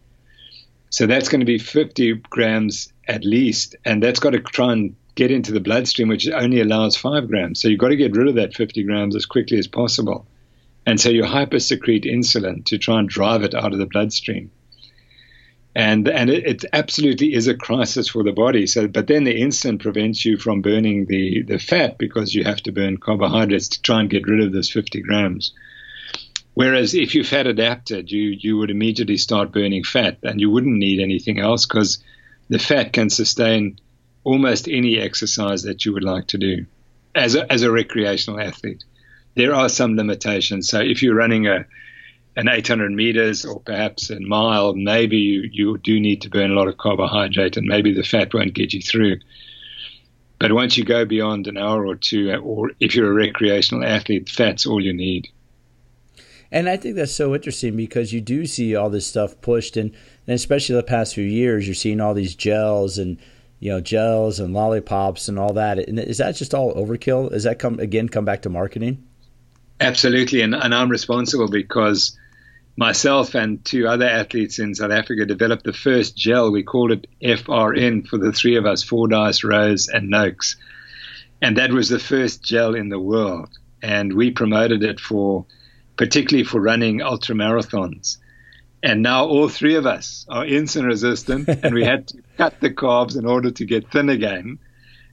So 0.90 1.06
that's 1.06 1.28
going 1.28 1.40
to 1.40 1.46
be 1.46 1.58
50 1.58 2.14
grams 2.30 2.92
at 3.06 3.24
least, 3.24 3.76
and 3.84 4.02
that's 4.02 4.20
got 4.20 4.30
to 4.30 4.40
try 4.40 4.72
and 4.72 4.96
get 5.14 5.30
into 5.30 5.52
the 5.52 5.60
bloodstream, 5.60 6.08
which 6.08 6.28
only 6.28 6.60
allows 6.60 6.96
five 6.96 7.28
grams. 7.28 7.60
So 7.60 7.68
you've 7.68 7.80
got 7.80 7.88
to 7.88 7.96
get 7.96 8.16
rid 8.16 8.28
of 8.28 8.34
that 8.36 8.54
50 8.54 8.82
grams 8.82 9.14
as 9.14 9.26
quickly 9.26 9.58
as 9.58 9.68
possible. 9.68 10.26
And 10.86 11.00
so 11.00 11.10
you 11.10 11.22
hypersecrete 11.22 12.04
insulin 12.04 12.64
to 12.66 12.78
try 12.78 12.98
and 12.98 13.08
drive 13.08 13.42
it 13.42 13.54
out 13.54 13.72
of 13.72 13.78
the 13.78 13.86
bloodstream 13.86 14.50
and 15.74 16.08
and 16.08 16.30
it, 16.30 16.46
it, 16.46 16.64
absolutely 16.72 17.34
is 17.34 17.48
a 17.48 17.56
crisis 17.56 18.08
for 18.08 18.22
the 18.22 18.32
body. 18.32 18.66
So, 18.66 18.86
but 18.86 19.08
then 19.08 19.24
the 19.24 19.40
insulin 19.40 19.80
prevents 19.80 20.24
you 20.24 20.36
from 20.38 20.62
burning 20.62 21.06
the 21.06 21.42
the 21.42 21.58
fat 21.58 21.98
because 21.98 22.34
you 22.34 22.44
have 22.44 22.60
to 22.62 22.72
burn 22.72 22.98
carbohydrates 22.98 23.68
to 23.68 23.82
try 23.82 24.00
and 24.00 24.10
get 24.10 24.28
rid 24.28 24.40
of 24.40 24.52
this 24.52 24.70
50 24.70 25.00
grams. 25.02 25.52
Whereas 26.54 26.94
if 26.94 27.16
you 27.16 27.24
fat 27.24 27.48
adapted, 27.48 28.12
you 28.12 28.36
you 28.38 28.56
would 28.58 28.70
immediately 28.70 29.16
start 29.16 29.52
burning 29.52 29.82
fat, 29.82 30.18
and 30.22 30.40
you 30.40 30.50
wouldn't 30.50 30.78
need 30.78 31.00
anything 31.00 31.40
else 31.40 31.66
because 31.66 31.98
the 32.48 32.60
fat 32.60 32.92
can 32.92 33.10
sustain 33.10 33.78
almost 34.22 34.68
any 34.68 34.98
exercise 34.98 35.64
that 35.64 35.84
you 35.84 35.92
would 35.92 36.04
like 36.04 36.28
to 36.28 36.38
do 36.38 36.66
as 37.14 37.34
a, 37.34 37.52
as 37.52 37.62
a 37.62 37.70
recreational 37.70 38.40
athlete. 38.40 38.84
There 39.34 39.54
are 39.54 39.68
some 39.68 39.96
limitations. 39.96 40.68
So 40.68 40.80
if 40.80 41.02
you're 41.02 41.16
running 41.16 41.48
a 41.48 41.66
an 42.36 42.48
800 42.48 42.90
meters 42.90 43.44
or 43.44 43.60
perhaps 43.60 44.10
a 44.10 44.20
mile, 44.20 44.74
maybe 44.74 45.18
you, 45.18 45.48
you 45.52 45.78
do 45.78 46.00
need 46.00 46.22
to 46.22 46.30
burn 46.30 46.50
a 46.50 46.54
lot 46.54 46.68
of 46.68 46.76
carbohydrate 46.76 47.56
and 47.56 47.66
maybe 47.66 47.92
the 47.92 48.02
fat 48.02 48.34
won't 48.34 48.54
get 48.54 48.72
you 48.72 48.80
through. 48.80 49.18
But 50.38 50.52
once 50.52 50.76
you 50.76 50.84
go 50.84 51.04
beyond 51.04 51.46
an 51.46 51.56
hour 51.56 51.86
or 51.86 51.94
two, 51.94 52.34
or 52.34 52.72
if 52.80 52.94
you're 52.94 53.10
a 53.10 53.14
recreational 53.14 53.84
athlete, 53.84 54.28
fat's 54.28 54.66
all 54.66 54.82
you 54.82 54.92
need. 54.92 55.28
And 56.50 56.68
I 56.68 56.76
think 56.76 56.96
that's 56.96 57.14
so 57.14 57.34
interesting 57.34 57.76
because 57.76 58.12
you 58.12 58.20
do 58.20 58.46
see 58.46 58.76
all 58.76 58.90
this 58.90 59.06
stuff 59.06 59.40
pushed, 59.40 59.76
and, 59.76 59.90
and 60.26 60.34
especially 60.34 60.76
the 60.76 60.82
past 60.82 61.14
few 61.14 61.24
years, 61.24 61.66
you're 61.66 61.74
seeing 61.74 62.00
all 62.00 62.14
these 62.14 62.34
gels 62.34 62.98
and 62.98 63.18
you 63.58 63.70
know 63.70 63.80
gels 63.80 64.38
and 64.38 64.52
lollipops 64.52 65.28
and 65.28 65.38
all 65.38 65.52
that. 65.54 65.78
And 65.78 65.98
is 65.98 66.18
that 66.18 66.36
just 66.36 66.54
all 66.54 66.74
overkill? 66.74 67.32
Is 67.32 67.44
that 67.44 67.58
come 67.58 67.80
again 67.80 68.08
come 68.08 68.24
back 68.24 68.42
to 68.42 68.50
marketing? 68.50 69.04
Absolutely, 69.80 70.42
and, 70.42 70.54
and 70.54 70.74
I'm 70.74 70.90
responsible 70.90 71.48
because 71.48 72.16
myself 72.76 73.34
and 73.34 73.64
two 73.64 73.86
other 73.86 74.08
athletes 74.08 74.58
in 74.58 74.74
South 74.74 74.90
Africa 74.90 75.26
developed 75.26 75.64
the 75.64 75.72
first 75.72 76.16
gel. 76.16 76.50
We 76.50 76.62
called 76.62 76.92
it 76.92 77.06
FRN 77.22 78.06
for 78.06 78.18
the 78.18 78.32
three 78.32 78.56
of 78.56 78.66
us, 78.66 78.82
Fordyce, 78.82 79.44
Rose, 79.44 79.88
and 79.88 80.10
Noakes. 80.10 80.56
And 81.40 81.58
that 81.58 81.72
was 81.72 81.88
the 81.88 81.98
first 81.98 82.42
gel 82.42 82.74
in 82.74 82.88
the 82.88 82.98
world. 82.98 83.50
And 83.82 84.12
we 84.14 84.30
promoted 84.30 84.82
it 84.82 84.98
for, 84.98 85.46
particularly 85.96 86.44
for 86.44 86.60
running 86.60 87.02
ultra 87.02 87.34
marathons. 87.34 88.18
And 88.82 89.02
now 89.02 89.26
all 89.26 89.48
three 89.48 89.76
of 89.76 89.86
us 89.86 90.26
are 90.28 90.44
insulin 90.44 90.86
resistant, 90.86 91.48
and 91.48 91.74
we 91.74 91.84
had 91.84 92.08
to 92.08 92.22
cut 92.36 92.60
the 92.60 92.70
carbs 92.70 93.16
in 93.16 93.24
order 93.24 93.50
to 93.50 93.64
get 93.64 93.90
thin 93.90 94.10
again. 94.10 94.58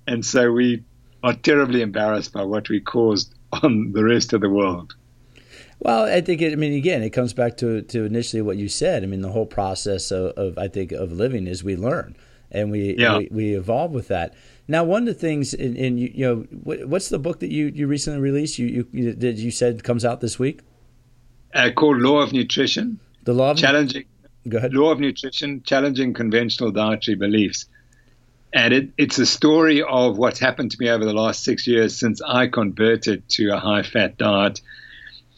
And 0.07 0.25
so 0.25 0.51
we 0.51 0.83
are 1.23 1.33
terribly 1.33 1.81
embarrassed 1.81 2.33
by 2.33 2.43
what 2.43 2.67
we 2.69 2.81
caused 2.81 3.33
on 3.51 3.91
the 3.93 4.03
rest 4.03 4.33
of 4.33 4.41
the 4.41 4.49
world. 4.49 4.95
Well, 5.83 6.05
I 6.05 6.21
think 6.21 6.41
it, 6.41 6.53
I 6.53 6.55
mean 6.55 6.73
again, 6.73 7.01
it 7.01 7.09
comes 7.09 7.33
back 7.33 7.57
to 7.57 7.81
to 7.81 8.05
initially 8.05 8.41
what 8.41 8.57
you 8.57 8.69
said. 8.69 9.03
I 9.03 9.07
mean, 9.07 9.21
the 9.21 9.31
whole 9.31 9.47
process 9.47 10.11
of, 10.11 10.31
of 10.37 10.57
I 10.57 10.67
think 10.67 10.91
of 10.91 11.11
living 11.11 11.47
is 11.47 11.63
we 11.63 11.75
learn 11.75 12.15
and 12.51 12.69
we, 12.69 12.95
yeah. 12.97 13.17
we, 13.17 13.29
we 13.31 13.55
evolve 13.55 13.91
with 13.91 14.09
that. 14.09 14.33
Now, 14.67 14.83
one 14.83 15.03
of 15.03 15.07
the 15.07 15.13
things 15.13 15.53
in, 15.53 15.75
in 15.75 15.97
you, 15.97 16.11
you, 16.13 16.25
know, 16.25 16.85
what's 16.85 17.09
the 17.09 17.19
book 17.19 17.39
that 17.39 17.51
you, 17.51 17.71
you 17.73 17.87
recently 17.87 18.19
released? 18.19 18.59
You 18.59 18.87
you 18.91 19.13
did 19.13 19.39
you 19.39 19.51
said 19.51 19.83
comes 19.83 20.05
out 20.05 20.21
this 20.21 20.37
week? 20.37 20.61
Uh, 21.53 21.71
called 21.75 21.97
Lore 21.97 22.23
of 22.23 22.31
Nutrition. 22.31 22.99
The 23.23 23.33
law 23.33 23.51
of 23.51 23.57
challenging. 23.57 24.05
Go 24.47 24.57
ahead. 24.57 24.73
Lore 24.73 24.93
of 24.93 24.99
Nutrition: 24.99 25.63
Challenging 25.63 26.13
Conventional 26.13 26.71
Dietary 26.71 27.15
Beliefs, 27.15 27.65
and 28.53 28.73
it, 28.73 28.89
it's 28.97 29.17
a 29.17 29.25
story 29.25 29.81
of 29.81 30.17
what's 30.17 30.39
happened 30.39 30.71
to 30.71 30.77
me 30.79 30.89
over 30.89 31.03
the 31.03 31.13
last 31.13 31.43
six 31.43 31.67
years 31.67 31.97
since 31.97 32.21
I 32.21 32.47
converted 32.47 33.27
to 33.29 33.49
a 33.49 33.59
high-fat 33.59 34.17
diet, 34.17 34.61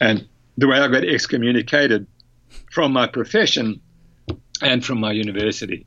and 0.00 0.28
the 0.56 0.68
way 0.68 0.78
I 0.78 0.88
got 0.88 1.04
excommunicated 1.04 2.06
from 2.70 2.92
my 2.92 3.06
profession 3.06 3.80
and 4.62 4.84
from 4.84 5.00
my 5.00 5.12
university, 5.12 5.86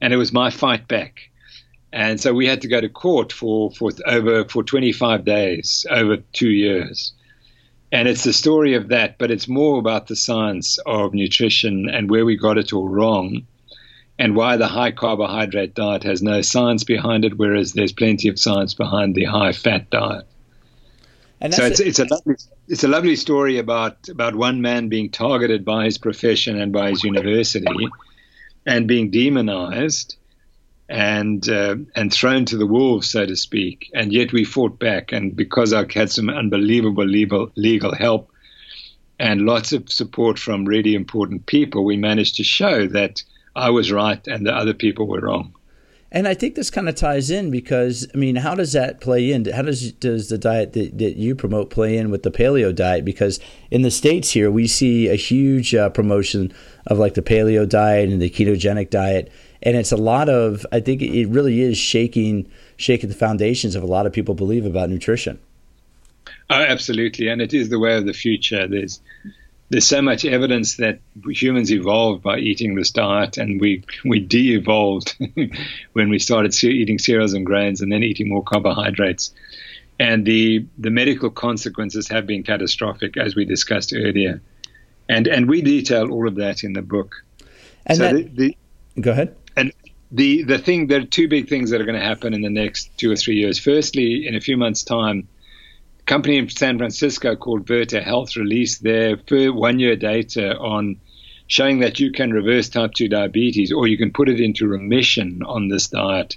and 0.00 0.12
it 0.12 0.16
was 0.16 0.32
my 0.32 0.50
fight 0.50 0.88
back. 0.88 1.20
And 1.92 2.20
so 2.20 2.32
we 2.32 2.46
had 2.46 2.62
to 2.62 2.68
go 2.68 2.80
to 2.80 2.88
court 2.88 3.32
for, 3.32 3.70
for 3.72 3.90
over 4.06 4.44
for 4.44 4.62
25 4.62 5.24
days, 5.24 5.86
over 5.90 6.18
two 6.32 6.50
years. 6.50 7.12
And 7.92 8.06
it's 8.06 8.22
the 8.22 8.32
story 8.32 8.74
of 8.74 8.88
that, 8.88 9.18
but 9.18 9.32
it's 9.32 9.48
more 9.48 9.78
about 9.78 10.06
the 10.06 10.14
science 10.14 10.78
of 10.86 11.12
nutrition 11.12 11.88
and 11.88 12.08
where 12.08 12.24
we 12.24 12.36
got 12.36 12.58
it 12.58 12.72
all 12.72 12.88
wrong 12.88 13.46
and 14.20 14.36
why 14.36 14.56
the 14.56 14.68
high 14.68 14.92
carbohydrate 14.92 15.74
diet 15.74 16.04
has 16.04 16.22
no 16.22 16.42
science 16.42 16.84
behind 16.84 17.24
it, 17.24 17.38
whereas 17.38 17.72
there's 17.72 17.92
plenty 17.92 18.28
of 18.28 18.38
science 18.38 18.74
behind 18.74 19.14
the 19.14 19.24
high 19.24 19.52
fat 19.52 19.90
diet. 19.90 20.26
And 21.40 21.54
so 21.54 21.64
it's, 21.64 21.80
it's 21.80 21.98
a 21.98 22.04
lovely 22.04 22.34
it's 22.68 22.84
a 22.84 22.88
lovely 22.88 23.16
story 23.16 23.58
about 23.58 24.08
about 24.08 24.34
one 24.34 24.60
man 24.60 24.88
being 24.88 25.10
targeted 25.10 25.64
by 25.64 25.86
his 25.86 25.96
profession 25.96 26.60
and 26.60 26.72
by 26.72 26.90
his 26.90 27.02
university, 27.02 27.88
and 28.66 28.86
being 28.86 29.10
demonized, 29.10 30.16
and 30.88 31.48
uh, 31.48 31.76
and 31.96 32.12
thrown 32.12 32.44
to 32.46 32.58
the 32.58 32.66
wolves, 32.66 33.10
so 33.10 33.24
to 33.24 33.36
speak. 33.36 33.90
And 33.94 34.12
yet 34.12 34.32
we 34.32 34.44
fought 34.44 34.78
back, 34.78 35.12
and 35.12 35.34
because 35.34 35.72
I 35.72 35.86
had 35.90 36.10
some 36.10 36.28
unbelievable 36.28 37.06
legal 37.06 37.50
legal 37.56 37.94
help 37.94 38.30
and 39.20 39.42
lots 39.42 39.72
of 39.72 39.92
support 39.92 40.38
from 40.38 40.64
really 40.64 40.94
important 40.94 41.44
people, 41.44 41.84
we 41.84 41.98
managed 41.98 42.36
to 42.36 42.44
show 42.44 42.86
that 42.86 43.22
I 43.54 43.68
was 43.68 43.92
right 43.92 44.26
and 44.26 44.46
the 44.46 44.54
other 44.54 44.72
people 44.72 45.06
were 45.06 45.20
wrong. 45.20 45.54
And 46.12 46.26
I 46.26 46.34
think 46.34 46.56
this 46.56 46.70
kind 46.70 46.88
of 46.88 46.96
ties 46.96 47.30
in 47.30 47.50
because 47.50 48.06
I 48.12 48.18
mean, 48.18 48.36
how 48.36 48.56
does 48.56 48.72
that 48.72 49.00
play 49.00 49.30
in? 49.30 49.44
How 49.44 49.62
does 49.62 49.92
does 49.92 50.28
the 50.28 50.38
diet 50.38 50.72
that, 50.72 50.98
that 50.98 51.16
you 51.16 51.36
promote 51.36 51.70
play 51.70 51.96
in 51.96 52.10
with 52.10 52.24
the 52.24 52.32
paleo 52.32 52.74
diet? 52.74 53.04
Because 53.04 53.38
in 53.70 53.82
the 53.82 53.92
states 53.92 54.30
here, 54.32 54.50
we 54.50 54.66
see 54.66 55.08
a 55.08 55.14
huge 55.14 55.72
uh, 55.74 55.88
promotion 55.90 56.52
of 56.88 56.98
like 56.98 57.14
the 57.14 57.22
paleo 57.22 57.68
diet 57.68 58.08
and 58.08 58.20
the 58.20 58.28
ketogenic 58.28 58.90
diet, 58.90 59.30
and 59.62 59.76
it's 59.76 59.92
a 59.92 59.96
lot 59.96 60.28
of. 60.28 60.66
I 60.72 60.80
think 60.80 61.00
it 61.00 61.26
really 61.26 61.60
is 61.60 61.78
shaking 61.78 62.50
shaking 62.76 63.08
the 63.08 63.14
foundations 63.14 63.76
of 63.76 63.84
a 63.84 63.86
lot 63.86 64.04
of 64.04 64.12
people 64.12 64.34
believe 64.34 64.66
about 64.66 64.90
nutrition. 64.90 65.38
Oh, 66.48 66.60
absolutely, 66.60 67.28
and 67.28 67.40
it 67.40 67.54
is 67.54 67.68
the 67.68 67.78
way 67.78 67.96
of 67.96 68.06
the 68.06 68.12
future. 68.12 68.66
There's 68.66 69.00
there's 69.70 69.86
so 69.86 70.02
much 70.02 70.24
evidence 70.24 70.76
that 70.76 70.98
humans 71.28 71.72
evolved 71.72 72.22
by 72.24 72.38
eating 72.38 72.74
this 72.74 72.90
diet, 72.90 73.38
and 73.38 73.60
we 73.60 73.84
we 74.04 74.18
de-evolved 74.18 75.16
when 75.92 76.10
we 76.10 76.18
started 76.18 76.52
eating 76.62 76.98
cereals 76.98 77.32
and 77.32 77.46
grains, 77.46 77.80
and 77.80 77.90
then 77.90 78.02
eating 78.02 78.28
more 78.28 78.42
carbohydrates. 78.42 79.32
And 79.98 80.26
the 80.26 80.66
the 80.76 80.90
medical 80.90 81.30
consequences 81.30 82.08
have 82.08 82.26
been 82.26 82.42
catastrophic, 82.42 83.16
as 83.16 83.36
we 83.36 83.44
discussed 83.44 83.92
earlier, 83.94 84.42
and 85.08 85.28
and 85.28 85.48
we 85.48 85.62
detail 85.62 86.10
all 86.10 86.26
of 86.26 86.34
that 86.36 86.64
in 86.64 86.72
the 86.72 86.82
book. 86.82 87.14
And 87.86 87.98
so 87.98 88.04
that, 88.04 88.36
the, 88.36 88.56
the, 88.96 89.00
go 89.00 89.12
ahead. 89.12 89.36
And 89.56 89.72
the 90.10 90.42
the 90.42 90.58
thing 90.58 90.88
there 90.88 91.00
are 91.00 91.04
two 91.04 91.28
big 91.28 91.48
things 91.48 91.70
that 91.70 91.80
are 91.80 91.84
going 91.84 91.98
to 91.98 92.04
happen 92.04 92.34
in 92.34 92.40
the 92.42 92.50
next 92.50 92.90
two 92.98 93.12
or 93.12 93.16
three 93.16 93.36
years. 93.36 93.60
Firstly, 93.60 94.26
in 94.26 94.34
a 94.34 94.40
few 94.40 94.56
months' 94.56 94.82
time 94.82 95.28
company 96.10 96.38
in 96.38 96.48
San 96.48 96.76
Francisco 96.76 97.36
called 97.36 97.64
Virta 97.64 98.02
Health 98.02 98.34
released 98.34 98.82
their 98.82 99.16
one 99.52 99.78
year 99.78 99.94
data 99.94 100.58
on 100.58 101.00
showing 101.46 101.78
that 101.80 102.00
you 102.00 102.10
can 102.10 102.32
reverse 102.32 102.68
type 102.68 102.94
2 102.94 103.06
diabetes 103.06 103.70
or 103.70 103.86
you 103.86 103.96
can 103.96 104.10
put 104.10 104.28
it 104.28 104.40
into 104.40 104.66
remission 104.66 105.40
on 105.46 105.68
this 105.68 105.86
diet. 105.86 106.36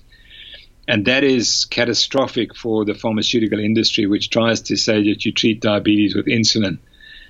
And 0.88 1.06
that 1.06 1.24
is 1.24 1.66
catastrophic 1.66 2.56
for 2.56 2.86
the 2.86 2.94
pharmaceutical 2.94 3.60
industry, 3.60 4.06
which 4.06 4.30
tries 4.30 4.62
to 4.62 4.76
say 4.76 5.02
that 5.10 5.26
you 5.26 5.32
treat 5.32 5.60
diabetes 5.60 6.16
with 6.16 6.28
insulin. 6.28 6.78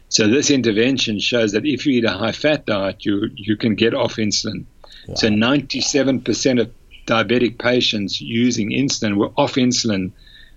So 0.09 0.27
this 0.27 0.51
intervention 0.51 1.19
shows 1.19 1.53
that 1.53 1.65
if 1.65 1.85
you 1.85 1.93
eat 1.93 2.03
a 2.03 2.11
high 2.11 2.33
fat 2.33 2.65
diet, 2.65 3.05
you, 3.05 3.29
you 3.35 3.55
can 3.55 3.75
get 3.75 3.93
off 3.93 4.17
insulin. 4.17 4.65
Wow. 5.07 5.15
So 5.15 5.29
97% 5.29 6.59
of 6.59 6.73
diabetic 7.07 7.57
patients 7.57 8.19
using 8.19 8.71
insulin 8.71 9.15
were 9.15 9.31
off 9.37 9.53
insulin 9.53 10.11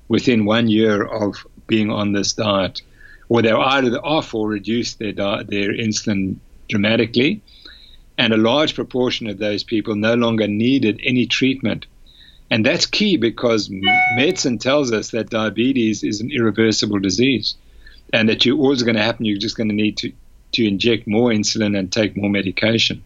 within 0.09 0.47
one 0.47 0.69
year 0.69 1.05
of 1.05 1.47
being 1.67 1.91
on 1.91 2.13
this 2.13 2.33
diet, 2.33 2.83
or 3.29 3.43
they're 3.43 3.59
either 3.59 3.99
off 3.99 4.35
or 4.35 4.49
reduced 4.49 4.99
their 4.99 5.13
diet, 5.13 5.49
their 5.49 5.73
insulin 5.73 6.37
dramatically, 6.69 7.43
and 8.19 8.33
a 8.33 8.37
large 8.37 8.75
proportion 8.75 9.27
of 9.27 9.39
those 9.39 9.63
people 9.65 9.95
no 9.95 10.15
longer 10.15 10.47
needed 10.47 11.01
any 11.05 11.27
treatment. 11.27 11.87
And 12.51 12.65
that's 12.65 12.87
key 12.87 13.17
because 13.17 13.69
medicine 14.17 14.59
tells 14.59 14.93
us 14.93 15.11
that 15.11 15.31
diabetes 15.31 16.05
is 16.05 16.21
an 16.21 16.31
irreversible 16.31 17.01
disease 17.01 17.57
and 18.13 18.29
that 18.29 18.47
you're 18.47 18.59
always 18.59 18.83
going 18.83 18.97
to 18.97 19.03
happen. 19.03 19.25
You're 19.25 19.39
just 19.39 19.57
going 19.57 19.69
to 19.69 19.75
need 19.75 19.97
to, 19.99 20.13
to 20.53 20.67
inject 20.67 21.09
more 21.09 21.31
insulin 21.31 21.77
and 21.77 21.93
take 21.93 22.17
more 22.17 22.31
medication. 22.31 23.03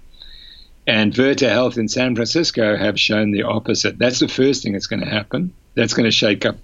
And 0.87 1.13
Virta 1.13 1.49
Health 1.49 1.79
in 1.79 1.89
San 1.89 2.15
Francisco 2.15 2.77
have 2.77 2.99
shown 2.99 3.31
the 3.31 3.45
opposite. 3.45 3.99
That's 3.99 4.19
the 4.19 4.29
first 4.29 4.63
thing 4.63 4.73
that's 4.73 4.87
going 4.87 5.01
to 5.01 5.09
happen. 5.09 5.53
That's 5.75 5.95
going 5.95 6.05
to 6.05 6.11
shake 6.11 6.45
up 6.45 6.57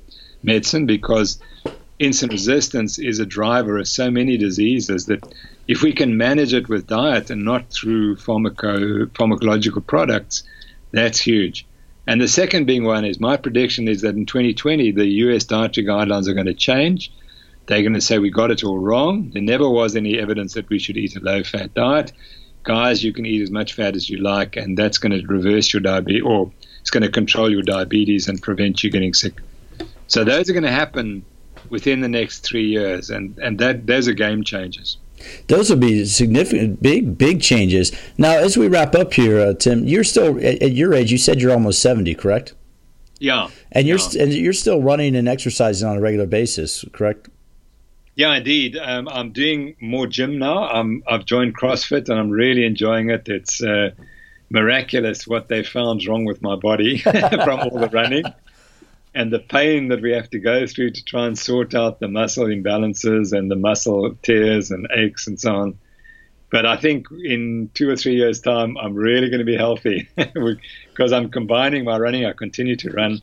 medicine 0.42 0.86
because 0.86 1.38
insulin 1.99 2.30
resistance 2.30 2.99
is 2.99 3.18
a 3.18 3.26
driver 3.26 3.78
of 3.78 3.88
so 3.88 4.11
many 4.11 4.36
diseases 4.36 5.07
that 5.07 5.24
if 5.66 5.82
we 5.82 5.92
can 5.92 6.16
manage 6.16 6.53
it 6.53 6.68
with 6.68 6.86
diet 6.86 7.30
and 7.30 7.44
not 7.44 7.70
through 7.70 8.16
pharmaco, 8.16 9.07
pharmacological 9.07 9.86
products, 9.86 10.44
that's 10.92 11.18
huge. 11.18 11.66
And 12.07 12.20
the 12.20 12.28
second 12.28 12.66
big 12.66 12.82
one 12.84 13.05
is 13.05 13.18
my 13.18 13.36
prediction 13.36 13.88
is 13.88 14.03
that 14.03 14.14
in 14.14 14.26
2020, 14.26 14.92
the 14.92 15.07
US 15.07 15.44
dietary 15.44 15.86
guidelines 15.86 16.28
are 16.28 16.34
going 16.34 16.47
to 16.47 16.55
change. 16.55 17.12
They're 17.66 17.82
going 17.82 17.94
to 17.94 18.01
say 18.01 18.18
we 18.18 18.30
got 18.30 18.53
it 18.53 18.62
all 18.62 18.78
wrong. 18.78 19.30
There 19.30 19.42
never 19.42 19.68
was 19.68 19.97
any 19.97 20.18
evidence 20.18 20.55
that 20.55 20.68
we 20.68 20.78
should 20.78 20.97
eat 20.97 21.16
a 21.16 21.20
low 21.20 21.42
fat 21.42 21.74
diet. 21.74 22.12
Guys, 22.62 23.03
you 23.03 23.12
can 23.12 23.26
eat 23.26 23.42
as 23.42 23.51
much 23.51 23.74
fat 23.74 23.97
as 23.97 24.09
you 24.09 24.18
like, 24.18 24.57
and 24.57 24.76
that's 24.76 24.99
going 24.99 25.18
to 25.18 25.26
reverse 25.26 25.72
your 25.72 25.80
diabetes, 25.80 26.22
or 26.24 26.53
it's 26.80 26.90
going 26.90 27.03
to 27.03 27.11
control 27.11 27.51
your 27.51 27.62
diabetes 27.62 28.28
and 28.28 28.40
prevent 28.40 28.84
you 28.84 28.90
getting 28.90 29.14
sick. 29.14 29.40
So 30.07 30.22
those 30.22 30.49
are 30.49 30.53
going 30.53 30.64
to 30.64 30.70
happen 30.70 31.24
within 31.71 32.01
the 32.01 32.09
next 32.09 32.41
three 32.41 32.67
years, 32.67 33.11
and 33.11 33.37
and 33.39 33.59
that 33.59 33.87
those 33.87 34.09
are 34.09 34.14
game 34.14 34.45
changers. 34.45 34.99
Those 35.49 35.71
would 35.71 35.81
be 35.81 36.05
significant, 36.05 36.83
big, 36.83 37.17
big 37.17 37.41
changes. 37.41 37.91
Now, 38.19 38.33
as 38.33 38.57
we 38.57 38.69
wrap 38.69 38.95
up 38.95 39.14
here, 39.14 39.41
uh, 39.41 39.55
Tim, 39.55 39.85
you're 39.85 40.05
still 40.05 40.37
at, 40.37 40.62
at, 40.62 40.73
your 40.73 40.93
age. 40.93 41.11
You 41.11 41.19
said 41.19 41.41
you're 41.41 41.53
almost 41.53 41.81
seventy, 41.81 42.14
correct? 42.14 42.55
Yeah. 43.19 43.49
And 43.73 43.87
you're 43.87 43.99
yeah. 44.12 44.25
and 44.25 44.33
you're 44.33 44.53
still 44.53 44.83
running 44.83 45.17
and 45.17 45.29
exercising 45.29 45.89
on 45.89 45.97
a 45.97 46.01
regular 46.01 46.27
basis, 46.27 46.85
correct? 46.93 47.29
Yeah, 48.17 48.35
indeed. 48.35 48.79
Um, 48.79 49.09
I'm 49.09 49.31
doing 49.33 49.77
more 49.79 50.07
gym 50.07 50.39
now. 50.39 50.67
I'm, 50.69 51.03
I've 51.07 51.27
joined 51.27 51.55
CrossFit 51.55 52.09
and 52.09 52.19
I'm 52.19 52.31
really 52.31 52.64
enjoying 52.64 53.11
it. 53.11 53.29
It's 53.29 53.62
uh, 53.62 53.91
miraculous 54.49 55.27
what 55.27 55.49
they 55.49 55.62
found 55.62 56.07
wrong 56.07 56.25
with 56.25 56.41
my 56.41 56.57
body 56.57 56.99
from 56.99 57.61
all 57.61 57.79
the 57.79 57.91
running 57.93 58.25
and 59.17 59.33
the 59.33 59.39
pain 59.39 59.89
that 59.89 60.03
we 60.03 60.12
have 60.12 60.29
to 60.29 60.39
go 60.39 60.67
through 60.67 60.91
to 60.91 61.03
try 61.03 61.27
and 61.27 61.39
sort 61.39 61.75
out 61.75 62.01
the 62.01 62.07
muscle 62.07 62.45
imbalances 62.45 63.33
and 63.33 63.51
the 63.51 63.57
muscle 63.57 64.14
tears 64.23 64.71
and 64.71 64.87
aches 64.95 65.27
and 65.27 65.41
so 65.41 65.55
on. 65.57 65.79
But 66.51 66.67
I 66.67 66.77
think 66.77 67.07
in 67.25 67.71
two 67.73 67.89
or 67.89 67.97
three 67.97 68.17
years' 68.17 68.43
time, 68.43 68.77
I'm 68.77 68.95
really 68.95 69.31
going 69.31 69.39
to 69.39 69.47
be 69.47 69.57
healthy 69.57 70.07
because 70.17 71.12
I'm 71.14 71.31
combining 71.31 71.85
my 71.85 71.97
running. 71.97 72.27
I 72.27 72.35
continue 72.35 72.77
to 72.77 72.91
run, 72.91 73.23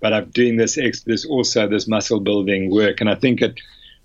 but 0.00 0.12
I'm 0.12 0.30
doing 0.30 0.56
this 0.56 0.76
this 1.04 1.26
also 1.26 1.68
this 1.68 1.88
muscle 1.88 2.20
building 2.20 2.70
work. 2.70 3.00
And 3.00 3.10
I 3.10 3.16
think 3.16 3.40
that 3.40 3.54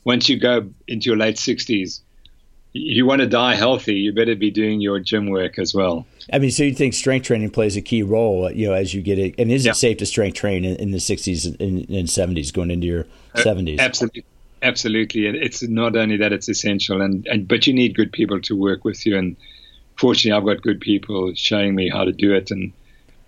once 0.05 0.27
you 0.29 0.39
go 0.39 0.71
into 0.87 1.05
your 1.05 1.17
late 1.17 1.35
60s, 1.35 2.01
you 2.73 3.05
want 3.05 3.21
to 3.21 3.27
die 3.27 3.55
healthy, 3.55 3.95
you 3.95 4.13
better 4.13 4.35
be 4.35 4.51
doing 4.51 4.81
your 4.81 4.99
gym 4.99 5.29
work 5.29 5.57
as 5.59 5.73
well. 5.73 6.05
I 6.31 6.39
mean, 6.39 6.51
so 6.51 6.63
you 6.63 6.73
think 6.73 6.93
strength 6.93 7.25
training 7.25 7.49
plays 7.51 7.77
a 7.77 7.81
key 7.81 8.03
role, 8.03 8.51
you 8.51 8.67
know, 8.67 8.73
as 8.73 8.93
you 8.93 9.01
get 9.01 9.17
it, 9.17 9.35
and 9.37 9.51
is 9.51 9.65
yeah. 9.65 9.71
it 9.71 9.75
safe 9.75 9.97
to 9.97 10.05
strength 10.05 10.35
train 10.35 10.65
in, 10.65 10.75
in 10.75 10.91
the 10.91 10.97
60s 10.97 11.45
and, 11.59 11.89
and 11.89 12.07
70s, 12.07 12.53
going 12.53 12.71
into 12.71 12.87
your 12.87 13.05
70s? 13.35 13.79
Uh, 13.79 13.83
absolutely, 13.83 14.25
absolutely. 14.61 15.27
It's 15.27 15.63
not 15.63 15.95
only 15.95 16.17
that 16.17 16.33
it's 16.33 16.49
essential, 16.49 17.01
and, 17.01 17.25
and 17.27 17.47
but 17.47 17.65
you 17.65 17.73
need 17.73 17.95
good 17.95 18.11
people 18.11 18.41
to 18.41 18.55
work 18.55 18.83
with 18.83 19.05
you, 19.05 19.17
and 19.17 19.37
fortunately, 19.95 20.37
I've 20.37 20.45
got 20.45 20.61
good 20.61 20.81
people 20.81 21.33
showing 21.35 21.75
me 21.75 21.89
how 21.89 22.03
to 22.03 22.11
do 22.11 22.33
it, 22.33 22.51
and 22.51 22.73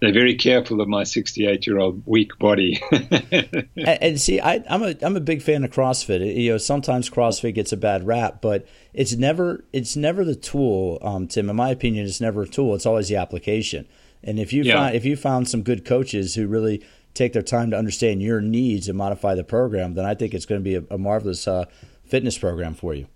they're 0.02 0.14
very 0.14 0.36
careful 0.36 0.80
of 0.80 0.88
my 0.88 1.04
68 1.04 1.68
year 1.68 1.78
old 1.78 2.02
weak 2.06 2.38
body. 2.40 2.82
and, 2.92 3.68
and, 3.76 4.22
see, 4.22 4.40
I, 4.40 4.56
am 4.68 4.84
a 4.84 4.96
I'm 5.02 5.18
a 5.18 5.22
big 5.22 5.42
fan 5.42 5.64
of 5.64 5.72
CrossFit. 5.72 6.36
You 6.36 6.52
know, 6.52 6.58
sometimes 6.58 7.10
CrossFit 7.10 7.54
gets 7.54 7.72
a 7.72 7.78
bad 7.78 8.08
rap, 8.08 8.42
but 8.42 8.66
it's 8.94 9.16
never 9.16 9.66
it's 9.74 9.96
never 9.96 10.24
the 10.24 10.36
tool. 10.36 11.00
Um, 11.02 11.28
Tim, 11.28 11.50
in 11.50 11.56
my 11.56 11.70
opinion, 11.70 12.06
it's 12.06 12.22
never 12.22 12.44
a 12.44 12.48
tool. 12.48 12.76
It's 12.76 12.86
always 12.86 13.10
the 13.10 13.18
application. 13.18 13.88
And 14.24 14.40
if 14.40 14.54
you 14.54 14.64
yeah. 14.64 14.76
find 14.76 14.96
if 14.96 15.06
you 15.06 15.16
found 15.16 15.50
some 15.50 15.64
good 15.64 15.84
coaches 15.86 16.36
who 16.36 16.48
really 16.48 16.84
take 17.14 17.34
their 17.34 17.42
time 17.42 17.72
to 17.72 17.78
understand 17.78 18.22
your 18.22 18.40
needs 18.40 18.88
and 18.88 18.98
modify 18.98 19.36
the 19.36 19.44
program, 19.44 19.96
then 19.96 20.06
I 20.06 20.16
think 20.16 20.34
it's 20.34 20.46
going 20.46 20.62
to 20.62 20.64
be 20.64 20.76
a, 20.76 20.84
a 20.94 20.98
marvelous 20.98 21.48
uh, 21.48 21.66
fitness 22.06 22.38
program 22.38 22.74
for 22.74 22.94
you. 22.94 23.08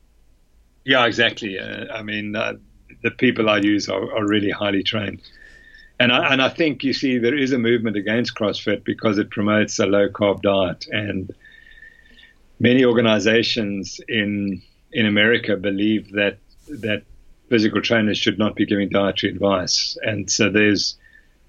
Yeah, 0.83 1.05
exactly. 1.05 1.57
Uh, 1.57 1.85
I 1.93 2.03
mean, 2.03 2.35
uh, 2.35 2.55
the 3.03 3.11
people 3.11 3.49
I 3.49 3.59
use 3.59 3.87
are, 3.87 4.01
are 4.15 4.27
really 4.27 4.49
highly 4.49 4.83
trained. 4.83 5.21
And 5.99 6.11
I, 6.11 6.33
and 6.33 6.41
I 6.41 6.49
think 6.49 6.83
you 6.83 6.93
see 6.93 7.17
there 7.17 7.37
is 7.37 7.51
a 7.51 7.59
movement 7.59 7.97
against 7.97 8.35
CrossFit 8.35 8.83
because 8.83 9.17
it 9.17 9.29
promotes 9.29 9.79
a 9.79 9.85
low 9.85 10.09
carb 10.09 10.41
diet, 10.41 10.87
and 10.91 11.33
many 12.59 12.83
organizations 12.85 13.99
in 14.07 14.61
in 14.91 15.05
America 15.05 15.55
believe 15.55 16.11
that 16.13 16.37
that 16.67 17.03
physical 17.49 17.81
trainers 17.81 18.17
should 18.17 18.39
not 18.39 18.55
be 18.55 18.65
giving 18.65 18.89
dietary 18.89 19.31
advice. 19.31 19.97
And 20.01 20.29
so 20.29 20.49
there's 20.49 20.97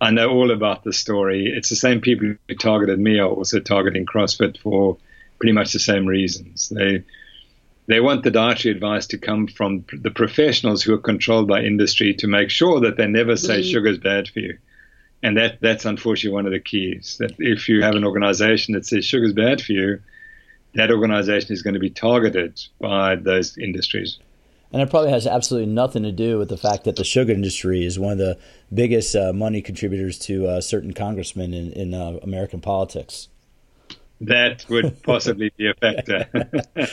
I 0.00 0.10
know 0.10 0.28
all 0.28 0.50
about 0.50 0.84
the 0.84 0.92
story. 0.92 1.46
It's 1.46 1.70
the 1.70 1.76
same 1.76 2.00
people 2.00 2.34
who 2.48 2.54
targeted 2.56 2.98
me 2.98 3.18
are 3.18 3.28
also 3.28 3.60
targeting 3.60 4.04
CrossFit 4.04 4.58
for 4.58 4.98
pretty 5.38 5.52
much 5.52 5.72
the 5.72 5.78
same 5.78 6.06
reasons. 6.06 6.68
They 6.68 7.04
they 7.86 8.00
want 8.00 8.22
the 8.22 8.30
dietary 8.30 8.74
advice 8.74 9.06
to 9.08 9.18
come 9.18 9.46
from 9.46 9.84
the 9.92 10.10
professionals 10.10 10.82
who 10.82 10.94
are 10.94 10.98
controlled 10.98 11.48
by 11.48 11.62
industry 11.62 12.14
to 12.14 12.26
make 12.26 12.50
sure 12.50 12.80
that 12.80 12.96
they 12.96 13.06
never 13.06 13.36
say 13.36 13.60
mm-hmm. 13.60 13.70
sugar 13.70 13.88
is 13.88 13.98
bad 13.98 14.28
for 14.28 14.40
you. 14.40 14.58
And 15.22 15.36
that, 15.36 15.58
that's 15.60 15.84
unfortunately 15.84 16.34
one 16.34 16.46
of 16.46 16.52
the 16.52 16.60
keys. 16.60 17.16
That 17.18 17.34
if 17.38 17.68
you 17.68 17.82
have 17.82 17.94
an 17.94 18.04
organization 18.04 18.74
that 18.74 18.86
says 18.86 19.04
sugar 19.04 19.26
is 19.26 19.32
bad 19.32 19.60
for 19.60 19.72
you, 19.72 20.00
that 20.74 20.90
organization 20.90 21.52
is 21.52 21.62
going 21.62 21.74
to 21.74 21.80
be 21.80 21.90
targeted 21.90 22.60
by 22.80 23.16
those 23.16 23.56
industries. 23.58 24.18
And 24.72 24.82
it 24.82 24.90
probably 24.90 25.10
has 25.10 25.26
absolutely 25.26 25.72
nothing 25.72 26.02
to 26.02 26.10
do 26.10 26.38
with 26.38 26.48
the 26.48 26.56
fact 26.56 26.84
that 26.84 26.96
the 26.96 27.04
sugar 27.04 27.32
industry 27.32 27.86
is 27.86 27.98
one 27.98 28.12
of 28.12 28.18
the 28.18 28.38
biggest 28.72 29.14
uh, 29.14 29.32
money 29.32 29.62
contributors 29.62 30.18
to 30.20 30.46
uh, 30.48 30.60
certain 30.60 30.92
congressmen 30.92 31.54
in, 31.54 31.72
in 31.72 31.94
uh, 31.94 32.18
American 32.22 32.60
politics 32.60 33.28
that 34.20 34.64
would 34.68 35.02
possibly 35.02 35.52
be 35.56 35.68
a 35.68 35.74
factor. 35.74 36.28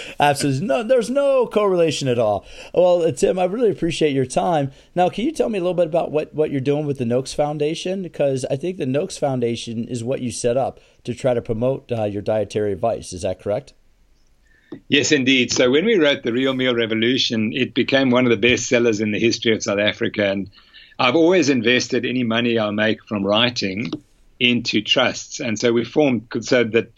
Absolutely. 0.19 0.67
No, 0.67 0.84
there's 0.84 1.09
no 1.09 1.47
correlation 1.47 2.07
at 2.07 2.19
all. 2.19 2.45
Well, 2.74 3.03
uh, 3.03 3.11
Tim, 3.11 3.39
I 3.39 3.45
really 3.45 3.72
appreciate 3.72 4.13
your 4.13 4.26
time. 4.26 4.72
Now, 4.95 5.09
can 5.09 5.26
you 5.26 5.32
tell 5.32 5.49
me 5.49 5.59
a 5.59 5.61
little 5.61 5.76
bit 5.76 5.88
about 5.88 6.11
what, 6.11 6.34
what 6.34 6.51
you're 6.51 6.61
doing 6.61 6.86
with 6.86 6.97
the 6.97 7.05
Noakes 7.05 7.34
Foundation? 7.34 8.01
Because 8.01 8.45
I 8.49 8.55
think 8.55 8.78
the 8.78 8.86
Noakes 8.86 9.17
Foundation 9.17 9.88
is 9.88 10.03
what 10.03 10.22
you 10.22 10.32
set 10.32 10.57
up 10.57 10.80
to 11.03 11.13
try 11.13 11.34
to 11.34 11.41
promote 11.41 11.91
uh, 11.91 12.05
your 12.05 12.22
dietary 12.22 12.72
advice. 12.74 13.13
Is 13.13 13.22
that 13.22 13.39
correct? 13.39 13.74
Yes, 14.88 15.11
indeed. 15.11 15.51
So 15.51 15.69
when 15.69 15.86
we 15.86 15.95
wrote 15.95 16.24
The 16.24 16.34
Real 16.34 16.53
Meal 16.53 16.74
Revolution, 16.74 17.51
it 17.53 17.74
became 17.74 18.09
one 18.09 18.26
of 18.26 18.32
the 18.32 18.38
best 18.38 18.67
sellers 18.67 19.01
in 19.01 19.11
the 19.11 19.19
history 19.19 19.53
of 19.53 19.63
South 19.63 19.80
Africa. 19.80 20.30
And 20.30 20.49
I've 20.97 21.15
always 21.15 21.49
invested 21.49 22.05
any 22.05 22.24
money 22.24 22.57
I 22.57 22.72
make 22.72 23.03
from 23.05 23.26
writing 23.26 23.91
into 24.39 24.82
trusts. 24.82 25.39
And 25.39 25.59
so 25.59 25.74
we 25.74 25.84
formed, 25.84 26.28
so 26.41 26.63
that 26.63 26.91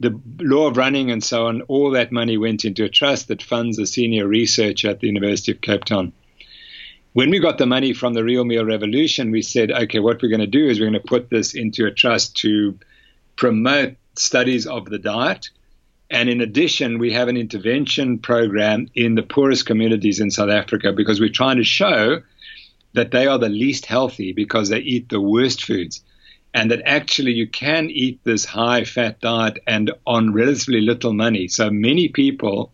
the 0.00 0.20
Lore 0.38 0.68
of 0.68 0.76
Running 0.76 1.10
and 1.10 1.22
so 1.22 1.46
on, 1.46 1.62
all 1.62 1.90
that 1.92 2.12
money 2.12 2.36
went 2.38 2.64
into 2.64 2.84
a 2.84 2.88
trust 2.88 3.28
that 3.28 3.42
funds 3.42 3.78
a 3.78 3.86
senior 3.86 4.26
researcher 4.26 4.90
at 4.90 5.00
the 5.00 5.08
University 5.08 5.52
of 5.52 5.60
Cape 5.60 5.84
Town. 5.84 6.12
When 7.14 7.30
we 7.30 7.40
got 7.40 7.58
the 7.58 7.66
money 7.66 7.94
from 7.94 8.14
the 8.14 8.22
Real 8.22 8.44
Meal 8.44 8.64
Revolution, 8.64 9.32
we 9.32 9.42
said, 9.42 9.72
okay, 9.72 9.98
what 9.98 10.22
we're 10.22 10.28
going 10.28 10.40
to 10.40 10.46
do 10.46 10.68
is 10.68 10.78
we're 10.78 10.90
going 10.90 11.02
to 11.02 11.08
put 11.08 11.30
this 11.30 11.54
into 11.54 11.86
a 11.86 11.90
trust 11.90 12.36
to 12.38 12.78
promote 13.34 13.96
studies 14.16 14.66
of 14.66 14.84
the 14.84 14.98
diet. 14.98 15.50
And 16.10 16.28
in 16.28 16.40
addition, 16.40 16.98
we 16.98 17.12
have 17.12 17.28
an 17.28 17.36
intervention 17.36 18.18
program 18.18 18.88
in 18.94 19.14
the 19.14 19.22
poorest 19.22 19.66
communities 19.66 20.20
in 20.20 20.30
South 20.30 20.50
Africa 20.50 20.92
because 20.92 21.20
we're 21.20 21.28
trying 21.28 21.56
to 21.56 21.64
show 21.64 22.22
that 22.94 23.10
they 23.10 23.26
are 23.26 23.38
the 23.38 23.48
least 23.48 23.86
healthy 23.86 24.32
because 24.32 24.68
they 24.68 24.78
eat 24.78 25.08
the 25.08 25.20
worst 25.20 25.64
foods 25.64 26.02
and 26.54 26.70
that 26.70 26.82
actually 26.84 27.32
you 27.32 27.46
can 27.46 27.90
eat 27.90 28.20
this 28.24 28.44
high 28.44 28.84
fat 28.84 29.20
diet 29.20 29.58
and 29.66 29.90
on 30.06 30.32
relatively 30.32 30.80
little 30.80 31.12
money. 31.12 31.48
So 31.48 31.70
many 31.70 32.08
people 32.08 32.72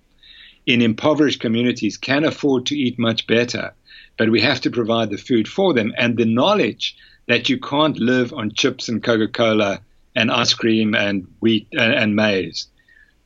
in 0.67 0.81
impoverished 0.81 1.41
communities 1.41 1.97
can 1.97 2.25
afford 2.25 2.67
to 2.67 2.77
eat 2.77 2.99
much 2.99 3.27
better, 3.27 3.75
but 4.17 4.31
we 4.31 4.41
have 4.41 4.61
to 4.63 4.71
provide 4.71 5.11
the 5.11 5.19
food 5.19 5.49
for 5.49 5.75
them 5.75 5.93
and 5.99 6.17
the 6.17 6.25
knowledge 6.25 6.97
that 7.27 7.49
you 7.49 7.59
can't 7.59 7.99
live 7.99 8.33
on 8.33 8.53
chips 8.53 8.89
and 8.89 9.03
Coca 9.03 9.29
Cola 9.29 9.81
and 10.15 10.31
ice 10.31 10.55
cream 10.55 10.95
and 10.95 11.27
wheat 11.41 11.67
and, 11.73 11.93
and 11.93 12.17
maize, 12.17 12.69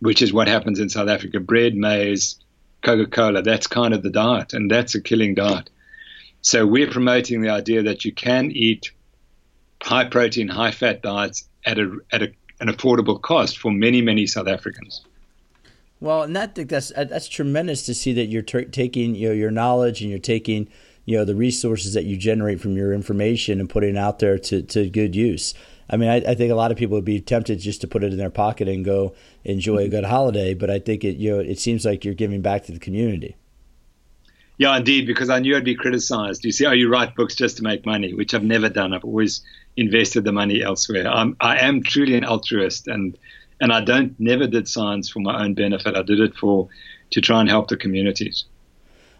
which 0.00 0.22
is 0.22 0.32
what 0.32 0.48
happens 0.48 0.80
in 0.80 0.88
South 0.88 1.08
Africa 1.08 1.40
bread, 1.40 1.74
maize, 1.74 2.36
Coca 2.82 3.06
Cola. 3.06 3.42
That's 3.42 3.66
kind 3.66 3.92
of 3.92 4.02
the 4.02 4.10
diet, 4.10 4.54
and 4.54 4.70
that's 4.70 4.94
a 4.94 5.00
killing 5.00 5.34
diet. 5.34 5.68
So 6.40 6.66
we're 6.66 6.90
promoting 6.90 7.42
the 7.42 7.50
idea 7.50 7.82
that 7.82 8.04
you 8.04 8.12
can 8.12 8.50
eat 8.52 8.92
high 9.82 10.04
protein, 10.04 10.48
high 10.48 10.72
fat 10.72 11.02
diets 11.02 11.48
at 11.64 11.78
a 11.78 11.98
at 12.12 12.22
a, 12.22 12.32
an 12.60 12.68
affordable 12.68 13.20
cost 13.20 13.58
for 13.58 13.70
many 13.70 14.02
many 14.02 14.26
South 14.26 14.48
Africans. 14.48 15.04
Well, 16.00 16.22
and 16.22 16.36
that 16.36 16.54
that's 16.54 16.92
that's 16.94 17.28
tremendous 17.28 17.84
to 17.86 17.94
see 17.94 18.12
that 18.12 18.26
you're 18.26 18.42
t- 18.42 18.66
taking 18.66 19.14
you 19.14 19.28
know, 19.28 19.34
your 19.34 19.50
knowledge 19.50 20.00
and 20.00 20.10
you're 20.10 20.18
taking 20.18 20.68
you 21.04 21.16
know 21.16 21.24
the 21.24 21.34
resources 21.34 21.94
that 21.94 22.04
you 22.04 22.16
generate 22.16 22.60
from 22.60 22.76
your 22.76 22.92
information 22.92 23.60
and 23.60 23.68
putting 23.70 23.96
it 23.96 23.98
out 23.98 24.18
there 24.18 24.38
to, 24.38 24.62
to 24.62 24.88
good 24.90 25.16
use. 25.16 25.54
I 25.90 25.96
mean, 25.96 26.10
I, 26.10 26.16
I, 26.16 26.34
think 26.34 26.52
a 26.52 26.54
lot 26.54 26.70
of 26.70 26.76
people 26.76 26.96
would 26.96 27.04
be 27.06 27.18
tempted 27.18 27.60
just 27.60 27.80
to 27.80 27.88
put 27.88 28.04
it 28.04 28.12
in 28.12 28.18
their 28.18 28.28
pocket 28.28 28.68
and 28.68 28.84
go 28.84 29.14
enjoy 29.42 29.78
a 29.78 29.80
mm-hmm. 29.82 29.90
good 29.90 30.04
holiday, 30.04 30.52
but 30.52 30.68
I 30.68 30.78
think 30.78 31.04
it 31.04 31.16
you 31.16 31.30
know 31.30 31.40
it 31.40 31.58
seems 31.58 31.84
like 31.84 32.04
you're 32.04 32.14
giving 32.14 32.42
back 32.42 32.64
to 32.64 32.72
the 32.72 32.78
community. 32.78 33.36
Yeah, 34.58 34.76
indeed, 34.76 35.06
because 35.06 35.30
I 35.30 35.38
knew 35.38 35.56
I'd 35.56 35.64
be 35.64 35.76
criticized. 35.76 36.44
You 36.44 36.50
see, 36.50 36.66
oh, 36.66 36.72
you 36.72 36.88
write 36.88 37.14
books 37.14 37.36
just 37.36 37.58
to 37.58 37.62
make 37.62 37.86
money, 37.86 38.12
which 38.12 38.34
I've 38.34 38.42
never 38.42 38.68
done. 38.68 38.92
I've 38.92 39.04
always 39.04 39.40
invested 39.78 40.24
the 40.24 40.32
money 40.32 40.62
elsewhere. 40.62 41.08
I'm, 41.08 41.36
I 41.40 41.58
am 41.58 41.82
truly 41.82 42.14
an 42.14 42.24
altruist, 42.24 42.88
and 42.88 43.16
and 43.60 43.72
I 43.72 43.80
don't 43.80 44.18
never 44.18 44.46
did 44.46 44.68
science 44.68 45.08
for 45.08 45.20
my 45.20 45.42
own 45.42 45.54
benefit. 45.54 45.96
I 45.96 46.02
did 46.02 46.20
it 46.20 46.34
for 46.36 46.68
to 47.10 47.20
try 47.20 47.40
and 47.40 47.48
help 47.48 47.68
the 47.68 47.76
communities. 47.76 48.44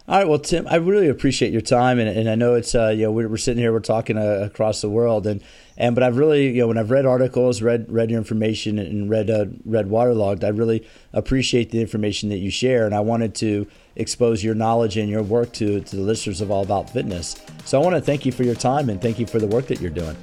All 0.09 0.17
right, 0.17 0.27
well, 0.27 0.39
Tim, 0.39 0.67
I 0.67 0.77
really 0.77 1.07
appreciate 1.07 1.51
your 1.51 1.61
time, 1.61 1.99
and, 1.99 2.09
and 2.09 2.27
I 2.27 2.33
know 2.33 2.55
it's 2.55 2.73
uh, 2.73 2.87
you 2.87 3.03
know 3.03 3.11
we're, 3.11 3.29
we're 3.29 3.37
sitting 3.37 3.61
here, 3.61 3.71
we're 3.71 3.79
talking 3.79 4.17
uh, 4.17 4.39
across 4.41 4.81
the 4.81 4.89
world, 4.89 5.27
and 5.27 5.39
and 5.77 5.93
but 5.93 6.03
I've 6.03 6.17
really 6.17 6.47
you 6.47 6.61
know 6.61 6.67
when 6.67 6.79
I've 6.79 6.89
read 6.89 7.05
articles, 7.05 7.61
read 7.61 7.85
read 7.89 8.09
your 8.09 8.17
information, 8.17 8.79
and 8.79 9.07
read 9.07 9.29
uh, 9.29 9.45
read 9.65 9.87
Waterlogged, 9.87 10.43
I 10.43 10.47
really 10.47 10.87
appreciate 11.13 11.69
the 11.69 11.79
information 11.79 12.29
that 12.29 12.39
you 12.39 12.49
share, 12.49 12.87
and 12.87 12.95
I 12.95 13.01
wanted 13.01 13.35
to 13.35 13.67
expose 13.95 14.43
your 14.43 14.55
knowledge 14.55 14.97
and 14.97 15.09
your 15.09 15.21
work 15.21 15.53
to 15.53 15.79
to 15.79 15.95
the 15.95 16.01
listeners 16.01 16.41
of 16.41 16.49
All 16.49 16.63
About 16.63 16.89
Fitness. 16.89 17.35
So 17.65 17.79
I 17.79 17.83
want 17.83 17.95
to 17.95 18.01
thank 18.01 18.25
you 18.25 18.31
for 18.31 18.41
your 18.41 18.55
time 18.55 18.89
and 18.89 18.99
thank 18.99 19.19
you 19.19 19.27
for 19.27 19.37
the 19.37 19.45
work 19.45 19.67
that 19.67 19.79
you're 19.79 19.91
doing. 19.91 20.17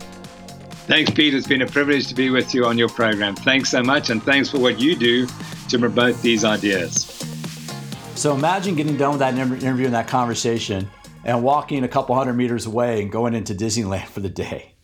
Thanks, 0.87 1.11
Pete. 1.11 1.35
It's 1.35 1.49
been 1.49 1.63
a 1.63 1.67
privilege 1.67 2.07
to 2.07 2.15
be 2.15 2.31
with 2.31 2.55
you 2.55 2.65
on 2.65 2.79
your 2.79 2.89
program. 2.89 3.35
Thanks 3.35 3.71
so 3.71 3.83
much, 3.83 4.11
and 4.11 4.23
thanks 4.23 4.49
for 4.49 4.61
what 4.61 4.79
you 4.79 4.95
do 4.95 5.27
to 5.69 5.79
promote 5.81 6.17
these 6.23 6.45
ideas. 6.45 7.07
So 8.15 8.33
imagine 8.37 8.77
getting 8.77 8.97
done 8.97 9.11
with 9.11 9.19
that 9.19 9.35
interview 9.35 9.87
and 9.87 9.95
that 9.95 10.07
conversation 10.07 10.89
and 11.25 11.43
walking 11.43 11.83
a 11.83 11.89
couple 11.89 12.15
hundred 12.15 12.35
meters 12.35 12.67
away 12.67 13.03
and 13.03 13.11
going 13.11 13.35
into 13.35 13.53
Disneyland 13.53 14.07
for 14.07 14.21
the 14.21 14.29
day. 14.29 14.77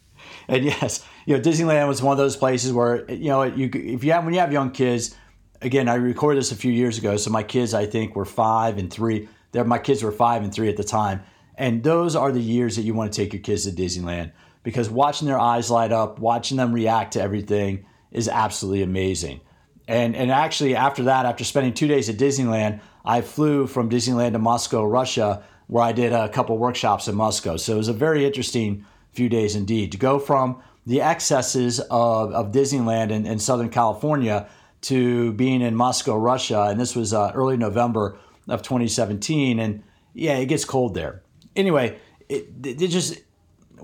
And 0.48 0.64
yes, 0.64 1.07
you 1.24 1.36
know, 1.36 1.40
Disneyland 1.40 1.86
was 1.86 2.03
one 2.03 2.11
of 2.11 2.18
those 2.18 2.36
places 2.36 2.72
where, 2.72 3.09
you 3.09 3.28
know, 3.28 3.44
you 3.44 3.70
if 3.72 4.03
you 4.03 4.11
have 4.11 4.24
when 4.24 4.34
you 4.34 4.40
have 4.40 4.53
young 4.53 4.72
kids, 4.72 5.14
again, 5.61 5.88
I 5.88 5.94
recorded 5.94 6.40
this 6.40 6.50
a 6.50 6.57
few 6.57 6.72
years 6.72 6.98
ago, 6.98 7.16
so 7.16 7.30
my 7.30 7.44
kids 7.44 7.74
I 7.74 7.86
think 7.86 8.16
were 8.16 8.24
5 8.24 8.76
and 8.76 8.92
3. 8.92 9.28
They're, 9.53 9.64
my 9.64 9.78
kids 9.78 10.03
were 10.03 10.11
5 10.11 10.42
and 10.42 10.53
3 10.53 10.68
at 10.68 10.76
the 10.76 10.82
time. 10.82 11.22
And 11.55 11.84
those 11.84 12.16
are 12.16 12.32
the 12.32 12.40
years 12.40 12.74
that 12.74 12.82
you 12.82 12.92
want 12.92 13.12
to 13.12 13.16
take 13.16 13.32
your 13.32 13.42
kids 13.42 13.64
to 13.64 13.70
Disneyland 13.70 14.32
because 14.62 14.88
watching 14.90 15.26
their 15.26 15.38
eyes 15.38 15.70
light 15.70 15.92
up, 15.92 16.18
watching 16.18 16.56
them 16.56 16.72
react 16.72 17.14
to 17.14 17.22
everything 17.22 17.86
is 18.10 18.28
absolutely 18.28 18.82
amazing. 18.82 19.40
And 19.88 20.14
and 20.14 20.30
actually 20.30 20.76
after 20.76 21.04
that, 21.04 21.26
after 21.26 21.44
spending 21.44 21.74
2 21.74 21.88
days 21.88 22.08
at 22.08 22.16
Disneyland, 22.16 22.80
I 23.04 23.20
flew 23.20 23.66
from 23.66 23.90
Disneyland 23.90 24.32
to 24.32 24.38
Moscow, 24.38 24.84
Russia, 24.84 25.42
where 25.66 25.82
I 25.82 25.92
did 25.92 26.12
a 26.12 26.28
couple 26.28 26.56
workshops 26.58 27.08
in 27.08 27.14
Moscow. 27.14 27.56
So 27.56 27.74
it 27.74 27.76
was 27.76 27.88
a 27.88 27.92
very 27.92 28.24
interesting 28.24 28.86
few 29.12 29.28
days 29.28 29.56
indeed 29.56 29.92
to 29.92 29.98
go 29.98 30.18
from 30.18 30.62
the 30.86 31.00
excesses 31.00 31.80
of, 31.80 32.32
of 32.32 32.52
Disneyland 32.52 33.10
in, 33.10 33.26
in 33.26 33.38
Southern 33.38 33.68
California 33.68 34.48
to 34.82 35.32
being 35.32 35.62
in 35.62 35.74
Moscow, 35.74 36.16
Russia. 36.16 36.66
And 36.68 36.80
this 36.80 36.96
was 36.96 37.12
uh, 37.12 37.32
early 37.34 37.56
November 37.56 38.18
of 38.48 38.62
2017. 38.62 39.58
And 39.58 39.82
yeah, 40.12 40.36
it 40.38 40.46
gets 40.46 40.64
cold 40.64 40.94
there. 40.94 41.22
Anyway, 41.54 41.98
it, 42.28 42.48
it 42.64 42.88
just 42.88 43.20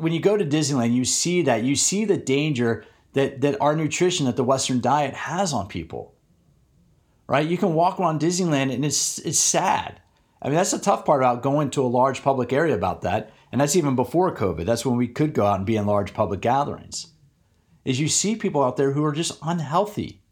when 0.01 0.13
you 0.13 0.21
go 0.21 0.37
to 0.37 0.45
Disneyland, 0.45 0.95
you 0.95 1.05
see 1.05 1.43
that 1.43 1.65
you 1.65 1.77
see 1.77 2.05
the 2.05 2.17
danger 2.17 2.85
that 3.13 3.41
that 3.41 3.61
our 3.61 3.77
nutrition, 3.77 4.27
that 4.27 4.37
the 4.37 4.45
Western 4.45 4.81
diet 4.81 5.15
has 5.15 5.53
on 5.53 5.69
people. 5.69 6.15
Right? 7.27 7.47
You 7.47 7.59
can 7.59 7.75
walk 7.75 8.01
around 8.01 8.21
Disneyland 8.21 8.73
and 8.73 8.85
it's 8.85 9.19
it's 9.19 9.39
sad. 9.39 10.01
I 10.41 10.49
mean, 10.49 10.55
that's 10.55 10.71
the 10.71 10.79
tough 10.79 11.05
part 11.05 11.21
about 11.21 11.43
going 11.43 11.71
to 11.71 11.83
a 11.83 11.89
large 11.89 12.23
public 12.23 12.53
area 12.53 12.75
about 12.75 13.03
that, 13.03 13.33
and 13.51 13.61
that's 13.61 13.77
even 13.77 13.97
before 13.97 14.35
COVID. 14.35 14.65
That's 14.65 14.87
when 14.87 14.97
we 14.97 15.09
could 15.09 15.35
go 15.35 15.45
out 15.45 15.57
and 15.57 15.67
be 15.67 15.77
in 15.77 15.87
large 15.87 16.15
public 16.15 16.41
gatherings. 16.41 17.09
Is 17.85 17.99
you 17.99 18.09
see 18.09 18.37
people 18.37 18.63
out 18.63 18.77
there 18.77 18.93
who 18.93 19.05
are 19.05 19.13
just 19.13 19.39
unhealthy. 19.43 20.23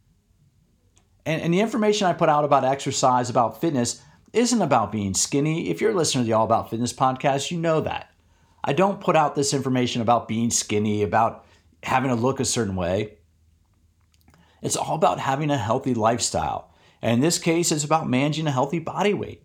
And, 1.24 1.42
and 1.42 1.52
the 1.52 1.60
information 1.60 2.06
I 2.06 2.12
put 2.12 2.28
out 2.28 2.44
about 2.44 2.64
exercise, 2.64 3.30
about 3.30 3.60
fitness, 3.60 4.02
isn't 4.32 4.62
about 4.62 4.92
being 4.92 5.14
skinny. 5.14 5.70
If 5.70 5.80
you're 5.80 5.94
listening 5.94 6.24
to 6.24 6.28
the 6.28 6.34
All 6.34 6.44
About 6.44 6.70
Fitness 6.70 6.92
podcast, 6.92 7.50
you 7.50 7.58
know 7.58 7.80
that. 7.80 8.10
I 8.64 8.72
don't 8.72 9.00
put 9.00 9.16
out 9.16 9.34
this 9.34 9.54
information 9.54 10.02
about 10.02 10.28
being 10.28 10.50
skinny, 10.50 11.02
about 11.02 11.46
having 11.82 12.10
to 12.10 12.16
look 12.16 12.40
a 12.40 12.44
certain 12.44 12.76
way. 12.76 13.18
It's 14.62 14.76
all 14.76 14.94
about 14.96 15.20
having 15.20 15.50
a 15.50 15.56
healthy 15.56 15.94
lifestyle. 15.94 16.72
And 17.02 17.14
in 17.14 17.20
this 17.20 17.38
case, 17.38 17.70
it's 17.70 17.84
about 17.84 18.08
managing 18.08 18.46
a 18.46 18.52
healthy 18.52 18.78
body 18.78 19.14
weight. 19.14 19.42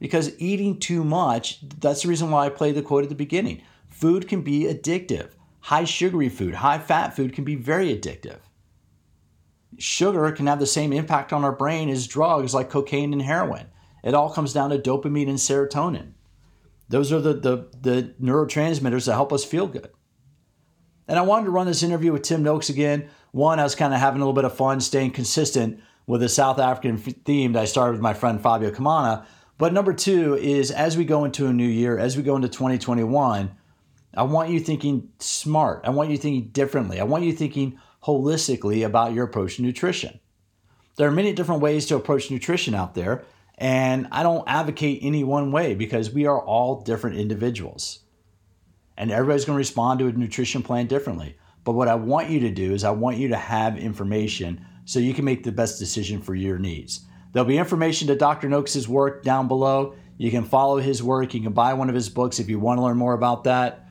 Because 0.00 0.38
eating 0.40 0.80
too 0.80 1.04
much, 1.04 1.60
that's 1.78 2.02
the 2.02 2.08
reason 2.08 2.30
why 2.30 2.46
I 2.46 2.48
played 2.48 2.74
the 2.74 2.82
quote 2.82 3.04
at 3.04 3.08
the 3.08 3.14
beginning. 3.14 3.62
Food 3.88 4.26
can 4.26 4.42
be 4.42 4.64
addictive. 4.64 5.30
High 5.60 5.84
sugary 5.84 6.28
food, 6.28 6.54
high 6.54 6.80
fat 6.80 7.14
food 7.14 7.32
can 7.32 7.44
be 7.44 7.54
very 7.54 7.96
addictive. 7.96 8.40
Sugar 9.78 10.32
can 10.32 10.48
have 10.48 10.58
the 10.58 10.66
same 10.66 10.92
impact 10.92 11.32
on 11.32 11.44
our 11.44 11.52
brain 11.52 11.88
as 11.88 12.08
drugs 12.08 12.52
like 12.52 12.68
cocaine 12.68 13.12
and 13.12 13.22
heroin. 13.22 13.68
It 14.02 14.14
all 14.14 14.30
comes 14.30 14.52
down 14.52 14.70
to 14.70 14.78
dopamine 14.78 15.28
and 15.28 15.38
serotonin. 15.38 16.14
Those 16.92 17.10
are 17.10 17.20
the, 17.22 17.32
the, 17.32 17.68
the 17.80 18.14
neurotransmitters 18.20 19.06
that 19.06 19.14
help 19.14 19.32
us 19.32 19.46
feel 19.46 19.66
good. 19.66 19.88
And 21.08 21.18
I 21.18 21.22
wanted 21.22 21.46
to 21.46 21.50
run 21.50 21.66
this 21.66 21.82
interview 21.82 22.12
with 22.12 22.20
Tim 22.20 22.42
Noakes 22.42 22.68
again. 22.68 23.08
One, 23.30 23.58
I 23.58 23.62
was 23.62 23.74
kind 23.74 23.94
of 23.94 24.00
having 24.00 24.20
a 24.20 24.24
little 24.24 24.34
bit 24.34 24.44
of 24.44 24.54
fun 24.54 24.78
staying 24.78 25.12
consistent 25.12 25.80
with 26.06 26.20
the 26.20 26.28
South 26.28 26.58
African 26.58 26.98
theme 26.98 27.54
that 27.54 27.62
I 27.62 27.64
started 27.64 27.92
with 27.92 28.02
my 28.02 28.12
friend 28.12 28.42
Fabio 28.42 28.70
Comana. 28.70 29.24
But 29.56 29.72
number 29.72 29.94
two 29.94 30.36
is 30.36 30.70
as 30.70 30.98
we 30.98 31.06
go 31.06 31.24
into 31.24 31.46
a 31.46 31.52
new 31.52 31.66
year, 31.66 31.98
as 31.98 32.18
we 32.18 32.22
go 32.22 32.36
into 32.36 32.48
2021, 32.48 33.50
I 34.14 34.22
want 34.24 34.50
you 34.50 34.60
thinking 34.60 35.08
smart. 35.18 35.80
I 35.84 35.90
want 35.90 36.10
you 36.10 36.18
thinking 36.18 36.50
differently. 36.50 37.00
I 37.00 37.04
want 37.04 37.24
you 37.24 37.32
thinking 37.32 37.78
holistically 38.04 38.84
about 38.84 39.14
your 39.14 39.24
approach 39.24 39.56
to 39.56 39.62
nutrition. 39.62 40.20
There 40.96 41.08
are 41.08 41.12
many 41.12 41.32
different 41.32 41.62
ways 41.62 41.86
to 41.86 41.96
approach 41.96 42.30
nutrition 42.30 42.74
out 42.74 42.94
there, 42.94 43.24
and 43.58 44.08
I 44.10 44.22
don't 44.22 44.48
advocate 44.48 45.00
any 45.02 45.24
one 45.24 45.52
way 45.52 45.74
because 45.74 46.12
we 46.12 46.26
are 46.26 46.40
all 46.40 46.82
different 46.82 47.16
individuals. 47.16 48.00
And 48.96 49.10
everybody's 49.10 49.44
going 49.44 49.56
to 49.56 49.58
respond 49.58 50.00
to 50.00 50.08
a 50.08 50.12
nutrition 50.12 50.62
plan 50.62 50.86
differently. 50.86 51.36
But 51.64 51.72
what 51.72 51.88
I 51.88 51.94
want 51.94 52.30
you 52.30 52.40
to 52.40 52.50
do 52.50 52.74
is 52.74 52.84
I 52.84 52.90
want 52.90 53.18
you 53.18 53.28
to 53.28 53.36
have 53.36 53.78
information 53.78 54.66
so 54.84 54.98
you 54.98 55.14
can 55.14 55.24
make 55.24 55.44
the 55.44 55.52
best 55.52 55.78
decision 55.78 56.20
for 56.20 56.34
your 56.34 56.58
needs. 56.58 57.06
There'll 57.32 57.48
be 57.48 57.56
information 57.56 58.08
to 58.08 58.16
Dr. 58.16 58.48
Noakes' 58.48 58.88
work 58.88 59.22
down 59.22 59.48
below. 59.48 59.94
You 60.18 60.30
can 60.30 60.44
follow 60.44 60.78
his 60.78 61.02
work. 61.02 61.34
You 61.34 61.40
can 61.40 61.52
buy 61.52 61.74
one 61.74 61.88
of 61.88 61.94
his 61.94 62.08
books 62.08 62.38
if 62.38 62.48
you 62.48 62.58
want 62.58 62.78
to 62.78 62.82
learn 62.82 62.96
more 62.96 63.14
about 63.14 63.44
that. 63.44 63.86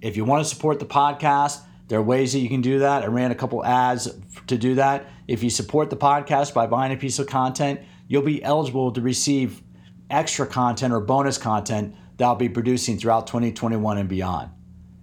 If 0.00 0.16
you 0.16 0.24
want 0.24 0.44
to 0.44 0.48
support 0.48 0.78
the 0.78 0.86
podcast, 0.86 1.60
there 1.88 1.98
are 1.98 2.02
ways 2.02 2.32
that 2.32 2.40
you 2.40 2.48
can 2.48 2.62
do 2.62 2.80
that. 2.80 3.02
I 3.02 3.06
ran 3.06 3.30
a 3.30 3.34
couple 3.34 3.64
ads 3.64 4.08
to 4.48 4.58
do 4.58 4.74
that. 4.74 5.06
If 5.28 5.42
you 5.42 5.50
support 5.50 5.90
the 5.90 5.96
podcast 5.96 6.52
by 6.54 6.66
buying 6.66 6.92
a 6.92 6.96
piece 6.96 7.18
of 7.18 7.26
content, 7.26 7.80
you'll 8.08 8.22
be 8.22 8.42
eligible 8.42 8.92
to 8.92 9.00
receive 9.00 9.62
extra 10.10 10.46
content 10.46 10.92
or 10.92 11.00
bonus 11.00 11.38
content 11.38 11.94
that 12.16 12.24
I'll 12.24 12.34
be 12.34 12.48
producing 12.48 12.98
throughout 12.98 13.26
2021 13.26 13.98
and 13.98 14.08
beyond. 14.08 14.50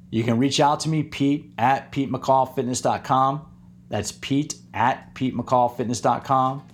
You 0.09 0.23
can 0.23 0.37
reach 0.37 0.59
out 0.59 0.79
to 0.81 0.89
me, 0.89 1.03
Pete 1.03 1.51
at 1.57 1.91
PeteMcCallFitness.com. 1.91 3.47
That's 3.89 4.11
Pete 4.11 4.55
at 4.73 5.13
PeteMcCallFitness.com. 5.15 6.67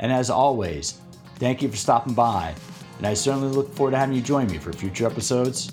And 0.00 0.12
as 0.12 0.30
always, 0.30 1.00
thank 1.36 1.62
you 1.62 1.68
for 1.68 1.76
stopping 1.76 2.14
by. 2.14 2.54
And 2.98 3.06
I 3.06 3.14
certainly 3.14 3.48
look 3.48 3.72
forward 3.74 3.92
to 3.92 3.98
having 3.98 4.14
you 4.16 4.22
join 4.22 4.48
me 4.48 4.58
for 4.58 4.72
future 4.72 5.06
episodes 5.06 5.72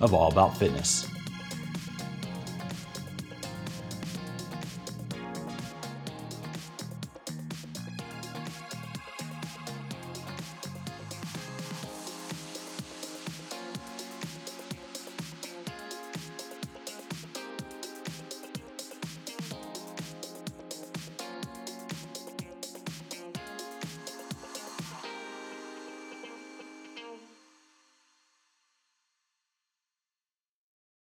of 0.00 0.14
All 0.14 0.30
About 0.30 0.56
Fitness. 0.56 1.08